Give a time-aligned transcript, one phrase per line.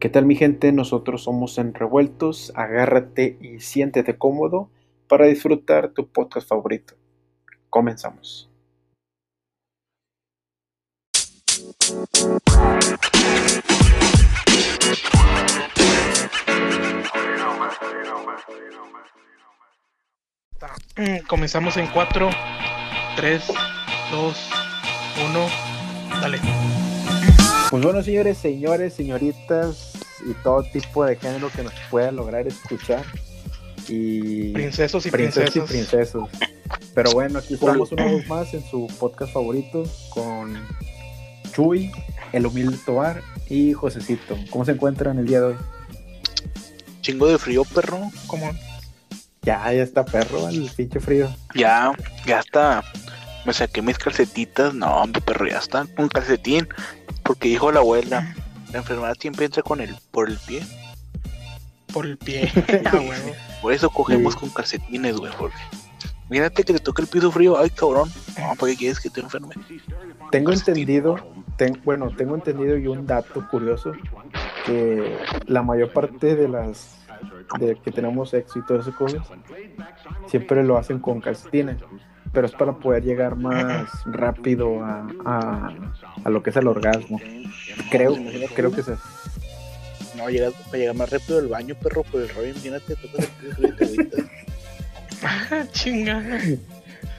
[0.00, 0.70] ¿Qué tal mi gente?
[0.70, 2.52] Nosotros somos en Revueltos.
[2.54, 4.70] Agárrate y siéntete cómodo
[5.08, 6.94] para disfrutar tu podcast favorito.
[7.68, 8.48] Comenzamos.
[21.26, 22.30] Comenzamos en 4,
[23.16, 23.46] 3,
[24.12, 24.50] 2,
[25.30, 25.48] 1.
[26.20, 26.87] Dale.
[27.70, 29.92] Pues bueno, señores, señores, señoritas
[30.24, 33.04] y todo tipo de género que nos pueda lograr escuchar.
[33.88, 36.28] Y Princesos y princesos y princesas.
[36.28, 36.28] princesos.
[36.94, 40.58] Pero bueno, aquí estamos una vez más en su podcast favorito con
[41.52, 41.90] Chuy,
[42.32, 44.36] el humilde Tobar y Josecito.
[44.50, 45.56] ¿Cómo se encuentran el día de hoy?
[47.02, 48.00] Chingo de frío, perro.
[48.26, 48.50] ¿Cómo?
[49.42, 51.34] Ya, ya está perro el pinche frío.
[51.54, 51.92] Ya,
[52.26, 52.82] ya está.
[53.48, 54.74] Me saqué mis calcetitas.
[54.74, 56.68] No, hombre, perro, ya está con calcetín.
[57.22, 58.34] Porque dijo la abuela,
[58.70, 60.60] la enfermedad siempre entra con el, por el pie.
[61.90, 62.52] Por el pie.
[62.84, 63.32] Ah, huevo.
[63.62, 64.40] Por eso cogemos Sí.
[64.40, 65.56] con calcetines, güey, porque...
[66.28, 67.56] Mírate que te toca el piso frío.
[67.58, 68.10] Ay, cabrón.
[68.38, 69.54] No, ¿para qué quieres que te enferme?
[70.30, 70.74] Tengo Calcetín.
[70.82, 71.16] entendido,
[71.56, 73.92] ten- bueno, tengo entendido y un dato curioso
[74.66, 76.98] que la mayor parte de las
[77.58, 78.30] de que tenemos
[78.66, 79.26] todas esas cosas
[80.26, 81.78] siempre lo hacen con calcetines,
[82.32, 85.72] pero es para poder llegar más rápido a, a,
[86.24, 87.20] a lo que es el orgasmo.
[87.90, 88.16] Creo,
[88.54, 89.02] creo que es eso.
[90.16, 92.48] No, llegas, para llegar más rápido al baño, perro, por el rollo.
[92.48, 94.30] Imagínate, tocas el.
[95.22, 96.22] Ah, Chinga.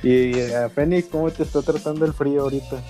[0.03, 2.81] Y a Fénix, ¿cómo te está tratando el frío ahorita?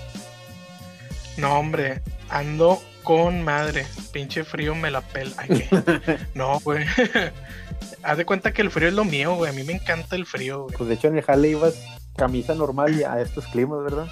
[1.36, 2.02] No, hombre.
[2.28, 3.86] Ando con madre.
[4.12, 5.32] Pinche frío me la pela.
[5.36, 6.18] Ay, ¿qué?
[6.34, 6.84] No, güey.
[8.02, 9.50] Haz de cuenta que el frío es lo mío, güey.
[9.50, 10.76] A mí me encanta el frío, güey.
[10.76, 11.74] Pues de hecho en el jale ibas
[12.16, 14.06] camisa normal y a estos climas, ¿verdad?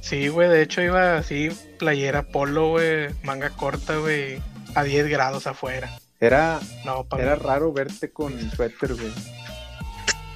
[0.00, 0.48] Sí, güey.
[0.48, 3.08] De hecho iba así, playera polo, güey.
[3.22, 4.40] Manga corta, güey.
[4.74, 5.90] A 10 grados afuera.
[6.20, 9.12] Era, No, Era raro verte con suéter, güey.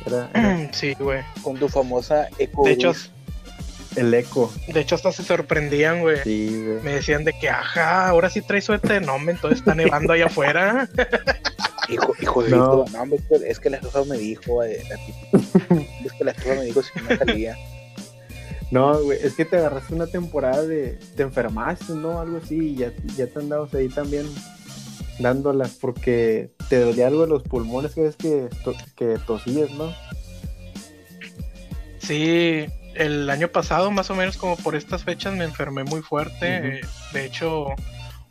[0.07, 1.23] Era, era Sí, güey.
[1.43, 2.65] Con tu famosa eco.
[2.65, 2.93] De hecho,
[3.97, 4.53] el eco.
[4.69, 6.19] de hecho hasta se sorprendían, güey.
[6.23, 6.83] Sí, güey.
[6.83, 9.05] Me decían de que, ajá, ahora sí trae suéter.
[9.05, 10.89] No, hombre, entonces está nevando allá afuera.
[11.91, 12.85] Hijo, hijo de No.
[12.85, 13.15] no.
[13.47, 15.39] es que- la jefa me dijo, eh, la
[16.19, 17.57] que la me dijo si no salía.
[18.71, 20.99] No, güey, es que te agarraste una temporada de.
[21.17, 22.21] Te enfermaste, ¿no?
[22.21, 24.27] Algo así, y ya, ya te andabas ahí también
[25.19, 29.91] dándolas porque te dolía algo de los pulmones que ves que, to- que tosías, ¿no?
[31.99, 36.79] Sí, el año pasado, más o menos como por estas fechas, me enfermé muy fuerte.
[36.79, 36.81] Eh,
[37.13, 37.69] de hecho,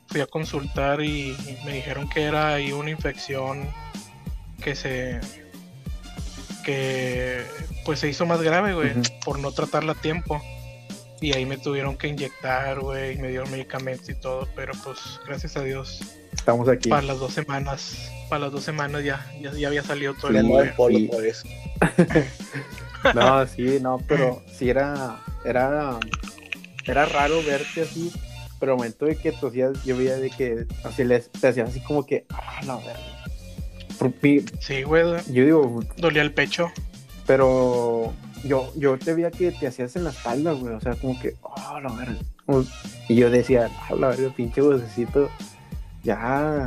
[0.07, 3.67] fui a consultar y, y me dijeron que era ahí una infección
[4.63, 5.19] que se.
[6.67, 7.45] Que
[7.85, 8.91] pues se hizo más grave, güey,
[9.23, 10.41] por no tratarla a tiempo.
[11.21, 14.99] Y ahí me tuvieron que inyectar, güey, y me dieron medicamentos y todo, pero pues
[15.25, 16.01] gracias a Dios,
[16.33, 16.89] Estamos aquí.
[16.89, 20.35] para las dos semanas, para las dos semanas ya, ya, ya había salido todo el
[20.35, 21.07] el sí.
[21.07, 21.47] por eso.
[23.15, 25.97] No, sí, no, pero sí era, era,
[26.85, 28.11] era raro verte así,
[28.59, 31.79] pero al momento de que tosías, yo veía de que así les, te hacías así
[31.79, 33.16] como que, ah, la verga.
[34.59, 36.71] Sí, güey, Yo digo, dolía el pecho.
[37.25, 38.13] pero
[38.43, 41.35] yo, yo te veía que te hacías en la espalda, güey, o sea, como que,
[41.57, 42.15] ah, la verga.
[43.09, 45.29] Y yo decía, ah, la verga, pinche vocecito,
[46.03, 46.65] ya,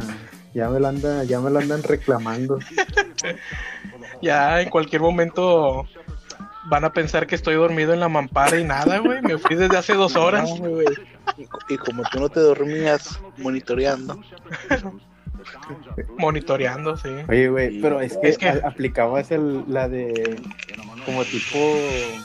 [0.53, 2.59] ya me lo anda, ya me lo andan reclamando.
[4.23, 5.87] Ya en cualquier momento
[6.69, 9.23] van a pensar que estoy dormido en la mampara y nada, güey.
[9.23, 10.49] Me fui desde hace dos horas.
[10.61, 10.87] No, güey.
[11.39, 14.21] Y, co- y como tú no te dormías monitoreando,
[16.19, 17.09] Monitoreando, sí.
[17.29, 20.37] Oye, güey, pero es que, Es que- aplicabas el, la de
[21.07, 21.59] como tipo,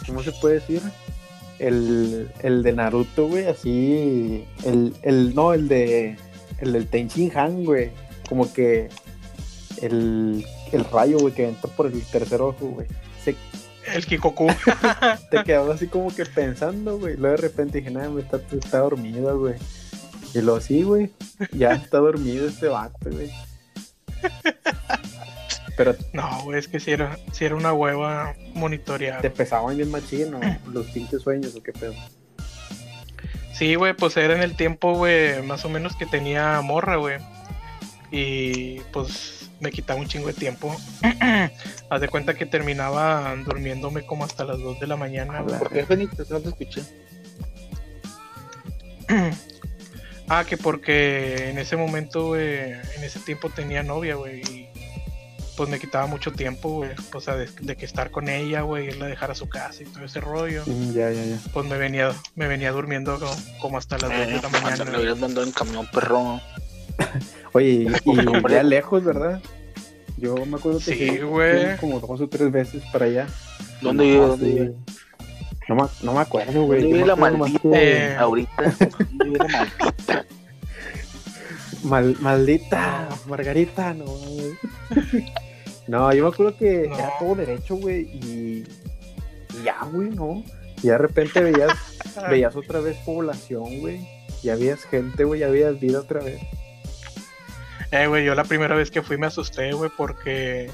[0.06, 0.81] ¿cómo se puede decir?
[1.59, 6.18] El, el de Naruto, güey, así, el, el, no, el de,
[6.59, 7.92] el del Tenshin Han, güey,
[8.28, 8.90] como que
[9.82, 12.88] el, el rayo, güey, que entra por el tercer ojo, güey,
[13.24, 13.36] se,
[13.94, 14.47] El Kikoku.
[15.32, 18.80] te quedabas así como que pensando, güey, luego de repente dije, nada, me está, está
[18.80, 19.56] dormido, güey,
[20.35, 21.12] y luego sí, güey,
[21.53, 23.32] ya está dormido este vato, güey.
[25.78, 29.22] Pero No, güey, es que si era, sí era una hueva monitorear.
[29.22, 30.40] te pesaban bien machino
[30.72, 31.93] los pinches sueños o qué pedo.
[33.53, 37.20] Sí, güey, pues era en el tiempo, güey, más o menos que tenía morra, güey.
[38.11, 40.76] Y pues me quitaba un chingo de tiempo.
[41.90, 45.46] Haz de cuenta que terminaba durmiéndome como hasta las 2 de la mañana.
[45.46, 46.26] ¿por qué Benito?
[46.29, 46.81] No te escuché.
[50.28, 54.42] Ah, que porque en ese momento, güey, en ese tiempo tenía novia, güey.
[54.42, 54.68] Y
[55.56, 56.92] pues me quitaba mucho tiempo, güey.
[57.14, 59.84] O sea, de, de que estar con ella, güey, irla a dejar a su casa
[59.84, 60.64] y todo ese rollo.
[60.66, 61.38] Mm, Ya, ya, ya.
[61.54, 63.32] Pues me venía, me venía durmiendo como,
[63.62, 64.84] como hasta las 2 de la Eh, mañana.
[64.86, 64.96] güey.
[64.98, 66.42] hubieras mandado en camión, perro.
[67.54, 68.40] Oye, y, y Hombre.
[68.42, 69.42] vivía lejos, ¿verdad?
[70.18, 71.78] Yo me acuerdo que Sí, güey.
[71.78, 73.28] como dos o tres veces para allá.
[73.82, 74.56] ¿Dónde No, vive?
[74.66, 74.74] ¿Dónde?
[75.67, 76.82] No me, no me acuerdo, güey.
[76.82, 77.70] ¿Dónde Yo me la acuerdo más maldita?
[77.72, 78.16] que- Eh.
[78.16, 78.64] Ahorita.
[79.12, 80.26] ¿Dónde vive la maldita?
[81.84, 84.06] Mal- maldita Margarita, no.
[84.06, 84.53] güey.
[85.88, 86.96] no, yo me acuerdo que No.
[86.96, 88.64] era todo derecho, güey, y,
[89.59, 90.44] y ya, güey, ¿no?
[90.82, 91.72] Y de repente veías,
[92.29, 94.08] veías otra vez población, güey.
[94.44, 96.41] Ya veías gente, güey, ya veías vida otra vez.
[97.91, 100.70] Eh, güey, yo la primera vez que fui me asusté, güey, porque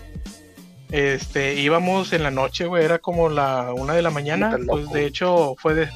[0.91, 4.57] este íbamos en la noche, güey, era como la una de la mañana.
[4.67, 5.89] Pues de hecho fue de,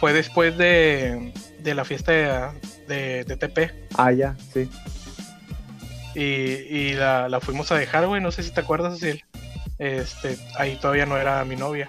[0.00, 2.48] fue después de, de la fiesta de,
[2.88, 3.72] de, de TP.
[3.96, 4.68] Ah, ya, sí.
[6.14, 9.24] Y, y la, la fuimos a dejar, güey, no sé si te acuerdas, Cecil.
[9.78, 11.88] Este, ahí todavía no era mi novia.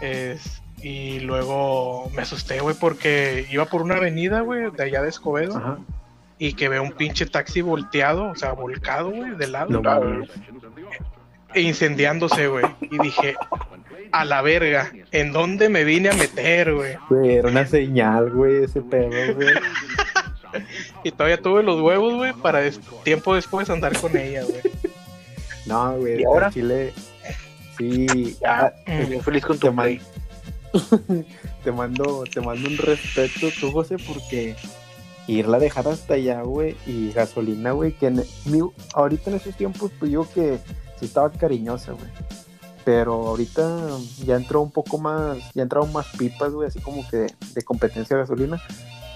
[0.00, 5.08] Es- y luego me asusté, güey, porque iba por una avenida, güey, de allá de
[5.10, 5.56] Escobedo.
[5.56, 5.78] Ajá.
[6.38, 9.80] y que veo un pinche taxi volteado, o sea, volcado, güey, de lado, No.
[11.54, 12.64] E incendiándose, güey.
[12.90, 13.34] Y dije,
[14.12, 16.96] a la verga, ¿en dónde me vine a meter, güey?
[17.24, 19.54] Era una señal, güey, ese pedo, güey.
[21.04, 24.60] Y todavía tuve los huevos, güey, para des- tiempo después andar con ella, güey.
[25.66, 26.48] No, güey, ¿Y ahora?
[26.48, 26.92] en Chile.
[27.78, 29.08] Sí, ah, Mm.
[29.08, 30.00] Bien feliz con tu play.
[31.64, 34.56] te mando, te mando un respeto tú, José, porque
[35.26, 39.56] irla a dejar hasta allá, güey, y gasolina, güey, que en- mi- ahorita en esos
[39.56, 40.58] tiempos, pues digo que
[41.02, 42.08] sí estaba cariñosa, güey.
[42.84, 47.16] Pero ahorita ya entró un poco más, ya entraron más pipas, güey, así como que
[47.16, 48.62] de, de competencia de gasolina.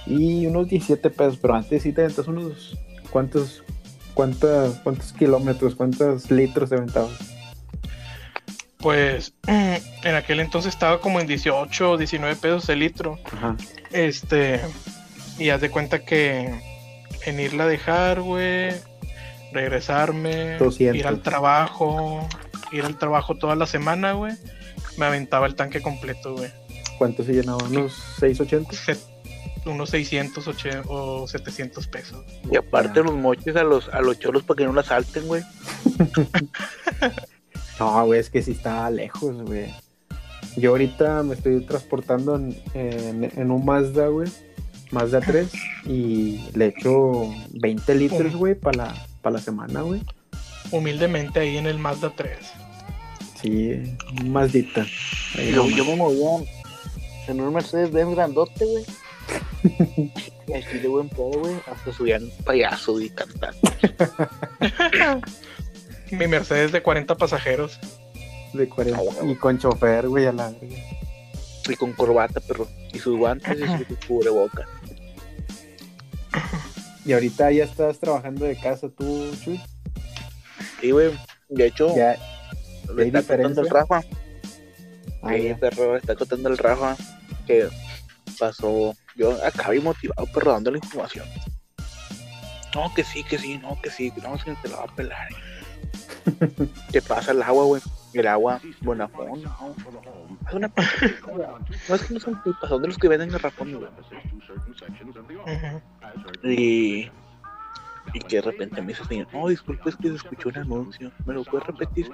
[0.06, 2.76] Y unos 17 pesos, pero antes sí te aventas unos,
[3.10, 3.62] ¿cuántos,
[4.14, 7.12] cuántas, cuántos kilómetros, cuántos litros te aventabas?
[8.78, 13.18] Pues en aquel entonces estaba como en 18 o 19 pesos el litro.
[13.32, 13.56] Ajá.
[13.90, 14.60] Este,
[15.38, 16.60] y haz de cuenta que
[17.24, 18.74] en irla a dejar, güey,
[19.56, 20.96] regresarme, 200.
[21.00, 22.26] ir al trabajo,
[22.72, 24.34] ir al trabajo toda la semana, güey,
[24.98, 26.50] me aventaba el tanque completo, güey.
[26.98, 27.58] ¿Cuánto se llenaba?
[27.64, 28.72] ¿Unos 680?
[28.72, 29.16] Se-
[29.68, 32.24] Unos 600 oche- o 700 pesos.
[32.50, 35.42] Y aparte los moches a los, a los cholos para que no la salten, güey.
[37.78, 39.74] No, güey, es que sí está lejos, güey.
[40.56, 44.28] Yo ahorita me estoy transportando en, en- en un Mazda, güey.
[44.90, 45.50] Mazda 3.
[45.86, 50.02] Y le echo 20 litros, güey, para la, pa' la semana, güey.
[50.70, 52.38] Humildemente ahí en el Mazda 3.
[53.40, 54.86] Sí, un Mazdita.
[55.36, 56.46] Ahí Yo, yo me movía
[57.28, 58.84] en un Mercedes Benz grandote, güey.
[60.48, 61.56] Y aquí de buen pedo, güey.
[61.66, 63.52] Hasta subían payaso y cantar.
[66.12, 67.80] Mi Mercedes de 40 pasajeros.
[68.52, 69.00] De 40.
[69.00, 69.26] Ah.
[69.26, 70.52] Y con chofer, güey, a la.
[71.68, 72.68] Y con corbata, perro.
[72.92, 74.68] Y sus guantes y su cubreboca.
[77.04, 79.60] Y ahorita ya estás trabajando de casa tú, Chuy.
[80.80, 81.12] Sí, güey.
[81.48, 82.16] De hecho, Ya.
[82.98, 83.72] ¿hay está contando el diferencia?
[83.72, 84.00] Rafa.
[85.22, 86.96] Ah, Sí, perro, está contando el Rafa
[87.46, 87.68] que
[88.38, 88.94] pasó.
[89.16, 91.26] Yo acabé motivado, perro, dando la información.
[92.74, 95.28] No, que sí, que sí, no, que sí, no, que te la va a pelar.
[96.92, 97.82] ¿Qué pasa el agua, güey?
[98.20, 99.74] El agua, Bonafón, no.
[100.48, 100.72] Es una
[101.88, 103.88] No es que no son pipas, son de los que venden garrafón, güey.
[105.44, 106.50] Ujú.
[106.50, 107.10] Y.
[108.14, 110.58] Y que de repente me dice el señor, no, disculpe, es que se escuchó un
[110.58, 111.12] anuncio.
[111.26, 112.08] ¿Me lo puedes repetir?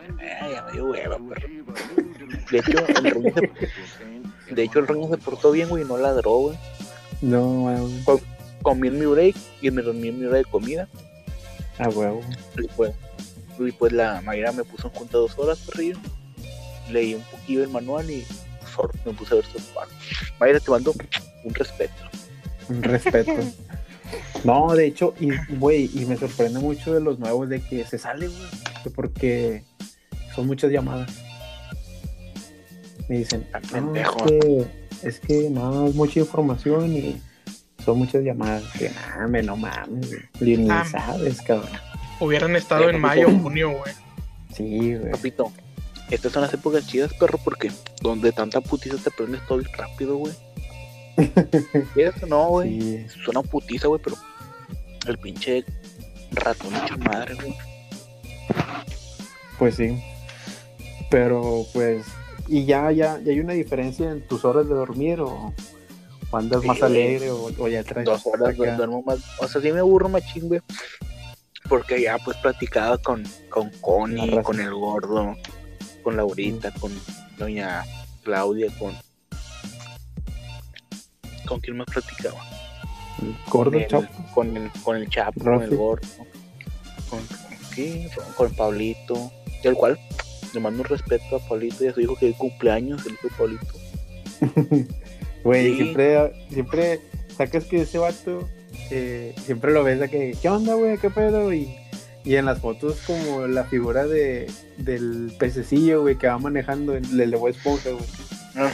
[0.50, 1.49] Ya me dio hueva, perro.
[2.50, 5.99] De hecho, el roño se, de hecho, el roño se portó bien, güey, y no
[5.99, 6.59] ladró, güey.
[7.21, 8.23] No, güey.
[8.62, 10.88] Comí en mi break y me dormí en mi hora de comida.
[11.79, 12.23] A huevo.
[12.59, 12.95] Y pues,
[13.66, 15.99] y pues la Mayra me puso en junta dos horas, perrillo.
[16.90, 18.25] Leí un poquillo el manual y
[19.04, 19.97] me puse a ver sus partes.
[20.40, 20.92] Mayra, te mando
[21.45, 21.95] un respeto.
[22.69, 23.33] Un respeto.
[24.45, 27.97] No, de hecho, y güey, y me sorprende mucho de los nuevos de que se
[27.97, 28.42] sale, güey.
[28.83, 29.64] que Porque
[30.35, 31.11] son muchas llamadas.
[33.09, 34.26] Me dicen, no, es pendejo.
[34.26, 34.66] que,
[35.02, 37.23] es que no, es mucha información y
[37.85, 38.64] son muchas llamadas.
[38.78, 40.57] Que mames, no mames, güey.
[40.59, 40.85] Ni Ah.
[40.90, 41.71] sabes, cabrón.
[42.25, 43.95] Hubieran estado en mayo o junio, güey.
[44.55, 45.11] Sí, güey.
[45.12, 45.52] Papito,
[46.11, 50.33] estas son las épocas chidas, perro, porque donde tanta putiza te prendes todo rápido, güey.
[51.95, 52.81] ¿Quieres o no, güey?
[52.81, 54.17] Sí, Suena putiza, güey, pero
[55.07, 55.64] el pinche
[56.33, 57.55] ratón hecho madre, güey.
[59.59, 60.02] pues sí.
[61.11, 62.07] Pero pues,
[62.49, 65.52] y ya, ya, ya hay una diferencia en tus horas de dormir o,
[66.31, 66.91] o andas Sí, más güey.
[66.91, 68.76] alegre o, o ya traes Dos horas acá.
[68.76, 69.19] duermo más.
[69.41, 70.61] O sea, sí me aburro machín, güey.
[71.69, 75.37] Porque ya pues platicaba con, con Connie, con el gordo,
[76.02, 76.92] con Laurita, con
[77.38, 77.85] doña
[78.23, 78.95] Claudia, con.
[81.47, 82.40] ¿Con quién más platicaba?
[83.21, 84.25] El gordo el- Chapo.
[84.35, 86.07] con el, con el Chapo, con el gordo,
[87.09, 87.28] con, con,
[87.75, 88.09] ¿qué?
[88.37, 89.31] con Pablito,
[89.62, 89.99] del cual
[90.54, 93.35] le mando un respeto a Pablito y a su hijo que cumpleaños, el hijo de
[93.37, 94.88] Pablito.
[95.45, 95.76] Güey, Sí.
[95.76, 97.00] siempre, siempre
[97.37, 98.49] sacas que ese vato,
[98.91, 100.99] eh, siempre lo ves de que, ¿qué onda, güey?
[100.99, 101.53] ¿Qué pedo?
[101.53, 101.75] Y,
[102.25, 107.21] y en las fotos como la figura de, del pececillo, güey, que va manejando el,
[107.21, 108.05] el de Bob Esponja, güey.
[108.57, 108.71] Ah.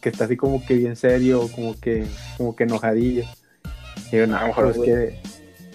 [0.00, 3.24] Que está así como que bien serio, como que, como que enojadillo.
[4.12, 4.88] Y yo, no, A pues güey.
[4.88, 5.20] que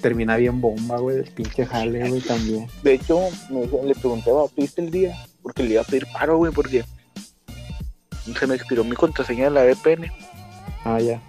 [0.02, 2.68] termina bien bomba, güey, el pinche jale, güey, también.
[2.84, 5.16] De hecho, me- le preguntaba, ¿pediste el día?
[5.42, 6.84] Porque le iba a pedir paro, güey, porque
[8.40, 10.12] se me expiró mi contraseña de la VPN.
[10.86, 11.22] Ah, ya.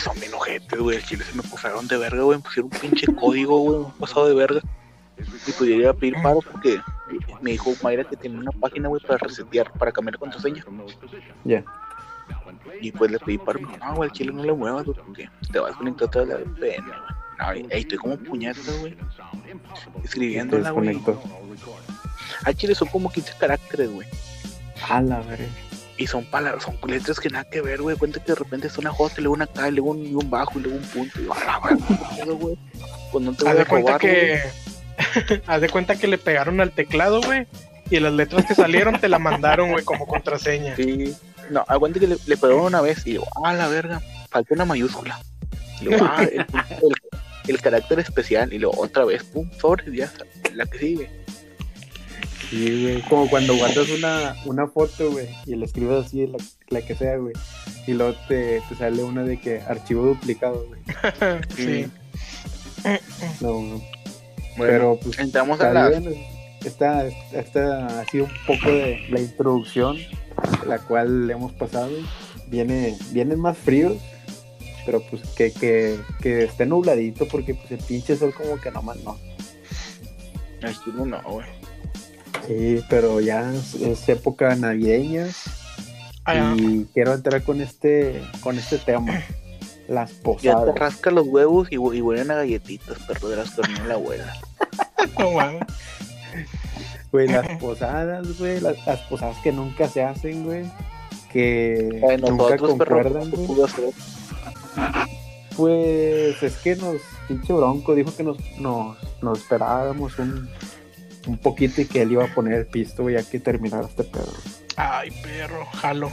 [0.00, 0.96] Y son bien ojetes, güey.
[0.96, 2.38] El chile se me pasaron de verga, güey.
[2.38, 3.76] Me pusieron un pinche código, güey.
[3.80, 4.60] Un pasado de verga.
[5.46, 6.80] Y pues yo a pedir paro porque
[7.42, 10.64] me dijo Mayra que tenía una página, güey, para resetear, para cambiar contraseña.
[11.44, 11.62] Ya.
[12.80, 13.60] Y pues le pedí paro.
[13.60, 16.30] No, güey, el chile no le muevas, güey, porque te vas a conectar otra vez
[16.30, 16.98] la VPN, güey.
[17.38, 18.96] No, ey, estoy como puñeta, güey.
[20.02, 20.98] Escribiéndola, güey.
[22.44, 24.08] Al chile son como 15 caracteres, güey.
[24.88, 25.44] A la verga.
[26.00, 27.94] Y son palabras, son letras que nada que ver, güey.
[27.94, 30.14] Cuenta que de repente es una J, y luego una K, y luego un, y
[30.14, 31.20] un bajo, y luego un punto.
[31.20, 32.56] Y yo, a la verga, ¿qué pedo, güey.
[33.12, 34.40] Pues no te Haz voy a de cuenta robar, que.
[35.46, 37.46] Haz de cuenta que le pegaron al teclado, güey.
[37.90, 40.74] Y las letras que salieron te la mandaron, güey, como contraseña.
[40.74, 41.14] Sí.
[41.50, 44.64] No, aguante que le, le pegaron una vez y digo, ah, la verga, falta una
[44.64, 45.20] mayúscula.
[45.82, 46.94] Y luego, ah, el, el,
[47.46, 48.54] el carácter especial.
[48.54, 50.10] Y luego otra vez, pum, sobre, ya,
[50.54, 51.10] la que sigue.
[52.50, 53.02] Sí, güey.
[53.02, 56.38] Como cuando guardas una, una foto, güey, y le escribes así, la,
[56.68, 57.32] la que sea, güey.
[57.86, 60.80] Y luego te, te sale una de que archivo duplicado, güey.
[61.56, 61.86] sí.
[63.40, 63.80] No, no.
[64.56, 66.02] Bueno, Pero pues entramos a está la.
[66.64, 69.96] Esta, esta ha sido un poco de la introducción,
[70.66, 71.90] la cual hemos pasado.
[72.48, 73.96] Viene, vienen más fríos,
[74.84, 78.98] pero pues que, que, que esté nubladito, porque pues el pinche sol como que nomás
[78.98, 79.16] no.
[80.94, 81.46] No, no, güey.
[82.46, 85.26] Sí, pero ya es, época navideña
[86.24, 89.22] Ah, y quiero entrar con este, con este tema.
[89.88, 90.74] Las Ya te posadas.
[90.76, 94.36] rasca los huevos y, y huelen a galletitas, perro de las horneó la abuela.
[95.18, 95.62] No mames.
[97.10, 100.64] Güey, las posadas, güey, las, las posadas que nunca se hacen, güey.
[101.32, 103.32] Que Ay, nunca concuerdan.
[105.56, 106.96] Pues es que nos,
[107.28, 110.48] pinche bronco dijo que nos, nos, nos esperábamos un,
[111.26, 114.04] un poquito y que él iba a poner el pisto, güey, ya que terminara este
[114.04, 114.32] pedo.
[114.76, 116.10] Ay, perro, jalo.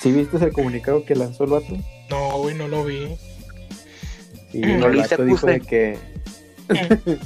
[0.00, 1.76] ¿Sí viste el comunicado que lanzó el vato?
[2.10, 3.16] No, güey, no lo vi.
[4.52, 5.98] Y No el vato dijo de que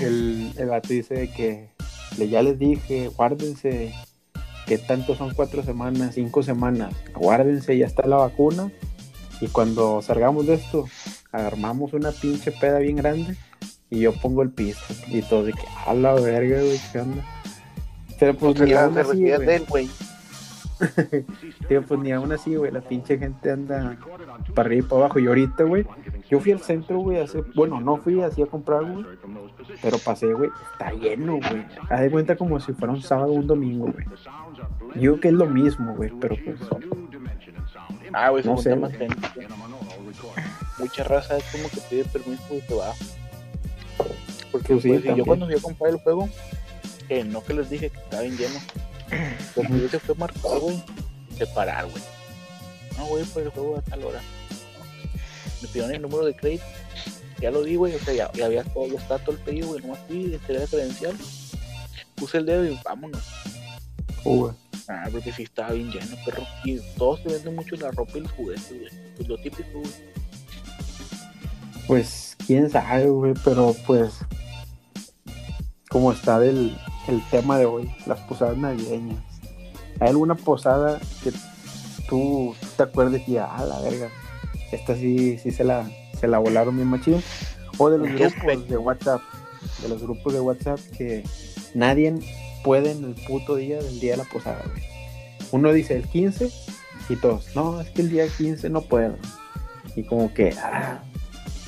[0.00, 1.68] el, el vato dice de que
[2.16, 3.92] le, ya les dije, guárdense,
[4.66, 8.70] que tanto son cuatro semanas, cinco semanas, guárdense, ya está la vacuna,
[9.40, 10.88] y cuando salgamos de esto,
[11.32, 13.36] armamos una pinche peda bien grande,
[13.90, 17.24] y yo pongo el piso, y todo de que, a la verga, güey, ¿qué onda?
[18.18, 19.88] Pero pues Pues ni aún se así, güey.
[21.68, 23.96] Tío, pues ni aún así, güey, la pinche gente anda
[24.54, 25.18] para arriba y para abajo.
[25.18, 25.84] Y ahorita, güey,
[26.28, 29.04] yo fui al centro, güey, hace, bueno, no fui así a comprar, güey,
[29.82, 31.66] pero pasé, güey, está lleno, güey.
[31.90, 34.06] Haz de cuenta como si fuera un sábado o un domingo, güey.
[35.00, 36.58] Yo que es lo mismo, güey, pero pues,
[38.12, 39.16] Ah, güey, se No junta sé, más gente.
[40.78, 42.92] Mucha raza es como que pide permiso y se va.
[44.58, 46.28] Porque Pues sí, yo cuando fui a comprar el juego,
[47.08, 48.60] eh, no que les dije que estaba bien lleno.
[49.54, 50.82] Porque yo se fue marcado, güey,
[51.36, 52.02] separar, güey.
[52.96, 54.20] No, güey, pues el juego a tal hora.
[55.62, 56.64] Me pidieron el número de crédito.
[57.40, 59.68] Ya lo di, güey, o sea, ya, ya había todo, ya está todo el pedido,
[59.68, 59.80] güey.
[59.80, 61.16] Nomás fui, entré la credencial,
[62.16, 63.22] puse el dedo y vámonos.
[64.24, 64.52] güey.
[64.88, 66.42] Ah, porque sí estaba bien lleno, perro.
[66.64, 68.90] Y todos te venden mucho la ropa y los juguetes, güey.
[69.16, 69.92] Pues lo típico, güey.
[71.86, 74.14] pues, quién sabe, güey, pero pues,
[75.88, 76.76] como está del,
[77.08, 79.18] el tema de hoy, las posadas navideñas.
[80.00, 81.32] ¿Hay alguna posada que
[82.08, 84.08] tú te acuerdes y ah, la verga,
[84.70, 87.22] esta sí, sí se la, se la volaron bien machín?
[87.78, 89.20] O de los ¿En qué grupos de WhatsApp,
[89.82, 91.24] de los grupos de WhatsApp que
[91.74, 92.14] nadie
[92.62, 94.82] puede en el puto día del día de la posada, güey.
[95.52, 96.50] Uno dice el 15
[97.08, 99.16] y todos, no, es que el día 15 no puedo.
[99.96, 101.02] Y como que, ah,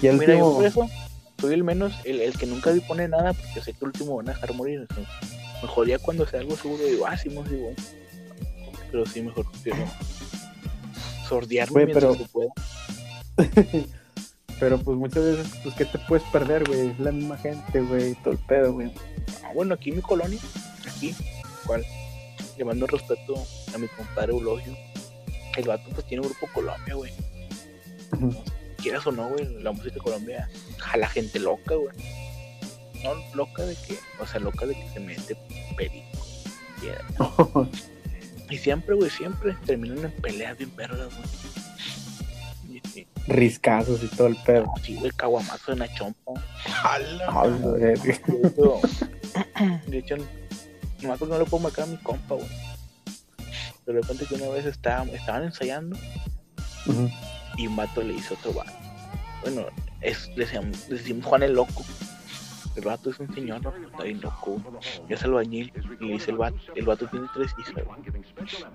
[0.03, 0.61] y el último,
[1.41, 4.29] soy el menos, el, el que nunca pone nada, porque sé que el último van
[4.29, 4.87] a dejar morir.
[4.89, 5.05] o sea,
[5.63, 7.73] mejor ya cuando sea algo seguro, digo, ah, sí, más digo.
[8.91, 9.85] Pero sí, mejor prefiero
[11.29, 12.51] sordearme Güey, pero- se pueda.
[14.61, 16.89] Pero pues muchas veces, pues, ¿qué te puedes perder, güey?
[16.89, 18.93] Es la misma gente, güey, todo el pedo, güey.
[19.43, 20.39] Ah, bueno, aquí en mi colonia,
[20.87, 21.15] aquí,
[21.65, 21.83] cual,
[22.59, 23.43] le mando respeto
[23.75, 24.77] a mi compadre Eulogio.
[25.57, 27.11] El vato pues tiene grupo Colombia, güey.
[28.81, 31.95] Quieras o no, güey, la música colombiana jala gente loca, güey.
[33.05, 35.37] No loca de que, o sea, loca de que se mete
[35.77, 36.27] perico.
[36.81, 37.05] piedra.
[38.51, 42.83] Y siempre, güey, siempre terminan en peleas bien vergas, güey.
[42.97, 44.65] Y Riscazos y todo el pedo.
[44.67, 46.33] no, sí, güey, caguamazo en la chompa.
[46.65, 47.27] Jala.
[47.29, 47.81] Ah, güey.
[47.81, 48.81] De hecho,
[49.87, 50.17] de hecho,
[51.01, 52.49] nomás porque no lo puedo marcar a mi compa, güey.
[53.85, 55.97] Pero de repente que una vez estaban, estaban ensayando
[56.87, 57.09] Ujú.
[57.57, 58.73] Y un vato le hizo otro vato.
[59.43, 59.67] Bueno,
[60.01, 61.85] es, le, decíamos, le decimos Juan el Loco.
[62.77, 63.75] El vato es un señor, ¿no?
[63.75, 64.61] Está bien loco.
[65.09, 65.73] Ya es albañil.
[66.01, 67.83] Y le dice el vato, el vato tiene tres hijos.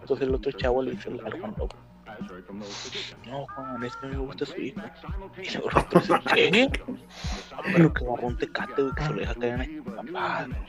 [0.01, 1.75] Entonces el otro chavo le dice al Juan Loco.
[3.25, 4.81] No, Juan, es que a me gusta su hijo.
[5.41, 6.71] Y luego el otro dice, ¿qué?
[7.73, 10.65] Pero que agarró un tecate, güey, que se lo deja caer en la campana.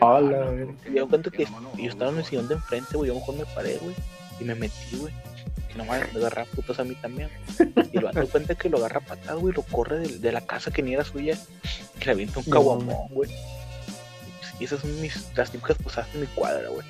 [0.00, 0.62] Hola, güey.
[0.86, 3.08] Y me di cuenta que yo estaba en el sillón de enfrente, güey.
[3.08, 3.94] Yo mejor me paré, güey.
[4.42, 5.14] Y me metí, güey.
[5.68, 7.30] Que nomás me agarra putas a mí también.
[7.92, 9.54] Y vato da cuenta que lo agarra patada, güey.
[9.54, 11.38] Lo corre de, de la casa que ni era suya.
[12.00, 13.30] Y le avienta un caguamón, güey.
[14.58, 16.86] Y esas son mis, las típicas posadas en mi cuadra, güey.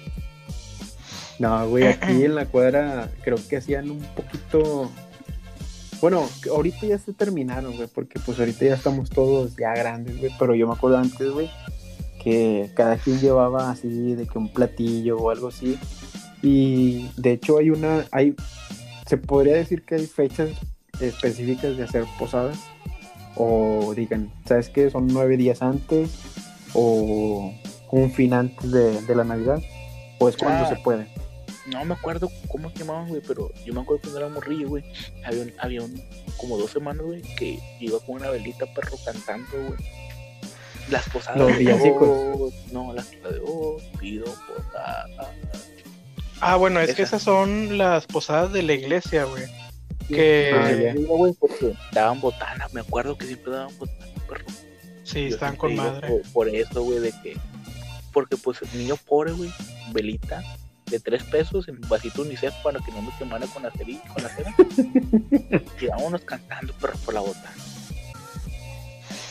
[1.38, 4.90] No, güey, aquí en la cuadra creo que hacían un poquito.
[6.00, 10.32] Bueno, ahorita ya se terminaron, güey, porque pues ahorita ya estamos todos ya grandes, güey,
[10.38, 11.50] pero yo me acuerdo antes, güey,
[12.22, 15.78] que cada quien llevaba así de que un platillo o algo así.
[16.42, 18.34] Y de hecho hay una, hay,
[19.06, 20.50] se podría decir que hay fechas
[21.00, 22.58] específicas de hacer posadas.
[23.36, 24.90] O digan, ¿sabes qué?
[24.90, 26.10] Son nueve días antes
[26.74, 27.52] o
[27.90, 29.62] un fin antes de, de la Navidad.
[30.18, 30.68] O es cuando Ah.
[30.68, 31.06] se puede.
[31.66, 34.84] No me acuerdo cómo se llamaban, güey, pero yo me acuerdo cuando era morrillo, güey.
[35.24, 36.02] Había, un, había un,
[36.36, 39.78] como dos semanas, güey, que iba con una velita perro cantando, güey.
[40.90, 41.38] Las posadas.
[41.38, 42.52] Los villancicos.
[42.72, 45.06] No, las de oh, pido posada.
[46.44, 47.16] Ah, bueno, es que Esa.
[47.16, 49.44] esas son las posadas de la iglesia, güey.
[50.08, 54.44] Que Ah, güey, porque daban botana, me acuerdo que siempre daban botana, perro.
[55.04, 56.08] sí, Yo están con madre.
[56.08, 57.38] Por, por eso, güey, de que.
[58.12, 59.50] Porque, pues, el niño pobre, güey,
[59.92, 60.42] velita
[60.86, 63.98] de tres pesos en vasito UNICEF para que no me quemara con la cera.
[64.12, 64.54] Con la cera.
[65.80, 67.54] y vámonos cantando, perro, por la botana.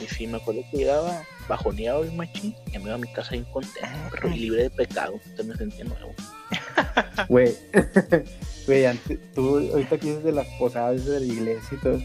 [0.03, 3.31] Y sí, me acuerdo que llegaba bajoneado el machín y me iba a mi casa
[3.31, 5.13] bien contento, perro, y libre de pecado.
[5.13, 6.13] Entonces me sentía nuevo.
[7.29, 7.55] Güey,
[8.65, 12.01] güey, antes, tú ahorita que dices de las posadas de la iglesia y todo,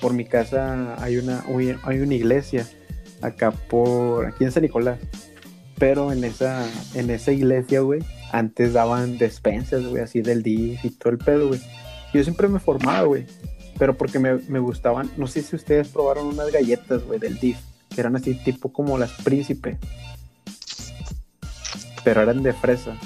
[0.00, 2.66] por mi casa hay una, uy, hay una iglesia
[3.22, 4.98] acá por, aquí en San Nicolás,
[5.78, 10.90] pero en esa, en esa iglesia, güey, antes daban despensas, güey, así del DIF y
[10.90, 11.60] todo el pedo, güey.
[12.12, 13.26] Yo siempre me formaba, güey,
[13.78, 17.58] pero porque me, me gustaban, no sé si ustedes probaron unas galletas, güey, del DIF,
[17.94, 19.78] que eran así tipo como las príncipe,
[22.04, 22.96] pero eran de fresa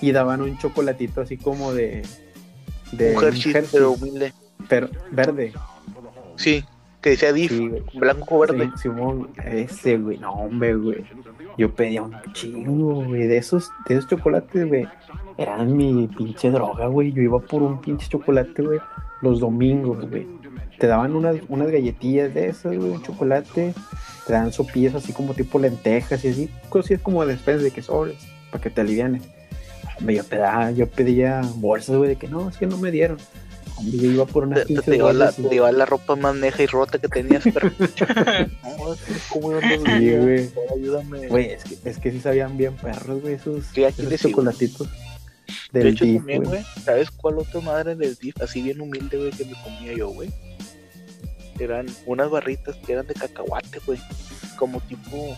[0.00, 2.02] y daban un chocolatito así como de
[2.92, 4.32] de un Hershey, pero humilde.
[4.68, 5.52] pero verde.
[6.36, 6.64] Sí,
[7.00, 8.70] que decía DIF, sí, blanco verde.
[8.76, 11.04] Sí, Simón, ese güey no hombre güey.
[11.56, 14.86] Yo pedía un chingo güey de esos de esos chocolates güey.
[15.38, 17.12] Eran mi pinche droga güey.
[17.12, 18.80] Yo iba por un pinche chocolate güey
[19.22, 20.26] los domingos güey
[20.78, 23.72] te daban unas, unas galletillas de esas güey un chocolate
[24.26, 28.18] te dan sopillas así como tipo lentejas y así cosas como despensa de que sobres
[28.50, 29.22] para que te alivianes
[29.98, 33.18] Hombre, yo pedía, yo pedía bolsas, güey, de que no, es que no me dieron.
[33.76, 35.86] Hombre, yo iba por unas Te, te, pinches te llevas la, y- te llevas la
[35.86, 37.70] ropa más neja y rota que tenías, pero.
[37.78, 40.50] no, es que ¿cómo los Sí, güey.
[40.74, 41.28] Ayúdame.
[41.28, 44.42] Güey, es que, es que sí sabían bien perros, güey, esos, Sí, esos digo.
[45.72, 46.64] De hecho, DIF, también, güey.
[46.84, 48.40] ¿sabes cuál otra madre del DIF?
[48.42, 50.30] Así bien humilde, güey, que me comía yo, güey.
[51.58, 54.00] Eran unas barritas que eran de cacahuate, güey.
[54.56, 55.36] Como tipo.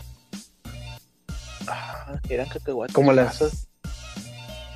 [1.66, 2.94] Ah, eran cacahuates.
[2.94, 3.68] Como las,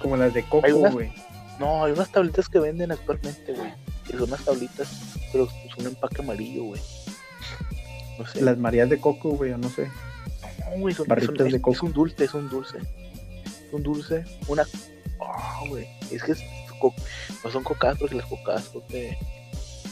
[0.00, 1.12] como las de coco, güey.
[1.58, 3.72] No, hay unas tablitas que venden actualmente, güey.
[4.06, 4.88] Que son unas tablitas,
[5.32, 6.80] pero es un empaque amarillo, güey.
[8.18, 8.40] No sé.
[8.42, 9.88] Las marías de coco, güey, o no sé.
[10.70, 11.72] No, güey, son, Barritas son- de es, coco.
[11.76, 12.78] es un dulce, es un dulce.
[12.78, 14.64] Es un dulce, una.
[15.20, 15.86] Ah, güey.
[16.10, 16.42] Es que es
[17.44, 19.18] no son cocadas porque las cocadas son de.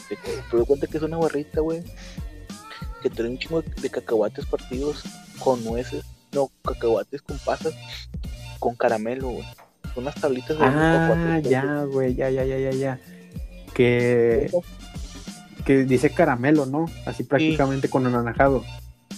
[0.09, 1.83] te doy cuenta que es una barrita, güey.
[3.01, 5.03] Que trae un chingo de, cacahuates partidos
[5.39, 6.05] con nueces.
[6.31, 7.73] No, cacahuates con pasas.
[8.59, 9.45] Con caramelo, güey.
[9.93, 12.99] Son unas tablitas de Ah, ya, güey, ya, ya, ya, ya, ya.
[13.73, 14.49] Que,
[15.65, 16.85] que dice caramelo, ¿no?
[17.05, 18.63] Así prácticamente con anaranjado.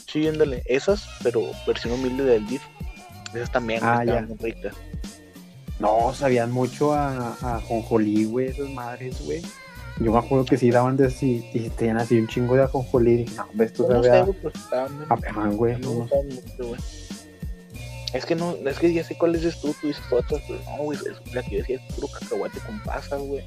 [0.08, 0.64] Sí, ándale.
[0.66, 2.64] Esas, pero versión humilde del DIF.
[3.34, 4.36] Esas también Ah, estaban ya.
[4.44, 4.76] ricas.
[5.80, 9.42] No, sabían mucho a, a jonjolí, güey, esas madres, güey.
[10.00, 13.18] Yo me acuerdo que sí daban de así, y tenían así un chingo de ajonjolí.
[13.18, 14.20] Dije, no, hombre, esto No sabe
[15.10, 15.78] a, pan, güey.
[15.80, 16.08] No.
[18.14, 20.84] Es que no, es que ya sé cuál dices tú, tú dices otras, pero no,
[20.84, 23.44] güey, es- la que yo decía es puro cacahuate con pasas, güey.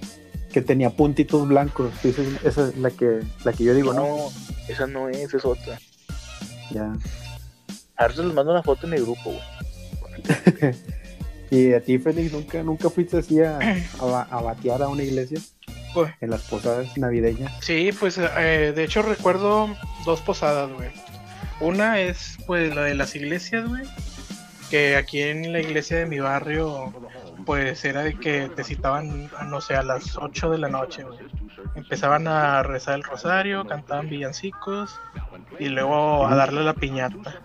[0.52, 1.92] que tenía puntitos blancos.
[2.02, 4.02] Sí, esa, es- esa es la que, la que yo digo, ¿no?
[4.06, 4.16] No,
[4.68, 5.78] esa no es, es otra.
[6.70, 6.92] Ya.
[7.96, 10.74] A ver, se les mando una foto en el grupo, güey.
[11.54, 13.58] Y a ti, Félix, nunca, nunca fuiste así a,
[14.00, 15.38] a, ba- a batear a una iglesia
[15.92, 17.52] Pues, en las posadas navideñas.
[17.60, 19.68] Sí, pues eh, de hecho recuerdo
[20.06, 20.88] dos posadas, güey.
[21.60, 23.82] Una es pues la de las iglesias, güey.
[24.70, 26.90] Que aquí en la iglesia de mi barrio,
[27.44, 31.18] pues era de que te citaban, no sé, a las 8 de la noche, güey.
[31.74, 34.98] Empezaban a rezar el rosario, cantaban villancicos
[35.58, 37.42] y luego a darle la piñata.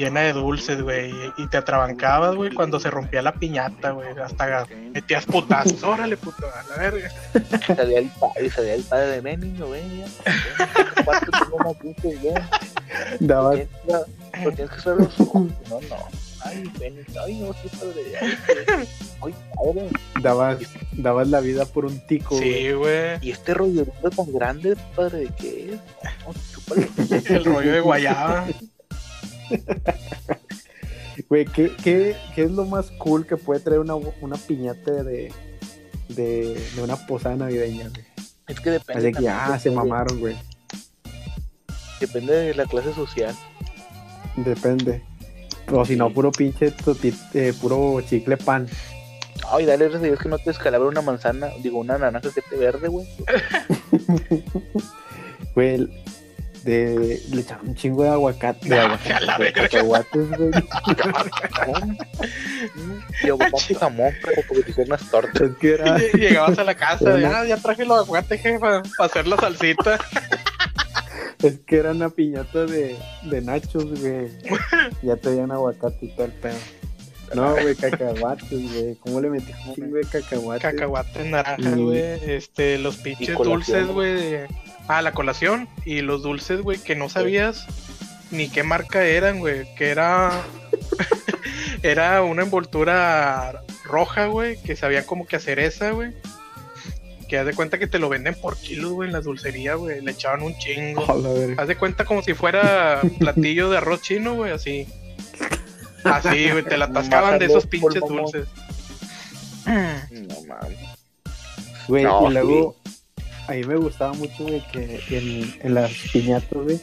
[0.00, 1.12] Llena de dulces, güey.
[1.36, 4.08] Y te atrabancabas, güey, cuando se rompía la piñata, güey.
[4.18, 5.82] Hasta metías putazos.
[5.82, 7.10] Órale, puto, a la verga.
[7.76, 10.06] Salía el padre, salía el padre de ven, niño, ven, ya.
[10.24, 12.34] Ven, cuarto, tengo una puta y ven.
[13.20, 15.42] Dabas, Tienes que- Pero tienes que cerrar los ojos.
[15.68, 15.96] No, no.
[16.46, 18.02] Ay, ven, ay, no, sí, padre.
[18.22, 18.38] Ay,
[19.22, 19.88] ay, padre.
[20.22, 20.58] dabas,
[20.92, 22.52] dabas la vida por un tico, güey.
[22.68, 23.18] Sí, güey.
[23.20, 23.84] Y este rollo
[24.16, 25.80] tan grande, padre, ¿de qué es?
[27.28, 27.36] No.
[27.36, 28.46] El rollo de guayaba.
[31.28, 35.32] Güey, ¿qué, qué, qué es lo más cool que puede traer una, una piñata de,
[36.08, 38.04] de, de una posada navideña, güey?
[38.48, 39.08] Es que depende.
[39.08, 40.36] Así que, ah, se mamaron, güey.
[42.00, 43.34] Depende de la clase social.
[44.36, 45.02] Depende.
[45.70, 46.74] O si no, puro pinche,
[47.34, 48.66] eh, puro chicle pan.
[49.52, 52.42] Ay, dale gracias a Dios que no te descalabra una manzana, digo, una naranja que
[52.42, 53.06] te verde, güey.
[55.54, 55.88] Güey,
[56.64, 58.68] de, le echaron un chingo de aguacate.
[58.68, 59.62] De aguacate, la de verga.
[59.68, 60.50] cacahuates, güey.
[61.50, 62.00] Jamón.
[63.26, 63.38] Yo
[64.48, 65.42] porque te unas tortas.
[65.42, 69.06] Es que era, Y Llegabas a la casa, ah, ya traje los aguacates, jefa, para
[69.06, 69.98] hacer la salsita.
[71.42, 74.28] es que era una piñata de, de nachos, güey.
[75.02, 76.54] Ya traían aguacate y todo el pedo.
[77.34, 78.96] No, güey, cacahuates, güey.
[78.96, 80.62] ¿Cómo le metí un chingo de cacahuates?
[80.62, 82.00] Cacahuates naranja, Y- güey.
[82.26, 84.14] Este, los pinches dulces, güey.
[84.14, 84.48] de-
[84.90, 85.68] Ah, la colación.
[85.84, 87.64] Y los dulces, güey, que no sabías
[88.32, 89.72] ni qué marca eran, güey.
[89.76, 90.42] Que era.
[91.84, 94.60] era una envoltura roja, güey.
[94.60, 96.12] Que sabían como que a cereza, güey.
[97.28, 100.00] Que haz de cuenta que te lo venden por kilos, güey, en la dulcería, güey.
[100.00, 101.06] Le echaban un chingo.
[101.56, 104.88] Haz de cuenta como si fuera platillo de arroz chino, güey, así.
[106.02, 108.48] Así, güey, te la atascaban de esos pinches dulces.
[109.66, 110.78] No mames.
[111.86, 112.76] Güey, No, y luego,
[113.50, 116.80] a me gustaba mucho, güey, que en, en las piñatas, güey,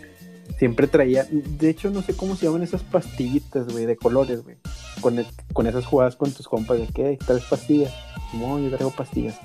[0.57, 4.57] siempre traía, de hecho, no sé cómo se llaman esas pastillitas, güey, de colores, güey,
[5.01, 7.93] con, con esas jugadas con tus compas, de que tres pastillas,
[8.33, 9.39] no, yo traigo pastillas,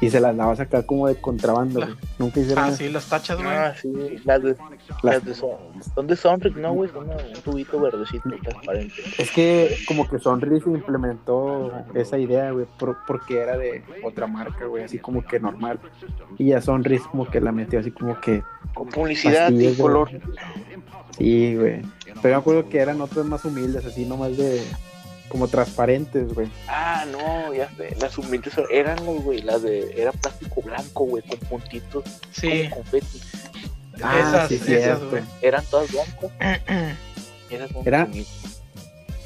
[0.00, 3.08] y se las dabas acá como de contrabando, La- güey, nunca hicieron Ah, sí, las
[3.08, 3.48] tachas, güey.
[3.48, 3.90] Ah, sí,
[4.24, 4.56] las de,
[5.02, 5.50] La- las de son,
[5.94, 8.94] son de Sonric, no, güey, son un tubito verdecito transparente.
[9.18, 14.64] Es que como que Sonris implementó esa idea, güey, por- porque era de otra marca,
[14.66, 15.78] güey, así como que normal,
[16.38, 18.42] y ya Sonris como que la metió así como que
[18.74, 20.08] Con publicidad y color.
[21.18, 21.82] Sí, güey.
[22.22, 24.62] Pero me acuerdo que eran otras más humildes, así nomás de.
[25.30, 26.48] Como transparentes, güey.
[26.68, 27.96] Ah, no, ya sé.
[28.00, 29.94] Las humildes eran, los, güey, las de.
[29.96, 32.04] Era plástico blanco, güey, con puntitos.
[32.32, 33.20] Sí, Como confeti.
[34.02, 35.22] Ah, esas, sí, esas, güey.
[35.40, 36.30] Eran todas blancas.
[37.50, 38.28] Esas son Era- humildes.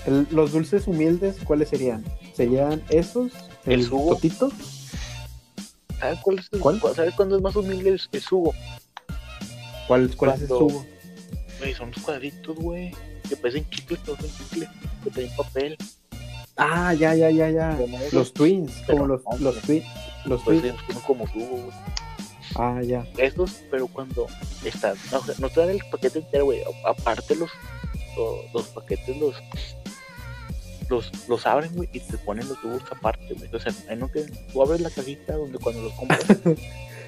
[0.06, 2.04] El- los dulces humildes, ¿cuáles serían?
[2.36, 3.32] ¿Serían esos?
[3.64, 4.14] El ¿El, sugo.
[4.14, 4.50] totito?
[5.98, 6.80] ¿Sabes cuál es el, ¿Cuál?
[6.94, 8.54] ¿Sabes cuándo es más humilde el, el sugo?
[9.88, 10.84] ¿Cuál, cuál es el sugo?
[11.58, 12.92] Güey, son los cuadritos, güey.
[13.28, 14.68] Que parecen chicles, pero son chicles.
[15.02, 15.76] Que traen papel.
[16.56, 17.76] Ah, ya, ya, ya, ya.
[17.76, 19.84] Como Los twins, Pero como los, no, los, twi-
[20.24, 20.76] los pues, twins.
[20.92, 21.76] son como sugo, güey.
[22.56, 23.04] Ah, ya.
[23.18, 24.26] Estos, pero cuando
[24.64, 24.94] están.
[25.10, 26.60] No, no te dan el paquete entero, güey.
[26.84, 27.50] Aparte, los,
[28.16, 29.34] los, los paquetes los.
[30.90, 33.48] Los, los abren, güey, y te ponen los tubos aparte, güey.
[33.54, 34.20] O sea, en lo que
[34.52, 36.20] tú abres la cajita donde cuando los compras.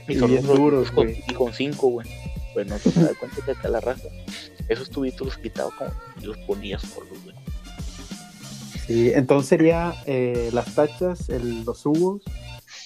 [0.09, 1.25] Y bien los duros, güey.
[1.27, 2.07] y con cinco, güey.
[2.55, 4.09] Pues no te das cuenta que acá la raza.
[4.69, 7.37] Esos tubitos los quitaba como y los ponías solos, güey.
[8.87, 12.23] Sí, entonces sería eh, las tachas, el, los jugos,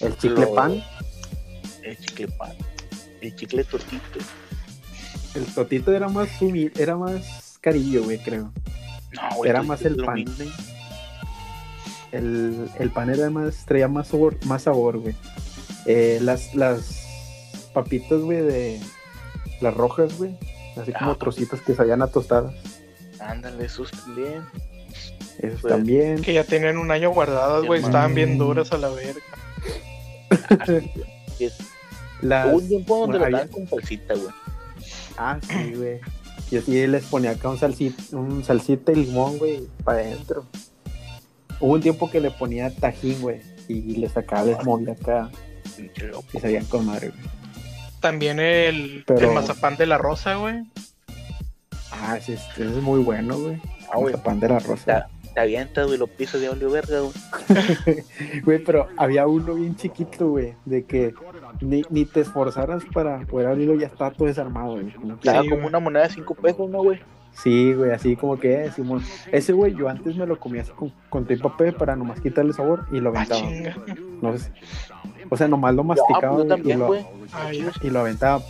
[0.01, 0.83] el chicle Lo- pan,
[1.83, 2.53] El chicle pan,
[3.21, 4.19] el chicle tortito.
[5.35, 8.53] el totito era más humilde, era más carillo, güey, creo.
[9.13, 9.51] No, güey.
[9.51, 10.25] Era más el pan.
[12.13, 15.15] El, el pan era más, traía más sabor, más sabor, güey.
[15.87, 17.05] Eh, las, las
[17.73, 18.81] papitas, güey, de
[19.61, 20.37] las rojas, güey.
[20.83, 21.17] Así como Ah.
[21.19, 22.55] trocitos que sabían a tostadas.
[23.21, 24.43] Ándale, esos también.
[25.39, 26.23] Esos Pues, también.
[26.23, 27.83] Que ya tenían un año guardadas, güey.
[27.83, 29.21] Estaban bien duras a la verga.
[32.23, 34.29] Las, Hubo un tiempo donde bueno, lo había- daban con salsita, güey.
[35.17, 36.01] Ah, sí, güey.
[36.51, 40.45] Y así les ponía acá un salsita, un salsita y limón, güey, para adentro.
[41.61, 45.31] Hubo un tiempo que le ponía tajín, güey, y le sacaba, les movía acá.
[46.33, 47.40] Y sabían con madre, güey.
[48.01, 50.65] También el, Pero- el mazapán de la rosa, güey.
[51.93, 53.61] Ah, ese, ese es muy bueno, güey.
[53.93, 54.13] Ah, güey.
[54.15, 55.09] Mazapán de la rosa.
[55.35, 57.13] Te avientas, güey, lo pisas de olivo verga, güey.
[58.45, 61.15] Güey, pero había uno bien chiquito, güey, de que
[61.61, 64.91] ni, ni te esforzaras para poder abrirlo, ya está todo desarmado, güey.
[64.93, 65.53] Como Sí, güey.
[65.53, 67.01] una moneda de 5 pesos, ¿no, güey?
[67.33, 69.03] Sí, güey, así como que, eh, Simón.
[69.33, 72.53] Ese, güey, yo antes me lo comía así con, con y papel para nomás quitarle
[72.53, 73.77] sabor y lo Ah, aventaba.
[74.21, 74.53] No sé.
[75.31, 77.71] O sea, nomás lo Ah, masticaba pues yo güey, y, lo.
[77.73, 78.43] Ah, y lo aventaba.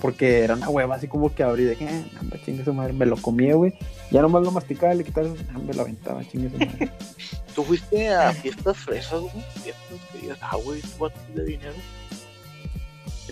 [0.00, 2.92] Porque era una hueva así como que abrí de que, eh, hombre, chingue su madre.
[2.92, 3.74] Me lo comía, güey.
[4.10, 6.90] Ya nomás lo masticaba, le quitaba, ah, me lo aventaba, chingue su madre.
[7.54, 9.44] ¿Tú fuiste a fiestas fresas, güey?
[9.62, 11.74] Fiestas que digas, ah, güey, tú de dinero.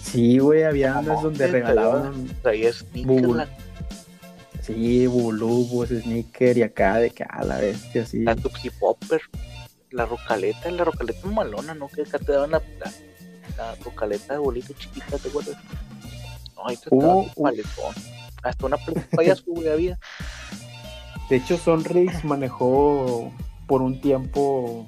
[0.00, 2.84] Sí, güey, había unas donde regalaban, Traías
[4.66, 8.22] sí, bulubos, sneaker y acá de que a la bestia, así.
[8.22, 9.20] la Tupsi Popper,
[9.90, 11.88] la rocaleta, la rocaleta malona, ¿no?
[11.88, 12.92] Que acá te daban la, la,
[13.56, 15.56] la rocaleta de bolito chiquita, ¿te acuerdas?
[16.56, 17.42] No, ahí te Uh, uh.
[17.42, 17.94] paletón.
[18.42, 18.76] Hasta una
[19.16, 19.98] payaso, güey, había.
[21.30, 23.32] De hecho, Sonrix manejó
[23.66, 24.86] por un tiempo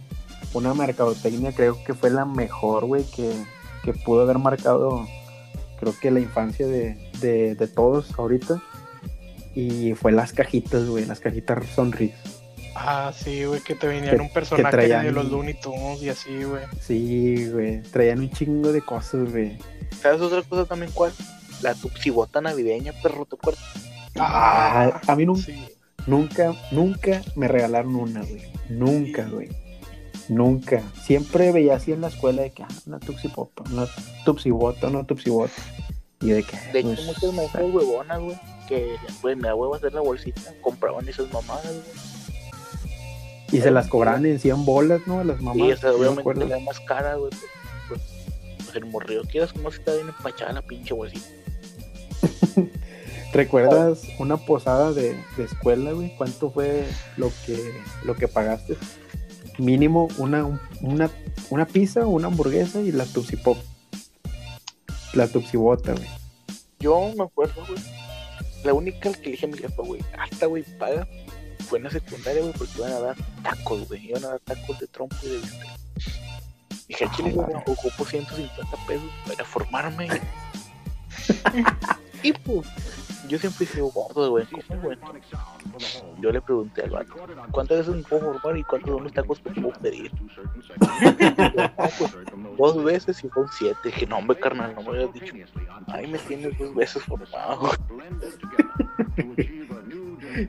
[0.53, 3.33] una mercadotecnia, creo que fue la mejor, güey, que,
[3.85, 5.07] que pudo haber marcado,
[5.81, 8.63] creo que la infancia de, de, de todos ahorita.
[9.57, 12.15] Y fue las cajitas, güey, las cajitas Sonrix.
[12.75, 16.03] Ah, sí, güey, que te venían Que- un personaje que traían- de los Looney Tunes
[16.03, 16.63] y así, güey.
[16.81, 19.57] Sí, güey, traían un chingo de cosas, güey.
[20.03, 21.11] ¿Sabes otra cosa también cuál?
[21.63, 23.65] La Tupsi bota navideña, perro, ¿te acuerdas?
[24.19, 25.55] Ah, a mí nun- sí.
[26.07, 28.43] nunca, nunca me regalaron una, güey.
[28.69, 29.49] Nunca, güey.
[30.29, 30.83] Nunca.
[31.03, 33.87] Siempre veía así en la escuela de que, ah, una Tupsi Pop, una
[34.27, 35.53] Tupsi Bota, una Tupsi Bota.
[36.21, 39.75] Y de que, De hecho, pues, muchas maestras huevonas, güey, que, güey, me da huevo
[39.75, 42.17] hacer la bolsita, compraban esas mamadas, güey.
[43.53, 45.21] Y se las cobraban en 100 bolas, ¿no?
[45.21, 45.83] A las mamás.
[45.83, 47.31] No me obviamente la más cara, güey.
[47.31, 47.43] Pues,
[47.89, 48.01] pues,
[48.65, 51.27] pues el morrillo, quieras como si está bien empachada la pinche bolsita.
[53.33, 56.15] ¿Recuerdas una posada de, de escuela, güey?
[56.17, 57.73] ¿Cuánto fue lo que,
[58.05, 58.77] lo que pagaste?
[59.59, 61.11] Mínimo una, una,
[61.51, 63.59] una pizza, una hamburguesa y la Tupsi Pop.
[65.13, 66.09] La Tupsi Bota, güey.
[66.81, 67.79] Yo me acuerdo, güey.
[68.67, 71.07] La única que le dije a mi jefa, güey, hasta, güey, paga.
[71.69, 74.09] Fue en la secundaria, güey, porque iban a dar tacos, güey.
[74.09, 75.69] Iban a dar tacos de trompo y de bistec.
[76.89, 80.09] Dije, güey, Ah, ocupo 150 pesos para formarme.
[82.33, 82.67] pues,
[83.29, 84.47] yo siempre he sido gordo, güey.
[84.69, 84.99] ¿Cómo, güey?
[86.21, 87.15] Yo le pregunté al vato,
[87.51, 90.11] ¿cuántas veces me puedo formar y cuántos son los tacos que puedo pedir?
[90.81, 92.17] "Ah, pues,
[92.59, 93.79] dos veces y fueron siete.
[93.85, 95.35] Dije, no, hombre, carnal, no me habías dicho.
[95.89, 97.71] Ay, me tienes dos veces formado.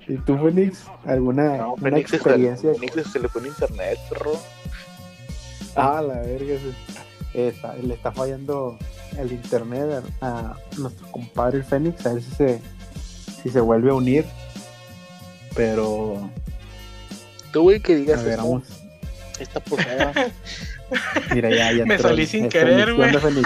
[0.08, 0.86] ¿Y tú, Félix?
[1.06, 2.74] ¿Alguna No, una Fénix, se- experiencia?
[2.74, 4.34] Fénix se le pone internet, perro.
[5.76, 6.56] Ah, la verga.
[7.34, 8.78] Está- le está fallando
[9.17, 12.06] el internet a, a nuestro compadre el Fénix.
[12.06, 12.62] A ver si se,
[13.41, 14.26] si se vuelve a unir.
[15.56, 16.30] Pero,
[17.52, 18.63] Tú, güey, que digas ver, esta, vamos.
[19.39, 20.13] esta posada.
[21.34, 23.20] Mira, ya, ya Me entró salí sin querer, Fénix.
[23.20, 23.46] ¿Qué güey.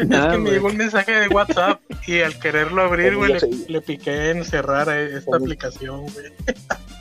[0.00, 3.36] Es Nada, que me llegó un mensaje de WhatsApp y al quererlo abrir, güey,
[3.68, 5.44] le, piqué en cerrar eh, esta Oye.
[5.44, 6.32] aplicación, güey.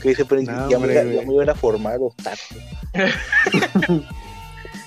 [0.00, 2.40] que dice, pero No, ya, hombre, me, ya me hubiera formado, tato.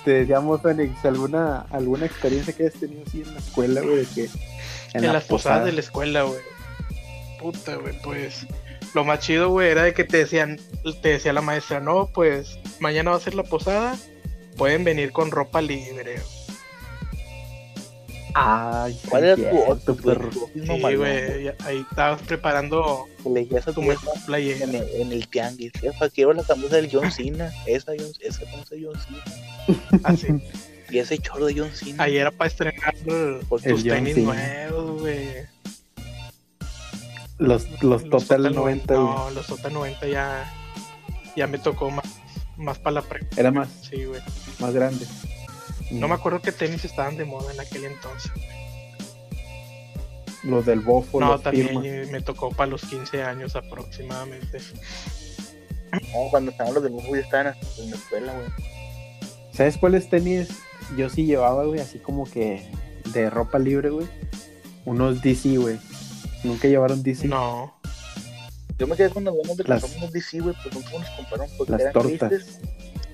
[0.06, 3.98] Te decíamos, Fénix, ¿alguna, alguna experiencia que hayas tenido así en la escuela, güey?
[3.98, 4.30] De que
[4.94, 6.42] En, las posadas de la escuela, güey.
[7.40, 8.46] Puta, güey, pues.
[8.94, 10.60] Lo más chido, güey, era de que te decían,
[11.02, 13.98] te decía la maestra, no, pues mañana va a ser la posada,
[14.58, 16.22] pueden venir con ropa libre.
[18.36, 20.16] Ay, sí, ¿Cuál era tu otro, güey?
[20.16, 20.30] perro.
[20.32, 23.82] Sí, güey, ahí estabas preparando le a tu
[24.26, 24.64] playera.
[24.66, 27.52] en el, en el tianguis, jefa, quiero la camisa del John Cena.
[27.66, 30.00] Esa, esa camisa de John Cena.
[30.04, 30.28] Así.
[30.90, 32.04] Y ese chorro de John Cena.
[32.04, 32.96] Ahí era para estrenar
[33.50, 34.34] Pues, El tus John tenis Cena.
[34.34, 35.28] nuevos, güey.
[37.40, 39.06] Los, los Total 90, güey.
[39.16, 40.54] No, los Total 90 ya,
[41.36, 42.06] ya me tocó más,
[42.58, 43.28] más para la pre.
[43.36, 44.22] Era más, Sí, güey.
[44.60, 45.06] más grande.
[45.94, 48.32] No me acuerdo qué tenis estaban de moda en aquel entonces.
[50.44, 52.12] Los del bofo, No, los también firmas.
[52.12, 54.58] me tocó para los 15 años aproximadamente.
[55.92, 58.48] No, cuando estaban los de Mufu ya estaban en la escuela, güey.
[59.54, 60.50] ¿Sabes cuáles tenis
[60.98, 61.80] yo sí llevaba, güey?
[61.80, 62.68] Así como que
[63.14, 64.08] de ropa libre, güey.
[64.86, 65.80] Unos DC, güey.
[66.44, 67.28] Nunca llevaron DC.
[67.28, 67.74] No,
[68.80, 71.10] Yo me quedé con las ganas de Las- comprar unos DC, güey, pues nunca nos
[71.12, 72.30] compraron porque Las eran tortas.
[72.32, 72.60] grises.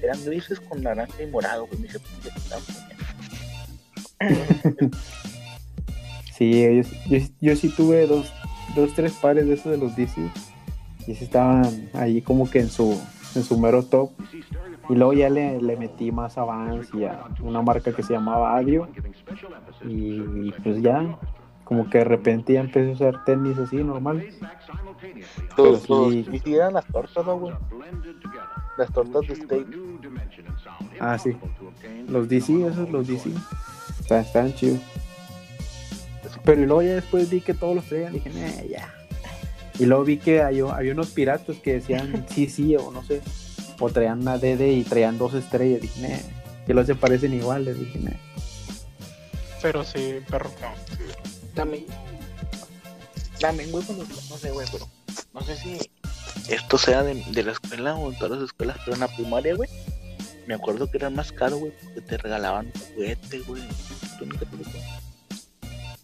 [0.01, 1.79] Eran grises con naranja y morado, güey.
[1.79, 2.57] Me dije, "Pinche, está
[4.19, 4.91] bien".
[6.39, 8.31] Sí, yo, yo, yo sí tuve dos,
[8.73, 10.21] dos, tres pares de esos de los DC.
[11.05, 12.97] Y sí estaban ahí como que en su,
[13.35, 14.11] en su mero top.
[14.89, 18.55] Y luego ya le, le metí más avance y a una marca que se llamaba
[18.55, 18.87] Adio.
[19.83, 21.17] Y pues ya,
[21.65, 24.35] como que de repente ya empecé a usar tenis así normales.
[25.55, 26.25] Sí.
[26.31, 27.53] y sí eran las tortas, ¿no, güey?
[28.79, 29.67] Las tortas de steak.
[31.01, 31.35] Ah, sí.
[32.07, 33.29] Los DC, esos, los DC.
[33.99, 34.79] Está- Estaban chidos.
[36.45, 38.13] Pero luego ya después vi que todos los traían.
[38.13, 38.93] Dije, nah, ya.
[39.77, 43.21] Y luego vi que hay- había unos piratas que decían sí, sí, o no sé.
[43.81, 45.81] O traían una DD y traían dos estrellas.
[45.81, 46.17] Dije, nah.
[46.65, 47.77] Que los se parecen iguales.
[47.77, 48.11] Dije, nah.
[49.61, 50.49] Pero sí, perro.
[51.53, 51.85] También.
[53.41, 54.87] También, güey, cuando- no sé, güey, pero
[55.33, 55.77] no sé si
[56.49, 59.55] esto sea de, de la escuela o en todas las escuelas, pero en la primaria,
[59.55, 59.69] güey,
[60.47, 63.61] me acuerdo que era más caro, güey, porque te regalaban juguete, güey.
[64.17, 64.47] ¿Tú nunca te?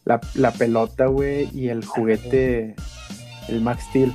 [0.05, 2.75] La, la pelota, güey, y el juguete,
[3.47, 4.13] el Max Steel.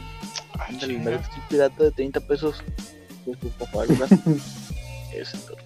[0.57, 2.63] Ah, Ándale, el Steel pirata de 30 pesos.
[3.25, 3.85] Que tu papá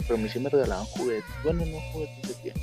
[0.06, 1.24] pero a mí sí me regalaban juguetes.
[1.42, 2.60] Bueno, no juguetes de que.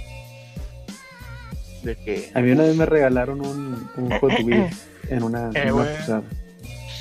[1.84, 2.32] De que.
[2.34, 6.24] A mí una vez me regalaron un, un Hot Wheels en una, Eh, en una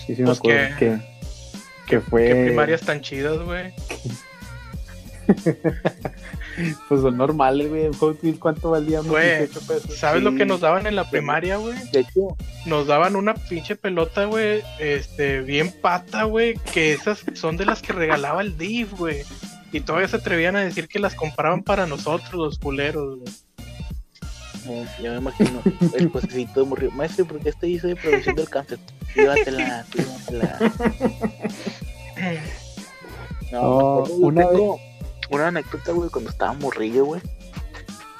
[0.06, 0.98] Sí, me Pues acuerdo que,
[1.86, 2.26] que fue...
[2.28, 3.72] ¿Qué primarias tan chidas, güey?
[6.88, 7.86] Pues son normales, güey.
[7.86, 9.00] En Hot Wheels, ¿cuánto valía?
[9.00, 9.96] Güey, 18 pesos.
[9.96, 11.74] ¿Sabes lo que nos daban en la primaria, güey?
[11.92, 12.36] De hecho,
[12.66, 17.80] Nos daban una pinche pelota, güey, este, bien pata, güey, que esas son de las
[17.80, 19.22] que regalaba el DIF, güey.
[19.72, 23.32] Y todavía se atrevían a decir que las compraban para nosotros, los culeros, güey.
[25.02, 25.62] Ya me imagino.
[25.94, 26.90] El cosecito de morir.
[26.92, 28.78] Maestro, ¿por qué este hizo de producción del cáncer?
[29.14, 30.58] Llévatela, llévatela.
[33.52, 34.80] No, Oh, me yo una tengo
[35.30, 37.20] una anécdota, güey, cuando estaba morrillo, güey.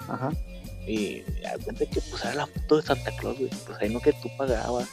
[0.08, 0.32] Ajá.
[0.86, 1.22] Y
[1.64, 3.50] cuenta que pues era la foto de Santa Claus, güey.
[3.66, 4.88] Pues ahí no que tú pagabas.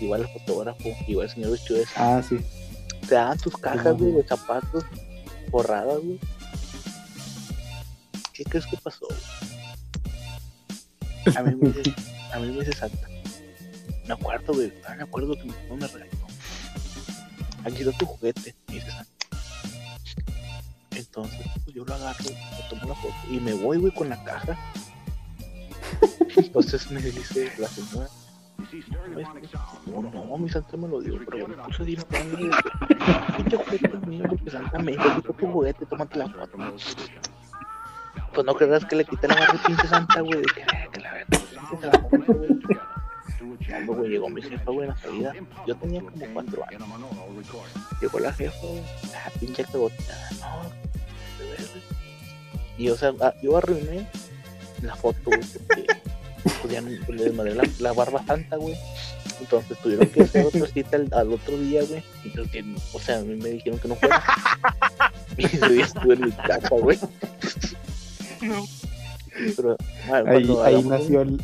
[0.00, 1.88] Igual el fotógrafo, igual el señor Santa.
[1.96, 2.38] Ah, sí.
[3.08, 4.84] Te daban tus cajas, güey, de zapatos
[5.50, 6.18] borradas, güey.
[8.32, 9.06] ¿Qué crees que pasó?
[9.06, 9.59] güey?
[11.36, 11.94] A mí me dice,
[12.32, 13.08] a mí me dice Santa.
[14.06, 14.72] Me acuerdo, güey.
[14.88, 16.26] ah, Me acuerdo que mi papá me regaló.
[17.64, 19.10] Aquí está tu juguete, me dice Santa.
[20.92, 24.22] Entonces, pues yo lo agarro, me tomo la foto y me voy, güey, con la
[24.24, 24.58] caja.
[26.36, 28.08] Entonces me dice la señora.
[29.86, 32.04] No, no, mi Santa me lo dio, pero me puse a decir,
[33.36, 36.58] pinche juguete mío, porque Santa me dijo, "Quita tu juguete, tómate la foto.
[38.40, 41.00] Pues no creas que le quité la al pinche Santa, güey, de que, "Eh, que
[41.00, 41.40] la verdad,
[41.82, 42.48] la foto, güey".
[43.68, 45.32] Ya, güey, llegó mi jefa, güey, en la salida.
[45.66, 46.82] Yo tenía como cuatro años.
[48.00, 48.82] Llegó la jefa, güey,
[49.14, 50.72] ah, pinche cagotita, no.
[52.78, 54.08] Y o sea, ah, yo arruiné
[54.80, 55.40] la foto, güey,
[56.62, 58.74] porque pues le desmadré la, la barba santa, güey.
[59.38, 62.02] Entonces tuvieron que hacer otra cita al, otro día, güey.
[62.50, 64.24] Que, o sea, a mí me dijeron que no fuera.
[65.36, 66.98] Y día estuve en mi casa, güey.
[68.42, 68.64] No.
[69.56, 69.76] Pero,
[70.10, 71.42] ah, Ahí, cuando ahí nació el,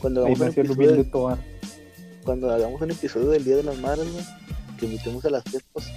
[0.00, 1.38] cuando ahí hagamos nació el humilde Tobar.
[2.24, 4.24] cuando hagamos un episodio del Día de las Madres, güey,
[4.78, 5.92] que invitemos a las fiestas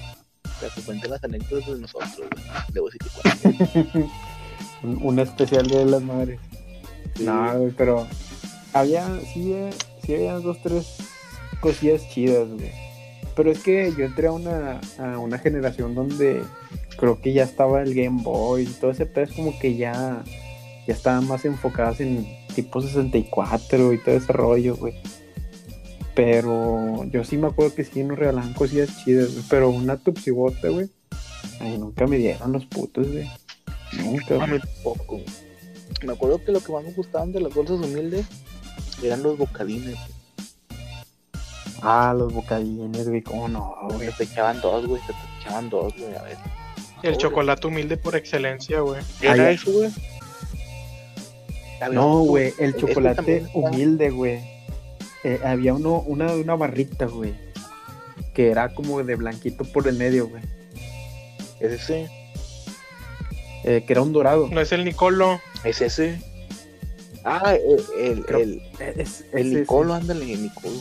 [0.60, 2.12] para que cuenten las anécdotas de nosotros,
[2.52, 3.00] a decir
[3.94, 4.06] que.
[4.84, 6.40] Un, un especial de las madres.
[7.16, 7.24] Sí.
[7.24, 8.08] No, güey, pero
[8.74, 9.72] había, sí, eh,
[10.06, 10.98] sí había dos, tres
[11.60, 12.72] cosillas chidas, güey.
[13.36, 16.44] Pero es que yo entré a una, a una generación donde
[17.00, 20.24] creo que ya estaba el Game Boy y todo ese pedo es como que ya,
[20.88, 24.94] ya estaban más enfocadas en tipo 64 y todo ese rollo, güey.
[26.16, 29.46] Pero yo sí me acuerdo que sí nos regalaban cosillas chidas, güey.
[29.50, 30.90] Pero una tupsibota, güey.
[31.62, 33.30] Ay, nunca me dieron los putos, güey.
[34.04, 34.60] Nunca, A güey.
[34.84, 35.22] poco.
[36.06, 38.26] Me acuerdo que lo que más me gustaban de las bolsas humildes
[39.02, 39.96] eran los bocadines.
[39.96, 40.20] güey.
[41.82, 44.12] Ah, los bocadines, güey, cómo no, güey.
[44.12, 45.02] Se te echaban dos, güey.
[45.04, 46.14] Se te echaban dos, güey.
[46.16, 46.38] A ver.
[47.04, 49.02] El chocolate humilde por excelencia, güey.
[49.22, 49.90] ¿Era Ay, eso, güey?
[51.92, 54.40] No, güey, el este chocolate humilde, güey.
[55.24, 57.34] Eh, había uno, una, una barrita, güey.
[58.34, 60.44] Que era como de blanquito por el medio, güey.
[61.60, 62.10] Es ese.
[63.64, 64.48] Eh, que era un dorado.
[64.52, 65.40] No es el Nicolo.
[65.64, 66.22] Es ese.
[67.24, 68.62] Ah, el, el, Creo- el,
[68.98, 70.80] Es- el ese, Nicolo, ándale, el Nicolo.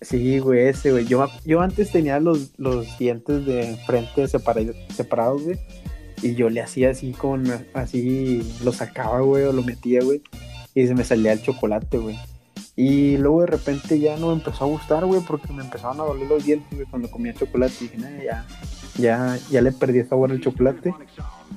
[0.00, 1.06] Sí, güey, ese, güey.
[1.06, 5.58] Yo, yo antes tenía los, los dientes de frente separa- separados, güey.
[6.22, 7.44] Y yo le hacía así con,
[7.74, 10.22] así, lo sacaba, güey, o lo metía, güey.
[10.74, 12.18] Y se me salía el chocolate, güey.
[12.74, 16.04] Y luego de repente ya no me empezó a gustar, güey, porque me empezaban a
[16.04, 17.72] doler los dientes, güey, cuando comía chocolate.
[17.80, 18.46] Y dije, "Nah, ya,
[18.98, 20.94] ya, ya le perdí el sabor al chocolate.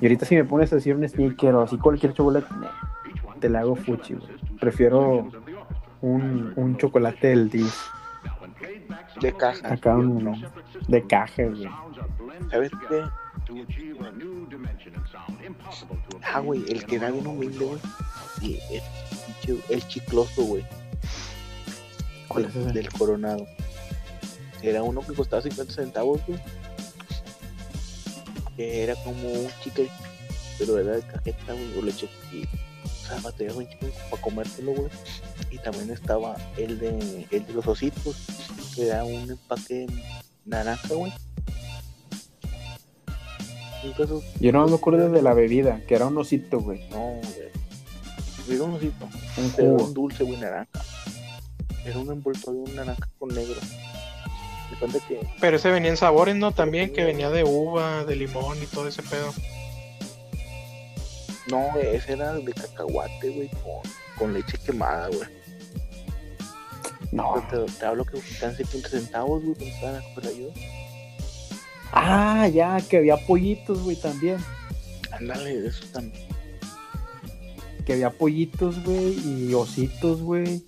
[0.00, 2.70] Y ahorita si me pones así un sneaker o así cualquier chocolate, nah,
[3.38, 4.28] te le hago fuchi, güey.
[4.58, 5.28] Prefiero
[6.00, 7.66] un, un chocolate del 10.
[9.20, 9.72] De caja.
[9.72, 10.44] Acá un,
[10.88, 11.68] de caja, güey.
[12.50, 13.04] ¿Sabes qué?
[16.22, 17.80] Ah, güey, el que era bien humilde, güey.
[18.40, 20.64] Y el, el chicloso, güey.
[22.28, 22.72] ¿Cuál es ese?
[22.72, 23.46] Del coronado.
[24.62, 26.38] Era uno que costaba 50 centavos, güey.
[28.56, 29.90] Que era como un chicle,
[30.58, 32.08] pero era de cajeta, güey, o leche.
[32.32, 32.46] Y,
[33.16, 34.90] un chico para comértelo, güey.
[35.50, 38.16] Y también estaba el de, el de los ositos,
[38.74, 39.86] que era un empaque
[40.44, 41.12] naranja, güey.
[44.40, 46.86] Yo no me acuerdo de la bebida, que era un osito, güey.
[46.90, 47.50] no, güey.
[48.48, 49.08] Era un osito.
[49.36, 50.82] Un Era un dulce, güey, naranja.
[51.84, 53.60] Era un envoltorio de un naranja con negro.
[54.78, 56.52] Que Pero ese venía en sabores, ¿no?
[56.52, 59.32] También que venía de uva, de limón y todo ese pedo.
[61.50, 63.82] No, ese era de cacahuate, güey, con,
[64.18, 65.28] con leche quemada, güey.
[67.12, 67.34] No.
[67.50, 70.52] Te, te hablo que están 70 centavos, güey, cuando estaban a comer ayuda.
[71.92, 74.38] Ah, ya, que había pollitos, güey, también.
[75.10, 76.24] Ándale, eso también.
[77.84, 80.64] Que había pollitos, güey, y ositos, güey.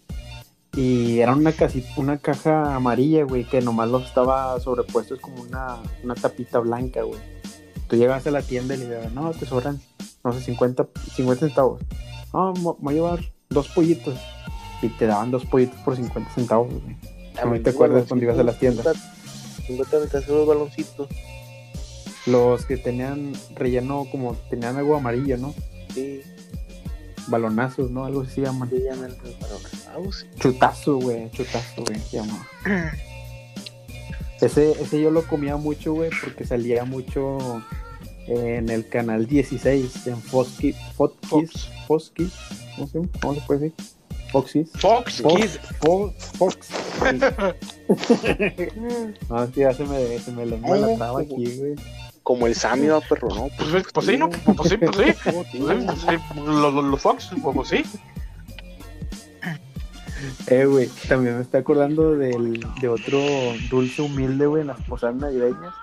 [0.74, 5.78] Y era una, casi, una caja amarilla, güey, que nomás los estaba sobrepuestos como una,
[6.02, 7.20] una tapita blanca, güey.
[7.88, 9.80] Tú llegabas a la tienda y le decías, no, te sobran,
[10.24, 11.82] no sé, 50, 50 centavos.
[12.32, 13.20] No, mo- voy a llevar
[13.50, 14.18] dos pollitos.
[14.82, 16.96] Y te daban dos pollitos por 50 centavos, güey.
[17.34, 18.84] También te los acuerdas cuando ibas a las tiendas?
[18.84, 21.08] baloncitos, Nunca te hacer los baloncitos.
[22.26, 25.54] Los que tenían relleno como, tenían algo amarillo, ¿no?
[25.94, 26.22] Sí,
[27.28, 28.04] Balonazos, ¿no?
[28.04, 28.68] Algo así se llaman.
[28.70, 30.26] se llaman los baloncitos.
[30.38, 32.46] Chutazo, güey, chutazo, güey, se llamaba.
[34.40, 37.62] Ese, ese yo lo comía mucho, güey, porque salía mucho
[38.26, 41.16] en el canal 16, en Foxy, Fox,
[41.86, 42.12] Fox.
[42.76, 43.00] ¿cómo se?
[43.20, 43.76] ¿Cómo se puede decir?
[44.30, 44.64] Foxy.
[44.64, 45.58] Fox Fox.
[45.80, 46.56] Fox, Fox.
[49.28, 51.74] no, que ya se me, se me lengua la traba aquí, güey.
[52.22, 53.48] Como el Sammy va perro, ¿no?
[53.58, 54.30] Pues, pues sí, ¿no?
[54.30, 55.12] Pues sí, pues sí.
[55.30, 55.86] ¿Cómo te digo?
[55.86, 56.06] Pues sí,
[56.36, 57.82] Los, los, los Fox, pues sí.
[60.46, 63.18] Eh, güey, también me estoy acordando del, de otro
[63.70, 65.74] dulce humilde, güey, en las posadas navideñas.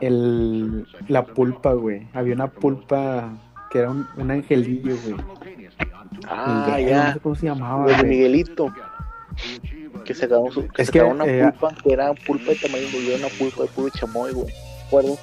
[0.00, 2.06] El, la pulpa, güey.
[2.12, 3.32] Había una pulpa
[3.70, 5.16] que era un, un angelillo, güey.
[6.28, 7.12] Ah, El de- No ya.
[7.14, 8.04] sé cómo se llamaba, de güey.
[8.06, 8.72] Miguelito.
[10.04, 13.08] Que sacaban, su, que Es que, una eh, pulpa que era pulpa de tamarindo y
[13.10, 14.48] era una pulpa de puro chamoy, güey.
[14.84, 15.18] ¿Recuerdo?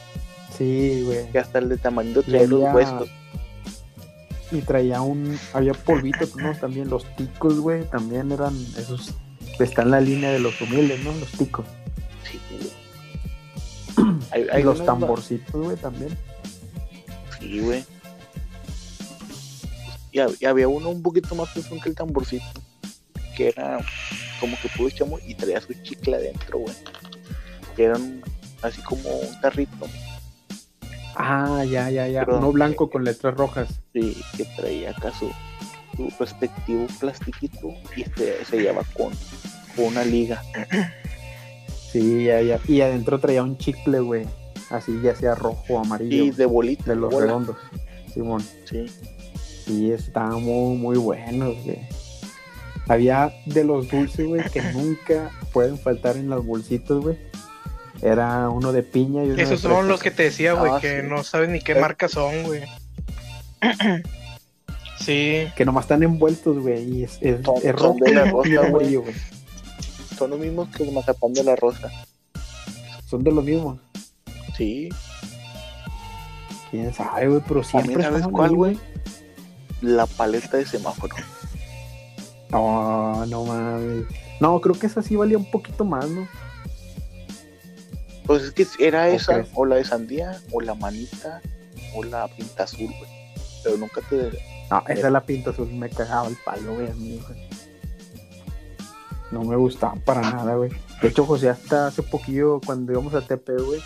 [0.57, 1.31] Sí, güey.
[1.31, 3.09] Que hasta el de tamarindo Y traía los huesos.
[4.51, 5.35] Y traía un.
[5.53, 6.53] Había polvitos, ¿no?
[6.53, 7.85] También los ticos, güey.
[7.85, 9.15] También eran esos.
[9.59, 11.11] Está en la línea de los humildes, ¿no?
[11.13, 11.65] Los ticos.
[12.23, 12.69] Sí, güey.
[14.33, 16.17] Hay, los tamborcitos, güey, también.
[17.39, 17.85] Sí, güey.
[20.11, 22.45] Y, hab- y había uno un poquito más pesado que el tamborcito.
[23.35, 23.79] Que era
[24.39, 26.75] como que puro chamoy y traía su chicle adentro, güey.
[27.75, 28.21] Que eran
[28.61, 29.87] así como un tarrito.
[31.15, 32.25] Ah, ya, ya, ya.
[32.25, 33.67] Pero- Uno blanco con letras rojas.
[33.93, 35.31] Sí, que traía acá su,
[35.97, 39.13] su respectivo plastiquito y este se lleva con,
[39.75, 40.41] con una liga.
[41.93, 42.59] Sí, ya, ya.
[42.67, 44.25] Y adentro traía un chicle, güey.
[44.69, 46.25] Así, ya sea rojo o amarillo.
[46.25, 46.83] Y de bolita.
[46.87, 47.27] de los bola.
[47.27, 47.55] redondos.
[48.13, 48.43] Simón.
[48.69, 48.85] Sí.
[49.65, 51.79] Sí, estaban muy, muy buenos, güey.
[52.89, 57.17] Había de los dulces, güey, que nunca pueden faltar en los bolsitos, güey.
[58.01, 59.87] Era uno de piña y uno Esos de son fresa.
[59.87, 61.07] los que te decía, güey, Ah, que sí.
[61.07, 61.79] no sabes ni qué Eh.
[61.79, 62.63] marca son, güey.
[64.99, 66.83] Sí, Que nomás están envueltos, güey.
[66.99, 67.97] Y es, es, es rojo
[68.45, 69.13] y amarillo, güey.
[70.17, 71.91] Son los mismos que el mazapán de la rosa.
[73.05, 73.79] Son de los mismos.
[74.55, 74.89] Sí.
[76.71, 78.79] Quién sabe, güey, pero siempre También sabes cuál, güey.
[79.81, 81.15] La paleta de semáforo.
[82.49, 84.05] No, no mames.
[84.39, 86.27] No, creo que esa sí valía un poquito más, ¿no?
[88.25, 89.49] Pues es que era ¿O esa, crees?
[89.53, 91.41] o la de sandía, o la manita,
[91.95, 93.11] o la pinta azul, güey.
[93.63, 94.31] Pero nunca te.
[94.69, 97.47] No, esa la pinta azul me cagaba el palo, güey, a mí, güey.
[99.33, 100.69] No me gustaba para nada, güey.
[101.01, 103.81] De hecho, José, hasta hace poquillo, cuando íbamos a TP, güey,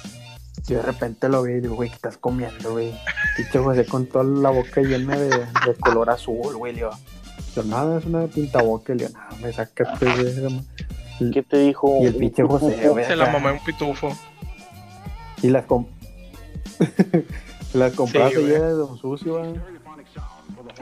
[0.68, 2.94] yo de repente lo vi y digo, güey, ¿qué estás comiendo, güey?
[3.38, 6.74] Dicho José con toda la boca llena de, de color azul, güey.
[6.74, 6.92] Le digo,
[7.56, 8.94] yo, nada, es una pinta boca.
[8.94, 11.32] Le digo, nada, me sacaste, güey.
[11.32, 12.00] ¿Qué te dijo?
[12.02, 13.06] Y el pinche José, güey.
[13.06, 14.10] se la mamé un pitufo.
[15.42, 15.86] Y las com...
[17.74, 19.54] las compraste Sí, de Don Sucio, güey.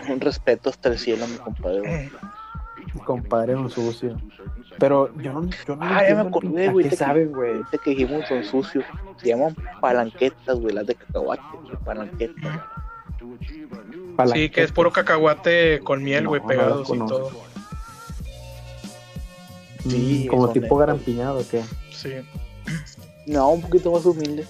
[0.09, 1.80] Un respeto hasta el cielo, mi compadre.
[1.80, 2.09] güey.
[3.05, 4.18] Compadre Don Sucio.
[4.80, 7.32] Pero yo no, yo no Ah, ya me acordé, pin- ¿a güey, ¿Qué te- saben,
[7.32, 7.52] güey?
[7.52, 8.84] Ahorita que dijimos son sucios.
[9.18, 11.42] Se llaman palanquetas, güey, las de cacahuate.
[11.64, 12.60] güey, Palanquetas.
[14.34, 17.32] Sí, que es puro cacahuate con miel, güey, no pegados y todo.
[19.88, 21.62] Sí, Mm, como son tipo garampiñado, ¿o qué?
[21.92, 22.10] Sí.
[23.28, 24.46] No, un poquito más humilde.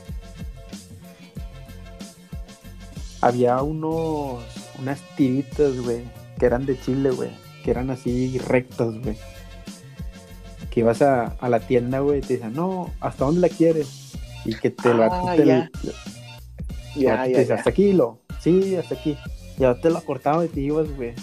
[3.22, 4.44] Había unos,
[4.80, 6.04] unas tiritas, güey,
[6.40, 7.30] que eran de chile, güey,
[7.64, 9.18] que eran así rectas, güey.
[10.76, 14.12] Que ibas a, a la tienda, güey, y te dicen, no, ¿hasta dónde la quieres?
[14.46, 15.08] Y que te la...
[15.12, 15.70] Ah, te, ya.
[15.82, 15.88] te
[17.00, 18.20] Ya, te ya, dice, hasta aquí, lo.
[18.42, 19.18] Sí, hasta aquí.
[19.58, 21.14] Ya te lo cortaba y te ibas, güey.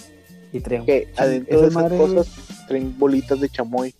[0.54, 2.28] Y traía un Que adentro de esa esas cosas
[2.66, 3.94] traen bolitas de chamoy.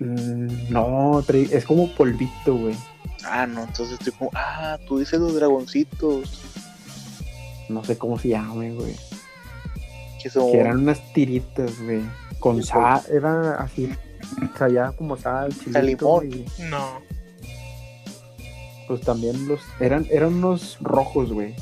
[0.00, 2.74] mm, no, trae- es como polvito, güey.
[3.24, 6.42] Ah, no, entonces estoy como, ah, tú dices los dragoncitos.
[7.68, 8.94] No sé cómo se llaman, güey.
[10.22, 10.50] Que son.
[10.52, 12.00] Que eran unas tiritas, güey.
[12.46, 13.92] Con sal, era así,
[14.56, 16.44] sabía como sal, chilito, limón.
[16.58, 17.00] y No.
[18.86, 21.56] pues también los, eran, eran unos rojos, güey.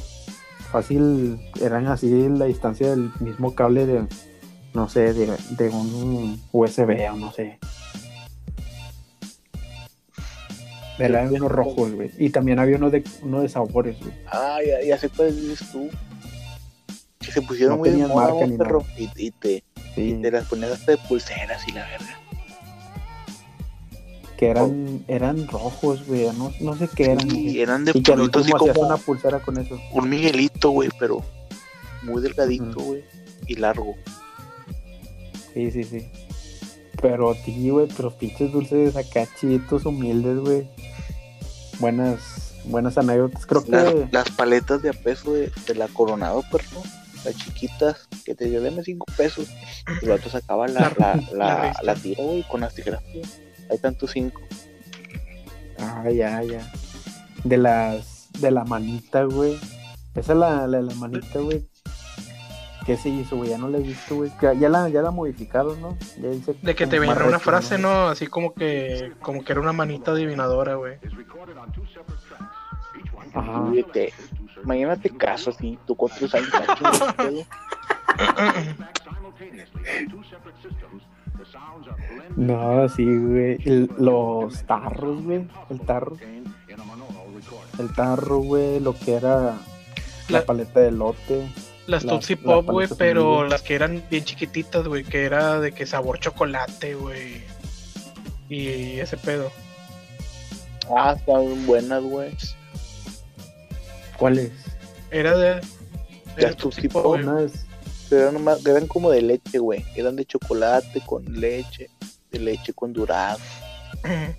[0.71, 4.07] Fácil, eran así la distancia del mismo cable de,
[4.75, 7.59] no sé, de, de un USB o no sé.
[10.99, 12.11] Eran unos rojos, güey.
[12.19, 14.13] Y también había uno de, uno de sabores, güey.
[14.31, 15.89] Ah, ya, ya sé cuál dices tú.
[17.25, 18.85] Que se pusieron No muy de moda, marca ¿no, ni perro.
[18.97, 19.65] Y, y te,
[19.95, 22.21] Sí, te las ponías hasta de pulseras y la verga.
[24.37, 26.27] que eran, eran rojos, güey.
[26.37, 27.31] No, no sé qué eran.
[27.31, 27.61] Y güey.
[27.61, 29.79] eran de Y así como una pulsera con eso.
[29.93, 31.23] un Miguelito, güey, pero
[32.03, 33.05] muy delgadito, güey.
[33.47, 33.95] Y largo.
[35.53, 36.09] Sí, sí, sí.
[37.01, 40.69] Pero sí, güey, pero pinches dulces acá chiditos, humildes, güey.
[41.79, 43.47] Buenas, buenas anécdotas.
[43.47, 46.83] Creo Las, que las paletas de a peso de, de la Coronado, perro.
[47.25, 49.49] Las chiquitas, que te dio deme 5 pesos.
[50.03, 53.03] Y el otro sacaba la, la, La la, tira, güey, con las tijeras.
[53.13, 53.23] güey.
[53.71, 54.41] Hay tantos 5.
[55.79, 56.71] Ah, ya, ya.
[57.45, 58.29] De las.
[58.41, 59.59] De la manita, güey.
[60.15, 61.67] Esa es la, la de la manita, güey.
[62.85, 63.49] ¿Qué se hizo, güey?
[63.51, 64.31] Ya no la he visto, güey.
[64.61, 65.97] Ya la, ya la modificaron, ¿no?
[66.21, 68.09] Ya dice De que te venía una frase, ¿no?
[68.09, 70.99] Así como que, como que era una manita adivinadora, güey.
[73.33, 73.73] Ajá.
[74.65, 76.49] Mañana te caso así, tú con tus años.
[82.37, 83.59] No, sí, güey.
[83.65, 85.47] El- los tarros, güey.
[85.71, 86.17] El tarro.
[87.79, 88.81] El tarro, güey.
[88.81, 89.59] Lo que era la,
[90.41, 91.47] La- paleta de lote.
[91.87, 95.73] Las Tootsie las Pop, güey, pero las que eran bien chiquititas, güey, que era de
[95.73, 97.43] que sabor chocolate, güey.
[98.49, 99.51] Y ese pedo.
[100.97, 102.31] Ah, están buenas, güey.
[104.19, 104.51] ¿Cuáles?
[105.11, 105.61] Era de.
[106.37, 106.55] Era
[107.25, 107.53] Las.
[108.11, 109.85] Pero eran, nomás- eran como de leche, güey.
[109.97, 111.89] Eran de chocolate con leche,
[112.31, 113.45] de leche con durazno.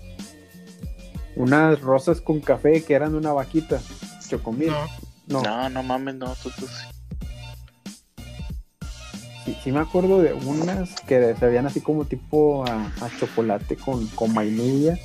[1.36, 3.80] Unas rosas con café que eran de una vaquita.
[4.28, 4.68] Chocomil.
[4.70, 4.86] No.
[5.28, 6.68] No, No, no mames, no, tú, tú-
[9.44, 13.76] sí, sí me acuerdo de unas que se veían así como tipo a, a chocolate
[13.76, 14.96] con, con vainilla.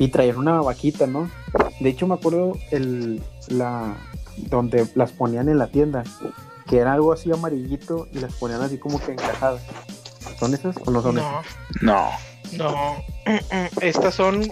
[0.00, 1.30] Y traían una vaquita, ¿no?
[1.78, 3.94] De hecho me acuerdo el la
[4.36, 6.02] donde las ponían en la tienda.
[6.66, 9.62] Que era algo así amarillito y las ponían así como que encajadas.
[10.38, 11.44] ¿Son esas o no son esas?
[11.82, 12.08] No,
[12.56, 12.64] No.
[12.64, 13.04] no.
[13.82, 14.42] Estas son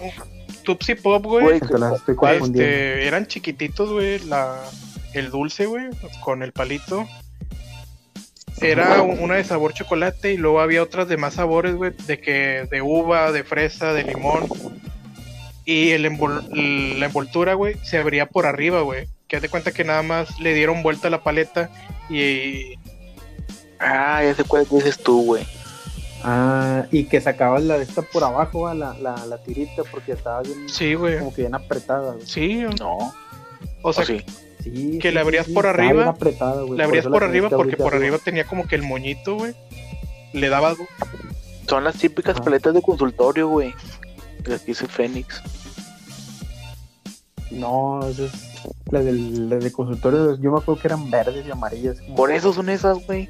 [0.63, 1.59] Tootsie Pop, güey.
[1.59, 4.61] Este, eran chiquititos, güey, la,
[5.13, 5.85] el dulce, güey,
[6.23, 7.07] con el palito.
[8.61, 12.67] Era una de sabor chocolate y luego había otras de más sabores, güey, de que
[12.69, 14.47] de uva, de fresa, de limón.
[15.71, 16.47] Y el envol-
[16.97, 19.07] la envoltura, güey, se abría por arriba, güey.
[19.27, 21.69] Que haz de cuenta que nada más le dieron vuelta a la paleta
[22.09, 22.73] y
[23.79, 25.45] Ah, ya sé cuál dices tú, güey.
[26.23, 30.13] Ah, y que sacabas la de esta por abajo, ah, la, la, la tirita, porque
[30.13, 31.19] estaba bien, sí, güey.
[31.19, 32.13] como que bien apretada.
[32.13, 32.25] güey.
[32.25, 33.13] Sí, No.
[33.81, 34.21] o sea, ¿O sí?
[34.63, 37.21] Sí, Que sí, le sí, abrías sí, por arriba, bien apretada, güey, le abrías por
[37.21, 39.53] la arriba que porque por arriba tenía como que el moñito, güey.
[40.33, 40.75] Le daba
[41.67, 43.73] Son las típicas paletas de consultorio, güey.
[44.45, 45.41] Las que dice Fénix.
[47.51, 48.31] No, esa es
[48.91, 50.39] la del, la de consultorio.
[50.39, 51.97] Yo me acuerdo que eran verdes y amarillas.
[52.15, 53.29] Por eso son esas, güey.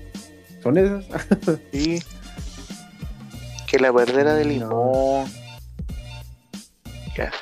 [0.62, 1.05] ¿Son esas?
[1.72, 2.01] Sí.
[3.68, 4.49] Que la verde era de No.
[4.49, 5.32] limón.
[7.16, 7.38] Ya sé.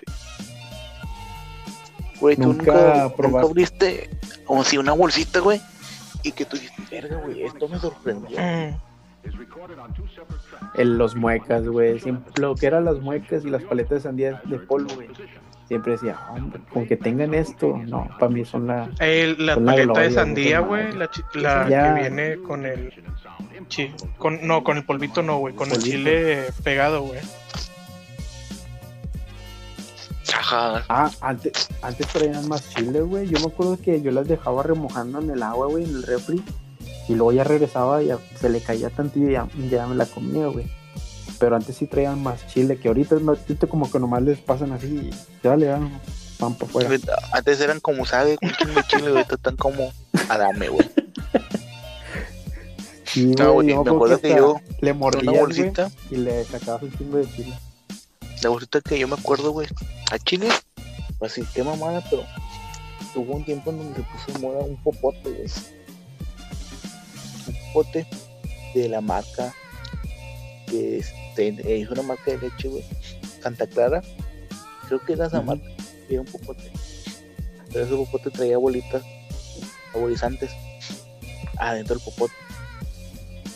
[2.20, 4.10] Güey, tú Nunca nunca, abriste
[4.46, 5.62] como si una bolsita, güey.
[6.24, 8.38] Y que tú dijiste, verga, güey, esto me sorprendió.
[8.40, 8.76] Mm,
[10.76, 12.00] El, los muecas, güey.
[12.38, 15.08] Lo que eran las muecas y las paletas de sandía de polvo, güey.
[15.68, 18.90] Siempre decía, hombre, con que tengan esto, no, para mí son la.
[19.00, 20.94] el- la Con la paleta de sandía, güey.
[20.94, 21.94] la, chi- la Ya.
[21.94, 22.94] que viene con el
[23.68, 25.92] chi- con no, con el polvito no, güey, con el Polvito.
[25.98, 27.20] chile pegado, güey.
[30.34, 30.84] Ajá.
[30.90, 33.28] Ah, antes, antes traían más chile, güey.
[33.28, 36.42] Yo me acuerdo que yo las dejaba remojando en el agua, güey, en el refri.
[37.10, 40.06] Y luego ya regresaba y ya se le caía tantillo y ya, ya me la
[40.06, 40.66] comía, güey.
[41.40, 44.72] Pero antes sí traían más chile, que ahorita, no- ahorita como que nomás les pasan
[44.72, 46.02] así y ya le dan
[46.40, 46.90] pan para afuera.
[47.32, 49.92] Antes eran como sabe, con chingo de chile, ahorita están como
[50.30, 50.90] adame, güey.
[53.06, 56.84] Sí, No, güey, me acuerdo que yo, le Una mordías, güey, bolsita, y le sacabas
[56.84, 57.54] un chingo de chile.
[58.44, 59.68] la bolsita que yo me acuerdo, güey.
[60.12, 60.50] A chile,
[61.22, 62.24] así, qué mamada, pero
[63.16, 65.48] hubo un tiempo en donde se puso moda un popote, güey.
[67.48, 68.06] Un popote
[68.74, 69.54] de la marca
[70.68, 72.84] que este, es una marca de leche, güey.
[73.42, 74.02] Santa Clara.
[74.88, 75.68] Creo que era esa marca.
[76.10, 76.72] Era un popote.
[77.72, 79.04] Pero ese popote traía bolitas
[79.92, 80.52] saborizantes
[81.58, 82.34] adentro del popote.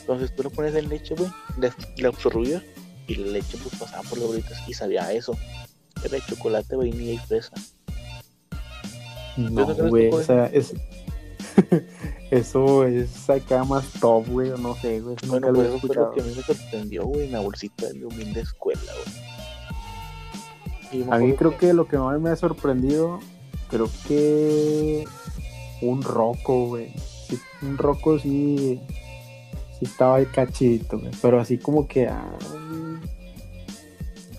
[0.01, 2.63] Entonces tú lo pones en leche, güey, le, absorbías
[3.07, 5.37] y la leche pues pasaba por las bolitas y sabía a eso.
[6.03, 7.51] Era de chocolate, vainilla y fresa.
[9.37, 10.73] No, güey, o sea, es...
[12.31, 15.15] eso es acá más top, güey, o no sé, güey.
[15.23, 16.11] Nunca Bueno, lo pues he eso fue lo escuchado.
[16.13, 18.81] que a mí me sorprendió, güey, en la bolsita de mi humilde escuela,
[20.91, 21.09] güey.
[21.09, 23.19] A mí creo que lo que más me ha sorprendido,
[23.69, 25.05] creo que
[25.81, 26.93] un roco, güey.
[27.27, 28.79] Sí, un roco sí,
[29.79, 31.11] sí estaba ahí cachito, güey.
[31.21, 32.37] Pero así como que, ah,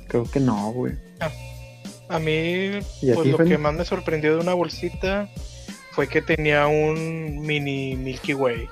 [0.09, 0.95] creo que no, güey.
[2.09, 5.31] A mí, ¿Y a pues lo que más me sorprendió de una bolsita
[5.93, 8.69] fue que tenía un mini Milky Way.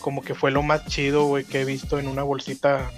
[0.00, 2.90] Como que fue lo más chido, güey, que he visto en una bolsita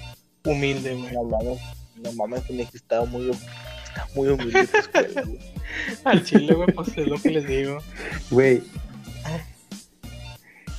[0.44, 1.12] humilde, güey.
[1.12, 1.60] No mames,
[1.96, 5.38] no mames, tenía que estaba muy, estaba muy humilde tu escuela, güey.
[6.04, 7.78] Al chile, güey, pues es lo que les digo.
[8.30, 8.62] Güey.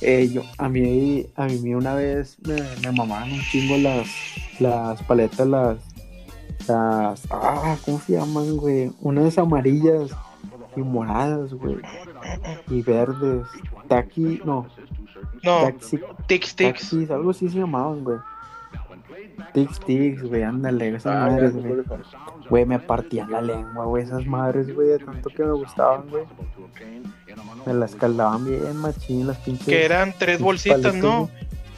[0.00, 4.06] Eh, yo, a mí, a mí una vez me, me mamaban un chingo las,
[4.60, 5.78] las paletas, las,
[6.68, 8.90] las, ah, ¿cómo se llaman, güey?
[9.00, 10.10] Unas amarillas
[10.76, 11.78] y moradas, güey.
[12.70, 13.46] Y verdes.
[13.88, 14.66] Taqui, no,
[15.42, 16.56] No, taxi, Tix Tix.
[16.56, 18.18] taxis, algo así se llamaban, güey.
[19.52, 21.82] Tix Tix, güey, ándale, esas Ah, madres, güey.
[22.48, 26.24] Güey, me partían la lengua, güey, esas madres, güey, de tanto que me gustaban, güey.
[27.66, 29.66] Me las caldaban bien, machín, las pinches.
[29.66, 31.28] Que eran tres bolsitas, paletas, ¿no?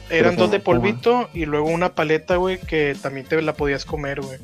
[0.09, 4.21] Eran dos de polvito y luego una paleta, güey, que también te la podías comer,
[4.21, 4.39] güey.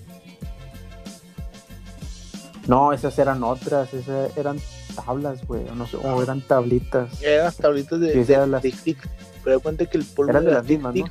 [2.67, 4.59] No, esas eran otras, esas eran
[4.95, 7.21] tablas, güey, o no sé, o eran tablitas.
[7.21, 8.97] Eran las tablitas de, Sí, de, eran las- Tic.
[9.43, 11.05] Pero cuenta que el polvo Eran de de las mismas, ¿no?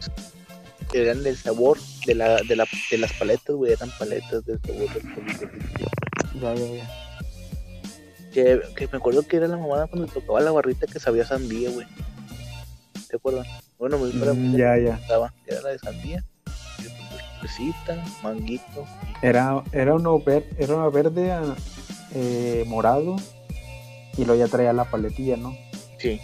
[0.93, 3.73] Eran del sabor de, la, de, la, de las paletas, güey.
[3.73, 5.51] Eran paletas del sabor del Tic.
[6.41, 6.91] Ya, ya, ya.
[8.33, 11.71] Que, que me acuerdo que era la mamada cuando tocaba la barrita que sabía sandía,
[11.71, 11.87] güey.
[13.09, 13.47] ¿Te acuerdas?
[13.79, 14.97] Bueno, me Mm, ya, ya.
[14.97, 15.33] gustaba.
[15.47, 16.25] Era la de sandía.
[17.41, 18.85] Fresita, manguito.
[19.23, 21.55] Era, era uno ver, era una verde ah,
[22.15, 23.17] eh, morado
[24.17, 25.57] y luego ya traía la paletilla, ¿no?
[25.99, 26.21] Sí.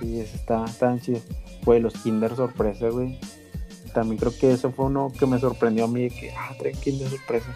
[0.00, 1.22] Sí, está, estaban chidos.
[1.64, 3.18] Güey, los Kinder sorpresa, güey.
[3.94, 7.08] También creo que eso fue uno que me sorprendió a mí, que, ah, traen Kinder
[7.08, 7.54] sorpresa.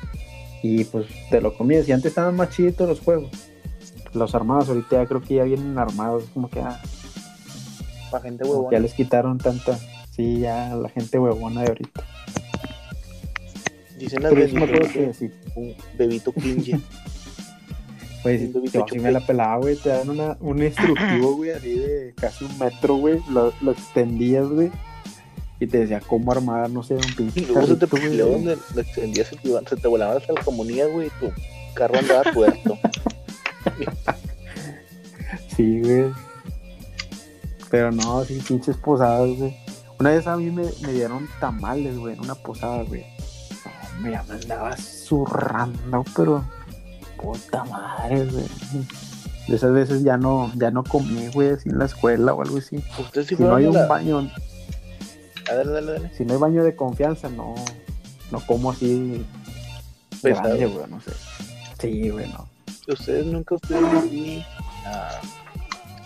[0.62, 1.88] Y pues te lo comías.
[1.88, 3.30] Y antes estaban más chiditos los juegos.
[4.12, 6.24] Los armados, ahorita ya creo que ya vienen armados.
[6.32, 6.80] Como que, ah,
[8.10, 8.70] Para gente huevona.
[8.70, 9.78] ya les quitaron tanta.
[10.10, 12.04] Sí, ya la gente huevona de ahorita.
[13.98, 16.32] Dicen las Pero yo sí me acuerdo bendiciones que sí, un bebito
[18.38, 19.76] si bebito yo me la pelaba, güey.
[19.76, 23.20] Te dan una, un instructivo, güey, así de casi un metro, güey.
[23.30, 24.70] Lo, lo extendías, güey.
[25.58, 28.16] Y te decía cómo armar, no sé, un pinche Y luego se te güey.
[28.16, 28.38] luego
[28.74, 31.06] lo extendías, se te, iban- se te volaban hasta la comunidad, güey.
[31.06, 31.32] Y tu
[31.74, 32.78] carro andaba tuerto.
[35.56, 36.04] Sí, güey.
[37.70, 39.56] Pero no, sí, pinches posadas, güey.
[39.98, 43.04] Una vez a mí me, me dieron tamales, güey, en una posada, güey.
[44.00, 46.44] Me andaba zurrando, pero
[47.20, 48.44] puta madre, güey.
[49.48, 52.58] De esas veces ya no, ya no comí, güey, así en la escuela o algo
[52.58, 52.82] así.
[52.98, 54.30] Ustedes sí Si no hay un baño,
[55.50, 56.10] A ver, dale, dale.
[56.16, 57.54] si no hay baño de confianza, no,
[58.32, 59.24] no como así
[60.20, 60.48] Pesado.
[60.48, 61.12] grande, güey, no sé.
[61.80, 62.48] Sí, güey, no.
[62.88, 64.44] Ustedes nunca aquí
[64.84, 65.20] a,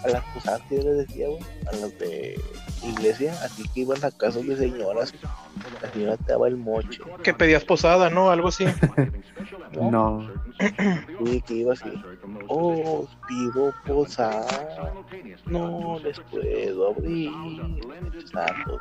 [0.05, 1.43] a las posadas que yo les decía, güey.
[1.67, 2.41] A las de
[2.85, 3.33] iglesia.
[3.45, 5.15] Así que iban a casas de señoras.
[5.83, 7.01] La señora te daba el moche.
[7.23, 8.31] Que pedías posada, ¿no?
[8.31, 8.65] Algo así.
[9.73, 9.91] ¿no?
[9.91, 10.31] No.
[11.25, 11.91] Y que iba así.
[12.49, 14.93] Oh, pido posada.
[15.47, 17.31] No les puedo abrir.
[18.33, 18.81] Santo.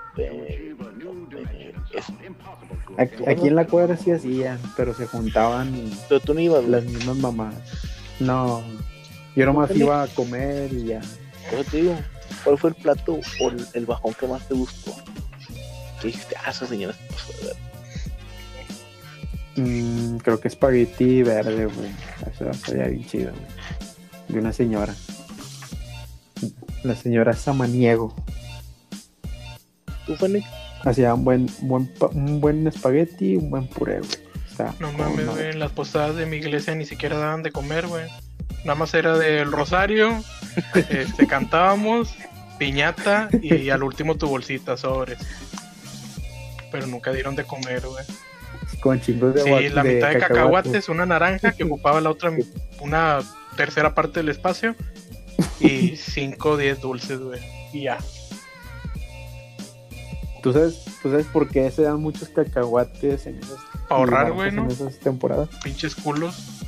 [2.97, 5.71] Aquí, aquí en la cuadra sí hacían, pero se juntaban
[6.07, 7.55] Pero tú no ibas, las mismas mamás.
[8.19, 8.61] No,
[9.35, 11.01] yo nomás iba a comer y ya.
[11.51, 11.95] Yo te digo,
[12.43, 14.95] ¿cuál fue el plato o el, el bajón que más te gustó?
[16.01, 17.69] Que dijiste, ah, esa señora se pasó de ver.
[19.57, 21.91] Mm, creo que espagueti verde, güey.
[22.31, 23.45] Eso sería bien chido, güey.
[24.29, 24.95] De una señora.
[26.83, 28.15] La señora Samaniego.
[30.05, 30.47] ¿Tú, Fénix?
[30.83, 34.11] hacía un buen, un buen espagueti y un buen puré, güey.
[34.51, 35.37] O sea, No con mames.
[35.37, 38.07] En las posadas de mi iglesia ni siquiera daban de comer, güey.
[38.65, 40.21] Nada más era del rosario,
[40.89, 42.13] este, cantábamos,
[42.59, 45.17] piñata y al último tu bolsita, sobres.
[46.71, 48.05] Pero nunca dieron de comer, güey.
[48.81, 50.27] Con chingos de Sí, la mitad de cacahuates.
[50.27, 52.31] cacahuates, una naranja que ocupaba la otra,
[52.81, 53.19] una
[53.57, 54.75] tercera parte del espacio
[55.59, 57.39] y 5 o 10 dulces, güey.
[57.73, 57.97] Y ya.
[60.43, 63.57] ¿Tú sabes, ¿Tú sabes por qué se dan muchos cacahuates en esas,
[63.89, 65.49] ahorrar, güey, en esas temporadas?
[65.63, 66.61] Pinches culos.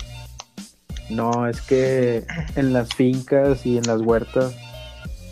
[1.10, 2.26] No, es que
[2.56, 4.56] en las fincas y en las huertas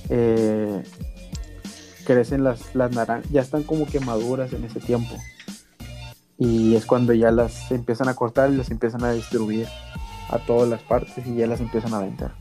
[0.10, 0.84] eh,
[2.06, 5.16] crecen las, las naranjas, ya están como que maduras en ese tiempo.
[6.38, 9.68] Y es cuando ya las empiezan a cortar y las empiezan a distribuir
[10.30, 12.32] a todas las partes y ya las empiezan a vender.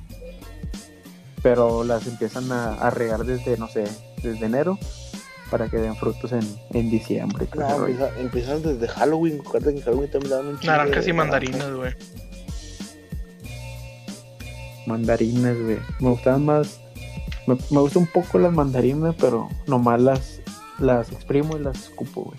[1.43, 3.85] Pero las empiezan a, a regar desde, no sé,
[4.23, 4.79] desde enero
[5.51, 6.41] para que den frutos en,
[6.73, 7.47] en diciembre.
[7.53, 9.41] empieza- empiezan desde Halloween.
[9.51, 11.93] Que en Halloween también un Naranjas de y mandarinas, güey.
[14.87, 15.79] mandarinas, güey.
[16.01, 16.81] Me gustaban más.
[17.49, 20.40] Me, me gustan un poco las mandarinas, pero nomás las,
[20.78, 22.38] las exprimo y las escupo, güey.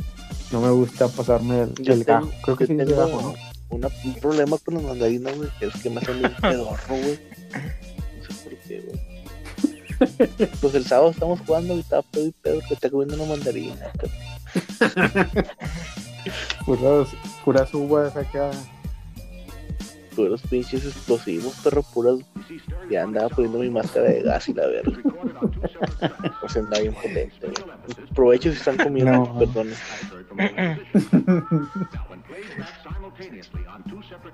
[0.51, 2.32] No me gusta pasarme el, el tengo- gajo.
[2.43, 3.34] Creo que sí tengo gajo, ¿no?
[3.76, 5.49] una- un problema con las mandarinas, güey.
[5.62, 7.20] Es que me hacen un pedorro, güey.
[8.18, 10.49] No sé por qué, güey.
[10.62, 13.76] Pues el sábado estamos jugando y estaba pedo y pedo que está comiendo una mandarina.
[16.66, 17.07] Puras,
[17.43, 18.51] puras uvas acá.
[20.20, 22.20] Puros pinches explosivos, perro, puras.
[22.91, 24.97] Ya andaba poniendo mi máscara de gas y la verga.
[26.43, 27.32] O sea, andaba bien potente.
[28.13, 29.39] Provecho si están comiendo, No.
[29.39, 29.70] perdón.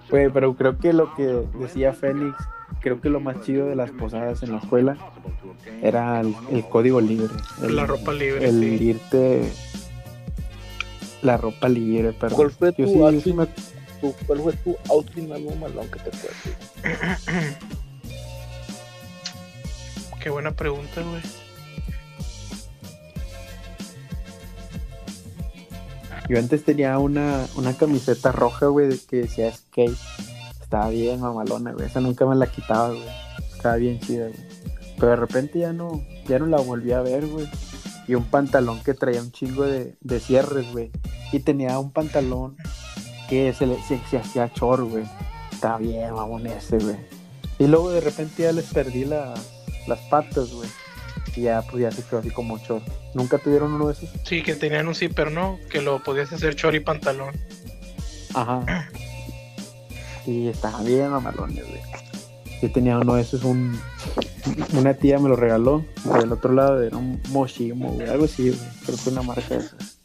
[0.09, 2.35] Güey, pero creo que lo que decía Félix,
[2.81, 4.97] creo que lo más chido de las posadas en la escuela
[5.81, 7.33] era el, el código libre.
[7.61, 8.83] El, La ropa libre, El sí.
[8.85, 9.51] irte.
[11.21, 12.35] La ropa libre, pero.
[12.35, 13.47] ¿Cuál fue yo tu sí- yo sí me-
[14.01, 17.21] ¿Tu- ¿Cuál fue tu outfit más mamalón que te acuerdas?
[20.21, 21.21] Qué buena pregunta, güey.
[26.27, 29.95] Yo antes tenía una, una camiseta roja, güey, de que decía skate.
[30.61, 31.85] Estaba bien mamalona, güey.
[31.85, 33.03] Esa nunca me la quitaba, güey.
[33.55, 34.39] Estaba bien chida, güey.
[34.97, 37.47] Pero de repente ya no, ya no la volví a ver, güey.
[38.07, 40.91] Y un pantalón que traía un chingo de, de cierres, güey.
[41.31, 42.57] Y tenía un pantalón
[43.29, 45.03] que se, le, se, se hacía chor, güey.
[45.51, 46.95] Estaba bien mamón ese, güey.
[47.59, 49.39] Y luego de repente ya les perdí las,
[49.87, 50.69] las patas, güey.
[51.35, 52.81] Y ya, pues ya se quedó así como chor.
[53.13, 54.09] ¿Nunca tuvieron uno de esos?
[54.23, 55.57] Sí, que tenían un zipper, ¿no?
[55.69, 57.33] Que lo podías hacer chor y pantalón.
[58.33, 58.89] Ajá.
[60.25, 61.81] Y estaba bien mamalones, güey.
[62.61, 63.79] Yo tenía uno de esos, un,
[64.73, 65.85] una tía me lo regaló.
[66.19, 68.09] Del otro lado era un Moshimo, güey.
[68.09, 68.61] Algo así, güey.
[68.85, 69.99] Creo que una marca de esas.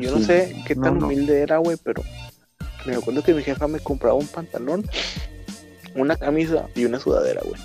[0.00, 1.06] Yo no sé qué No, tan no.
[1.06, 2.02] humilde era, güey, pero
[2.86, 4.88] me acuerdo que mi jefa me compraba un pantalón,
[5.94, 7.60] una camisa y una sudadera, güey.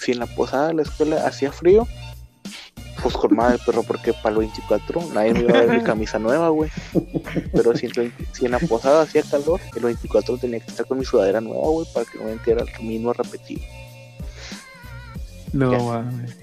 [0.00, 1.86] Si en la posada de la escuela hacía frío,
[3.02, 6.18] pues con madre, perro, porque para el 24 nadie me iba a ver mi camisa
[6.18, 6.70] nueva, güey.
[7.52, 10.98] Pero si, en- si en la posada hacía calor, el 24 tenía que estar con
[10.98, 13.62] mi sudadera nueva, güey, para que no me entere el mismo repetido.
[15.52, 16.36] No, mames.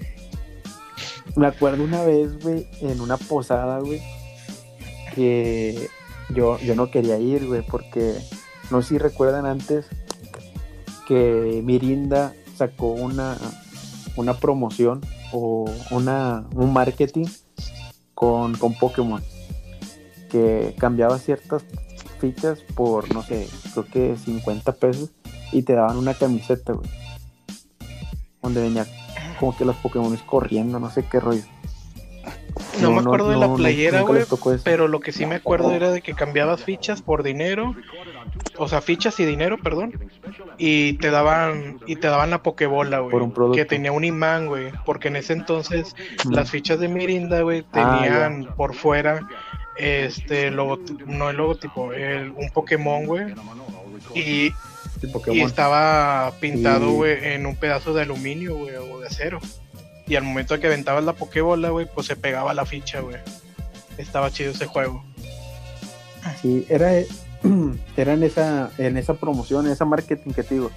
[1.36, 4.02] Me acuerdo una vez, güey, en una posada, güey,
[5.14, 5.88] que
[6.34, 8.14] yo, yo no quería ir, güey, porque
[8.70, 9.86] no sé si recuerdan antes
[11.06, 13.36] que Mirinda sacó una,
[14.16, 15.00] una promoción
[15.32, 17.26] o una, un marketing
[18.14, 19.22] con, con Pokémon
[20.30, 21.64] que cambiaba ciertas
[22.20, 25.10] fichas por, no sé, creo que 50 pesos
[25.52, 26.88] y te daban una camiseta, güey,
[28.42, 28.86] donde venía
[29.38, 31.42] como que los Pokémon corriendo, no sé qué rollo.
[32.80, 34.24] No, me acuerdo de la playera, güey.
[34.64, 37.74] Pero lo que sí me acuerdo era de que cambiabas fichas por dinero.
[38.58, 39.92] O sea, fichas y dinero, perdón.
[40.58, 43.12] Y te daban y te daban la pokebola, güey.
[43.54, 44.72] Que tenía un imán, güey.
[44.84, 45.94] Porque en ese entonces
[46.24, 46.32] Mm.
[46.32, 49.20] las fichas de Mirinda, güey, Ah, tenían por fuera
[49.76, 53.34] este logotipo, no el logotipo, el, un Pokémon, güey.
[54.14, 54.52] Y,
[55.32, 59.40] y estaba pintado, güey, en un pedazo de aluminio, güey, o de acero.
[60.10, 63.18] Y al momento de que aventabas la Pokébola, güey, pues se pegaba la ficha, güey.
[63.96, 65.04] Estaba chido ese juego.
[66.42, 66.90] Sí, era,
[67.96, 70.72] era en esa, en esa promoción, en esa marketing que te digo.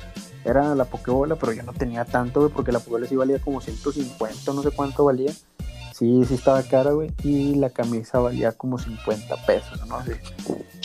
[0.46, 3.60] Era la Pokébola, pero yo no tenía tanto, güey, porque la Pokébola sí valía como
[3.60, 5.32] 150, no sé cuánto valía.
[5.96, 7.10] Sí, sí estaba cara, güey.
[7.24, 9.98] Y la camisa valía como 50 pesos, no.
[9.98, 10.14] Ahí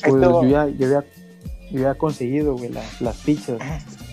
[0.09, 1.05] Pues yo ya, yo ya,
[1.71, 3.59] yo ya conseguido, güey, las, las fichas.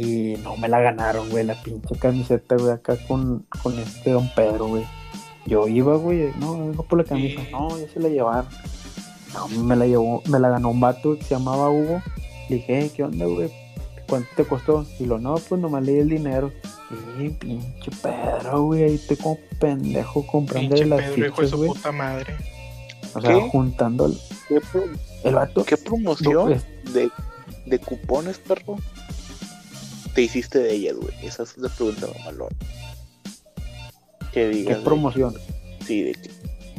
[0.00, 4.28] Y no me la ganaron, güey, la pinche camiseta, güey, acá con, con este Don
[4.34, 4.84] Pedro, güey.
[5.46, 7.40] Yo iba, güey, no, vengo por la camisa.
[7.40, 7.48] Sí.
[7.52, 8.46] No, ya se la llevaron.
[9.32, 12.02] No, me la llevó, me la ganó un vato que se llamaba Hugo.
[12.48, 13.50] Le dije, "Hey, ¿qué onda, güey?
[14.08, 14.86] ¿Cuánto te costó?
[14.98, 16.52] Y lo, no, pues nomás le di el dinero.
[17.18, 21.50] Y pinche Pedro, güey, ahí estoy como pendejo comprando Pinche las Pedro, hijo de fichas,
[21.50, 21.68] su güey.
[21.70, 22.36] puta madre.
[23.14, 23.48] O sea, ¿Qué?
[23.50, 24.18] juntando el,
[24.48, 24.60] ¿Qué,
[25.24, 25.64] el vato.
[25.64, 27.10] qué promoción de,
[27.66, 28.76] de cupones, perro?
[30.16, 31.14] Te hiciste de ellas, güey.
[31.22, 32.48] Esa es la pregunta mamalón.
[34.32, 34.78] Que ¿Qué digas.
[34.78, 35.34] de- promoción?
[35.86, 36.30] sí, de que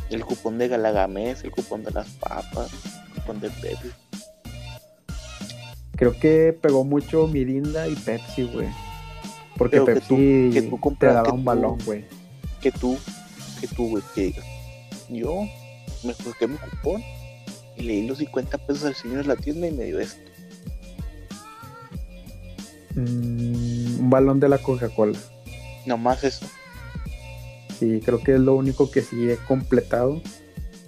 [0.10, 3.90] el cupón de Galagamés, el cupón de las papas, el cupón de Pepsi.
[5.96, 8.68] Creo que pegó mucho Mirinda y Pepsi, güey.
[9.58, 12.06] Porque Pero que Pepsi tú- que tú te compras- daba que un tú- balón, güey.
[12.62, 12.98] Que tú,
[13.62, 14.46] que tú, güey, que digas.
[15.10, 15.42] Yo
[16.04, 17.02] me busqué mi cupón
[17.76, 20.22] y le di los 50 pesos al señor de la tienda y me dio esto.
[22.98, 25.18] Mm, un balón de la Coca-Cola.
[25.86, 26.45] Nomás eso.
[27.80, 30.22] Sí, creo que es lo único que sí he completado.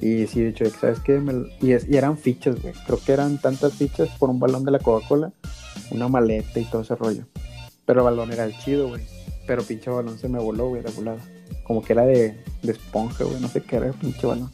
[0.01, 1.20] Y sí, de hecho, ¿sabes qué?
[1.20, 2.74] Me y, es- y eran fichas, güey.
[2.86, 5.32] Creo que eran tantas fichas por un balón de la Coca-Cola,
[5.91, 7.26] una maleta y todo ese rollo.
[7.86, 9.03] Pero el balón era el chido, güey.
[9.45, 11.20] Pero pinche balón se me voló, güey, de volada.
[11.64, 13.39] Como que era de, de esponja, güey.
[13.39, 14.51] No sé qué era el pinche balón.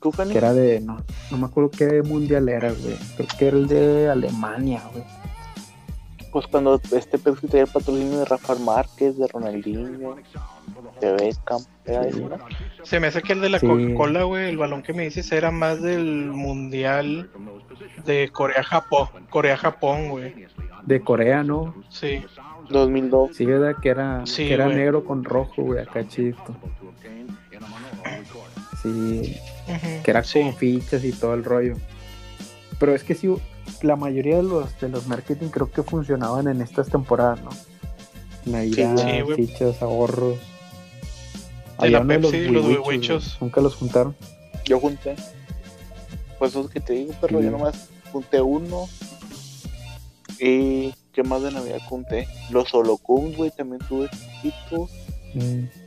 [0.00, 0.32] ¿Tú, Fanny?
[0.32, 0.80] Que era de.
[0.80, 2.96] No, no me acuerdo qué mundial era, güey.
[3.16, 5.04] Creo que era el de Alemania, güey.
[6.36, 10.16] Pues cuando este Pepsi traía el patrocinio de Rafa Márquez, de Ronaldinho,
[11.00, 12.36] de Beckham, era eso, ¿no?
[12.82, 13.66] Se me hace que el de la Sí.
[13.66, 17.30] Coca-Cola, güey, el balón que me dices era más del mundial
[18.04, 19.08] de Corea-Japón.
[19.30, 20.46] Corea-Japón, güey.
[20.84, 21.74] De Corea, ¿no?
[21.88, 22.22] Sí.
[22.68, 23.34] 2002.
[23.34, 23.76] Sí, ¿verdad?
[23.80, 24.76] Que era, Sí, que era güey.
[24.76, 26.54] negro con rojo, güey, acá chito.
[28.82, 29.38] Sí,
[30.04, 30.42] que era sí.
[30.42, 31.76] con fichas y todo el rollo.
[32.78, 33.34] Pero es que sí,
[33.82, 37.50] la mayoría de los, de los marketing creo que funcionaban en estas temporadas, ¿no?
[38.46, 40.38] Navidad, Sí, fichas, ahorros.
[41.78, 43.40] De Había la de Pepsi, los.
[43.40, 44.16] Nunca los juntaron.
[44.64, 45.16] Yo junté.
[46.38, 47.38] Pues eso es que te digo, perro.
[47.38, 47.44] Sí.
[47.44, 48.88] Yo nomás junté uno.
[50.38, 52.28] Y ¿qué más de Navidad junté?
[52.50, 54.88] Los Holocuns, güey, también tuve poquito.
[55.34, 55.85] Mm.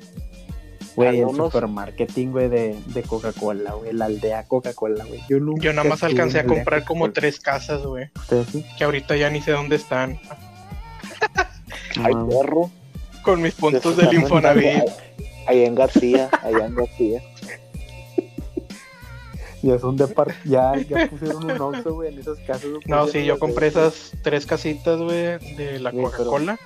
[1.05, 5.21] Güey, el supermarketing, güey, de, de Coca-Cola, güey, la aldea Coca-Cola, güey.
[5.29, 8.09] Yo nunca Yo nada más alcancé a comprar como tres casas, güey.
[8.15, 8.65] ¿Ustedes sí?
[8.77, 10.19] Que ahorita ya ni sé dónde están.
[12.01, 12.69] Ay, perro.
[13.23, 14.83] Con mis puntos del Infonavit.
[15.47, 17.21] Allá en García, allá en García.
[19.61, 20.33] Ya son de par...
[20.45, 22.63] ya, ya pusieron un Oxxo, güey, en esas casas.
[22.65, 26.57] No, pusieron sí, yo compré de- esas tres casitas, güey, de la pero- Coca-Cola.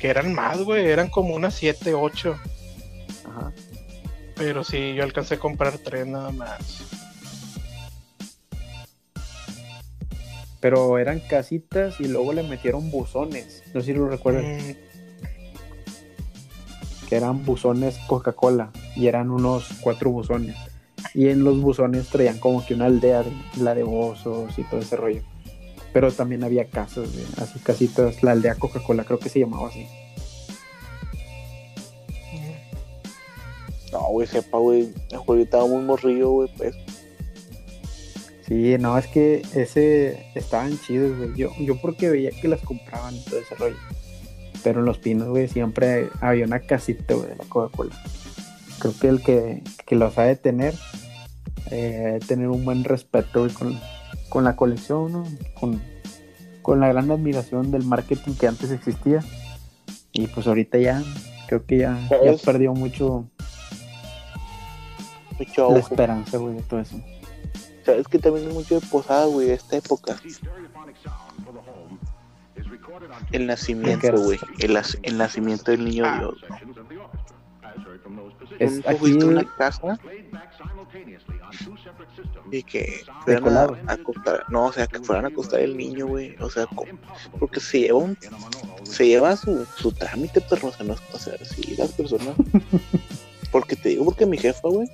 [0.00, 0.86] Que eran más, güey.
[0.86, 2.36] Eran como unas siete, ocho.
[3.28, 3.52] Ajá.
[4.38, 6.82] Pero sí, yo alcancé a comprar tres nada más.
[10.60, 13.62] Pero eran casitas y luego le metieron buzones.
[13.74, 14.56] No sé si lo recuerdan.
[14.56, 14.76] Mm,
[17.08, 18.70] Que eran buzones Coca-Cola.
[18.96, 20.56] Y eran unos cuatro buzones.
[21.14, 24.80] Y en los buzones traían como que una aldea, de, la de osos y todo
[24.80, 25.22] ese rollo.
[25.92, 28.22] Pero también había casas, güey, así casitas.
[28.22, 29.86] La aldea Coca-Cola, creo que se llamaba así.
[33.92, 34.92] No, güey, sepa, güey.
[35.10, 36.74] El juego estaba muy morrillo, güey, pues.
[38.46, 41.34] Sí, no, es que ese estaban chidos, güey.
[41.36, 43.76] Yo, yo porque veía que las compraban y todo ese rollo.
[44.62, 47.94] Pero en los pinos, güey, siempre había una casita, güey, de la Coca-Cola.
[48.78, 50.74] Creo que el que, que los ha de tener,
[51.70, 53.78] eh, tener un buen respeto, güey, con,
[54.28, 55.24] con la colección, ¿no?
[55.60, 55.82] Con,
[56.62, 59.22] con la gran admiración del marketing que antes existía.
[60.12, 61.02] Y pues ahorita ya,
[61.48, 63.28] creo que ya, ya perdió mucho
[65.38, 67.00] Mucho la esperanza, güey, de todo eso.
[67.84, 70.16] Sabes que también es mucho de posada, güey, de esta época.
[73.30, 74.38] El ¿Qué nacimiento, güey.
[74.58, 76.18] El, el nacimiento del niño Ah.
[76.18, 76.36] Dios.
[78.58, 79.98] Es aquí, fuiste a una casa
[82.50, 86.06] y que fueran a, a acostar, no, o sea, que fueran a acostar el niño,
[86.06, 86.86] güey, o sea, co-
[87.38, 88.18] porque se lleva un,
[88.82, 92.34] se lleva su, su trámite, perro, o sea, no, o sea, sí, las personas,
[93.52, 94.88] porque te digo, porque mi jefa, güey,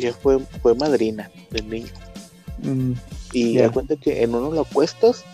[0.00, 1.92] jefa fue, fue madrina del niño,
[2.58, 2.92] mm,
[3.32, 3.62] y Ya.
[3.62, 5.24] da cuenta que en uno lo acuestas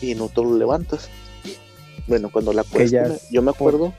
[0.00, 1.08] y en otro lo levantas.
[2.06, 3.92] Bueno, cuando la acuestas, es yo me acuerdo,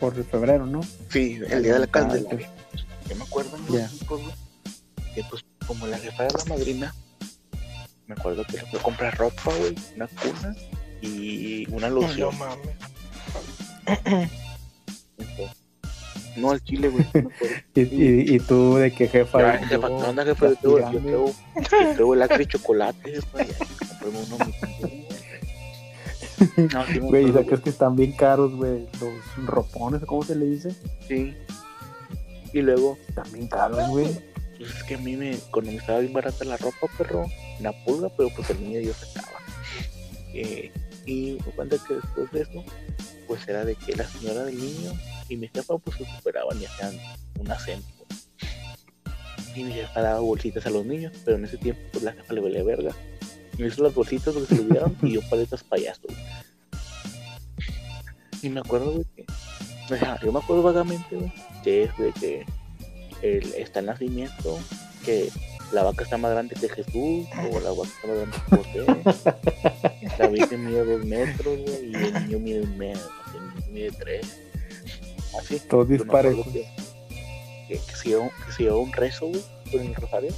[0.00, 0.80] por febrero, ¿no?
[1.08, 2.50] sí, el día de la Ah, candelaria.
[3.08, 3.88] Yo me acuerdo en los Ya.
[3.88, 4.34] tiempos, güey,
[5.14, 6.94] que pues como la jefa era la madrina,
[8.06, 10.54] me acuerdo que le fue a comprar ropa, güey, una cuna
[11.00, 12.36] y una No loción.
[12.38, 12.76] mames.
[15.18, 15.56] Entonces,
[16.36, 17.04] No al chile, güey.
[17.14, 17.30] no.
[17.74, 19.38] Y, y, y tú de qué jefa.
[19.40, 20.46] Ya, Yo- jefa, ¿qué onda, jefa?
[20.48, 21.00] Yo traigo, yo grande.
[21.00, 23.38] traigo, yo traigo el acre y chocolate, jefa.
[23.44, 23.54] Ya,
[24.00, 24.38] compré uno
[26.72, 28.86] No, sí Güey, acuerdo, sacas que están bien caros, güey.
[29.00, 30.74] Los ropones, ¿cómo se le dice?
[31.08, 31.34] Sí.
[32.52, 34.06] Y luego, También caros, güey.
[34.58, 37.26] pues es que a mí me, estaba bien barata la ropa, perro,
[37.60, 39.38] la pulga, pero pues el niño Dios acaba.
[40.32, 40.70] Eh,
[41.06, 42.64] y me cuenta que después de eso,
[43.26, 44.92] pues era de que la señora del niño
[45.28, 46.98] y mi jefa pues se superaban y hacían
[47.38, 48.28] una pues.
[49.54, 52.32] Y mi jefa daba bolsitas a los niños, pero en ese tiempo pues la jefa
[52.32, 52.94] le valía verga.
[53.58, 56.08] Me hizo las bolsitas porque se olvidaron y yo paletas payaso.
[58.42, 59.24] Y me acuerdo, güey, que.
[59.84, 62.46] o sea, yo me acuerdo vagamente, que es de que
[63.22, 64.58] el, está el nacimiento,
[65.04, 65.30] que
[65.72, 70.18] la vaca está más grande que Jesús, o la vaca está más grande que José.
[70.18, 74.43] la Virgen mide dos metros, y el niño mide un metro, el niño mide tres.
[75.38, 75.56] Así.
[75.56, 76.46] Acuerdo disparejos.
[76.46, 76.68] Que,
[77.68, 80.34] que, que se llevó, que se llevó un rezo, güey, con el rosario.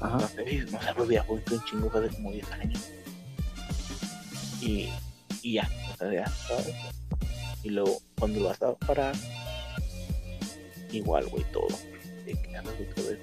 [0.00, 0.28] Ajá.
[0.28, 2.80] sé, no sé, días fue un chingo, hace como 10 años.
[4.60, 4.90] Y,
[5.42, 6.74] y ya, o sea, ya, ¿sabes?
[7.62, 9.14] Y luego, cuando lo vas a parar,
[10.92, 11.68] igual, güey, todo.
[12.26, 13.18] De que andas otra vez.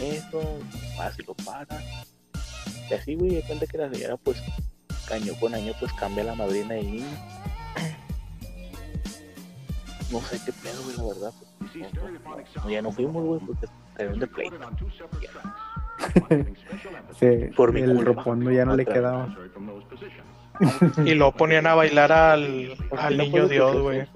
[0.00, 0.58] Eso,
[0.96, 1.82] vas y lo paras.
[2.88, 4.42] Y así, güey, de cuenta que la señora, pues,
[5.10, 7.06] año con año, pues cambia la madrina del niño.
[10.10, 11.32] No sé qué pedo, güey, la verdad.
[11.58, 14.56] pues, no, ya no fuimos, güey, porque salieron de pleito.
[17.18, 18.04] Sí, Por mi el culpa.
[18.12, 19.34] ropondo ya no le quedaba.
[21.06, 24.06] Y lo ponían a bailar al, al niño Dios, güey.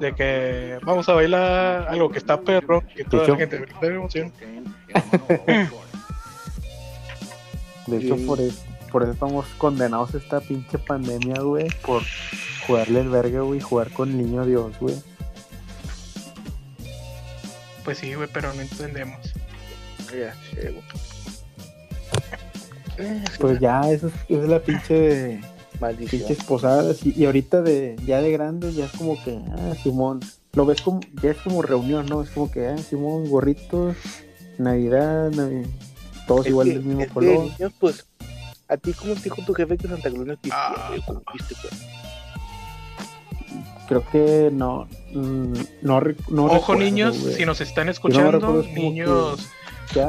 [0.00, 4.32] De que vamos a bailar algo que está perro, que toda la gente de emoción.
[7.86, 8.24] De hecho, Sí.
[8.26, 11.68] por eso, por eso estamos condenados a esta pinche pandemia, güey.
[11.84, 12.02] Por
[12.66, 13.60] jugarle el verga, güey.
[13.60, 14.96] Jugar con el niño Dios, güey.
[17.86, 19.32] Pues sí, güey, pero no entendemos.
[20.12, 20.82] Ya güey.
[23.38, 25.40] Pues ya, eso es, esa es la pinche.
[25.80, 26.22] maldición.
[26.26, 27.04] pinches posadas.
[27.06, 30.20] Y, y ahorita, de ya de grandes, ya es como que, ah, Simón.
[30.54, 32.22] Lo ves como, ya es como reunión, ¿no?
[32.22, 33.94] Es como que, ah, Simón, gorritos,
[34.58, 35.66] Navidad, Navi-
[36.26, 37.44] todos Es igual que- del mismo color.
[37.44, 38.06] niños, pues,
[38.68, 40.94] a ti como te dijo tu jefe que Santa Claus no existía, Ah.
[41.06, 41.44] ¿cómo pues?
[43.88, 44.88] Creo que no.
[45.12, 49.48] mm, no, Ojo recuerdo, niños, si nos están escuchando, niños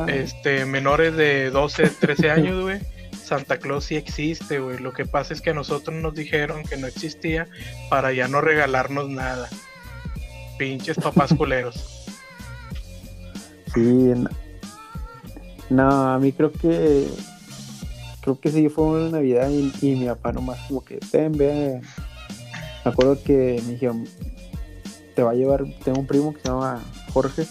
[0.07, 2.79] este, menores de 12, 13 años, güey.
[3.23, 4.79] Santa Claus sí existe, güey.
[4.79, 7.47] Lo que pasa es que a nosotros nos dijeron que no existía
[7.89, 9.49] para ya no regalarnos nada.
[10.57, 12.05] Pinches papás culeros.
[13.73, 14.29] Sí, no,
[15.69, 17.07] no, a mí creo que
[18.21, 21.81] creo que sí fue una Navidad y, y mi papá nomás como que ten, ve.
[22.87, 24.05] Me acuerdo que me dijeron,
[25.15, 26.81] te va a llevar, tengo un primo que se llama
[27.13, 27.45] Jorge,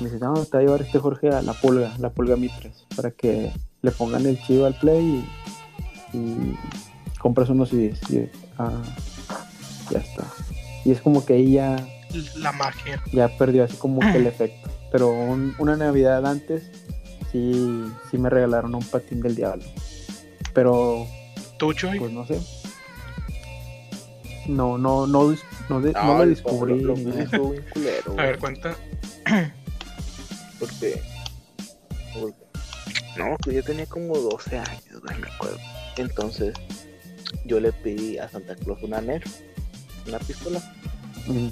[0.00, 2.86] me dice, no, te va a llevar este Jorge a la pulga, la pulga Mitres,
[2.94, 3.50] para que
[3.82, 5.24] le pongan el chivo al play
[6.12, 6.54] y, y
[7.18, 7.98] compras unos CDs.
[8.10, 8.28] Y,
[8.58, 8.82] ah,
[9.90, 10.24] ya está.
[10.84, 11.76] Y es como que ahí ya
[12.36, 13.00] La magia.
[13.12, 14.70] ya perdió así como que el efecto.
[14.92, 16.70] Pero un- una Navidad antes
[17.32, 19.64] sí, sí me regalaron un patín del diablo.
[20.52, 21.06] Pero
[21.58, 21.98] ¿Tú, Chuy?
[21.98, 22.38] pues no sé.
[24.46, 25.34] No, no, no,
[25.68, 26.80] no, de- no lo descubrí.
[26.80, 27.28] Lo, lo bien
[27.72, 28.76] culero, A ver, cuenta.
[30.58, 31.00] porque,
[32.12, 32.44] porque-
[33.16, 35.58] No, que yo tenía como 12 años, güey, me acuerdo.
[35.96, 36.54] Entonces,
[37.44, 39.24] yo le pedí a Santa Claus una Nerf,
[40.06, 40.60] una pistola.
[41.26, 41.48] Mm,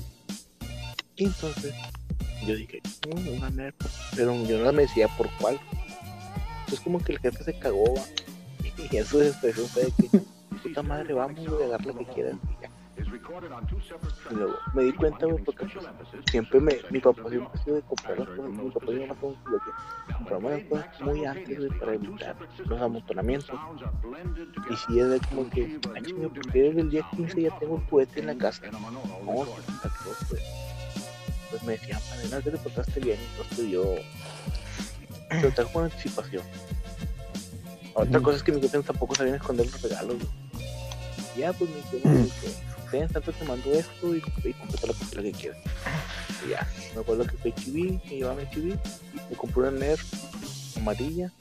[1.16, 1.72] Y entonces
[2.47, 3.74] yo dije, "Mm, una Nerf,
[4.16, 5.61] pero yo no me decía por cuál.
[6.61, 8.03] Entonces como que el jefe se cagó va.
[8.90, 10.18] y en su expresión fue de que,
[10.62, 12.03] puta madre, vamos güey, a dar lo que.
[12.03, 12.70] Y, ya.
[12.99, 15.86] Y luego me di cuenta, güey, porque pues,
[16.30, 19.07] siempre me, mi papá siempre ha sido de comprar las cosas, mi papá y mi
[19.07, 19.36] mamá son
[20.18, 23.59] compramos las cosas muy antes, güey, para evitar los amontonamientos.
[24.70, 27.59] Y si es de como que, ay, chinga, ¿por qué desde el día 15 ya
[27.59, 28.70] tengo un juguete en la casa?
[28.70, 29.45] No,
[30.28, 30.43] pues
[31.51, 33.84] pues me decían, Padena, que te portaste bien, entonces yo
[35.43, 36.43] lo trajo con anticipación.
[37.95, 40.16] Otra cosa es que mis jefes tampoco sabían esconder los regalos.
[40.16, 40.82] güey.
[41.37, 45.33] Ya, pues me dijeron, que ten, tanto te mando esto y, y completa la que
[45.33, 45.59] quieras.
[46.47, 48.78] Y ya, me acuerdo que fue Chibi, me llevaba a Chibi,
[49.30, 50.03] me compré una Nerf
[50.76, 51.33] amarilla,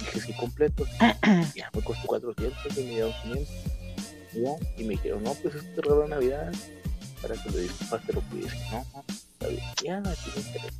[0.00, 0.84] dije sí completo,
[1.54, 3.54] ya me costó 400 y me dieron 500.
[4.34, 6.52] Y ya, y me dijeron, no, pues este regalo de Navidad
[7.22, 8.52] para que lo disfrutes, te lo pides.
[8.70, 9.62] No, no, está bien.
[9.82, 10.78] Ya, aquí me interesa.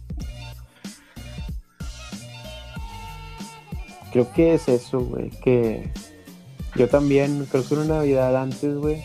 [4.13, 5.31] Creo que es eso, güey.
[5.31, 5.91] Que
[6.77, 9.03] yo también, creo que una Navidad antes, güey.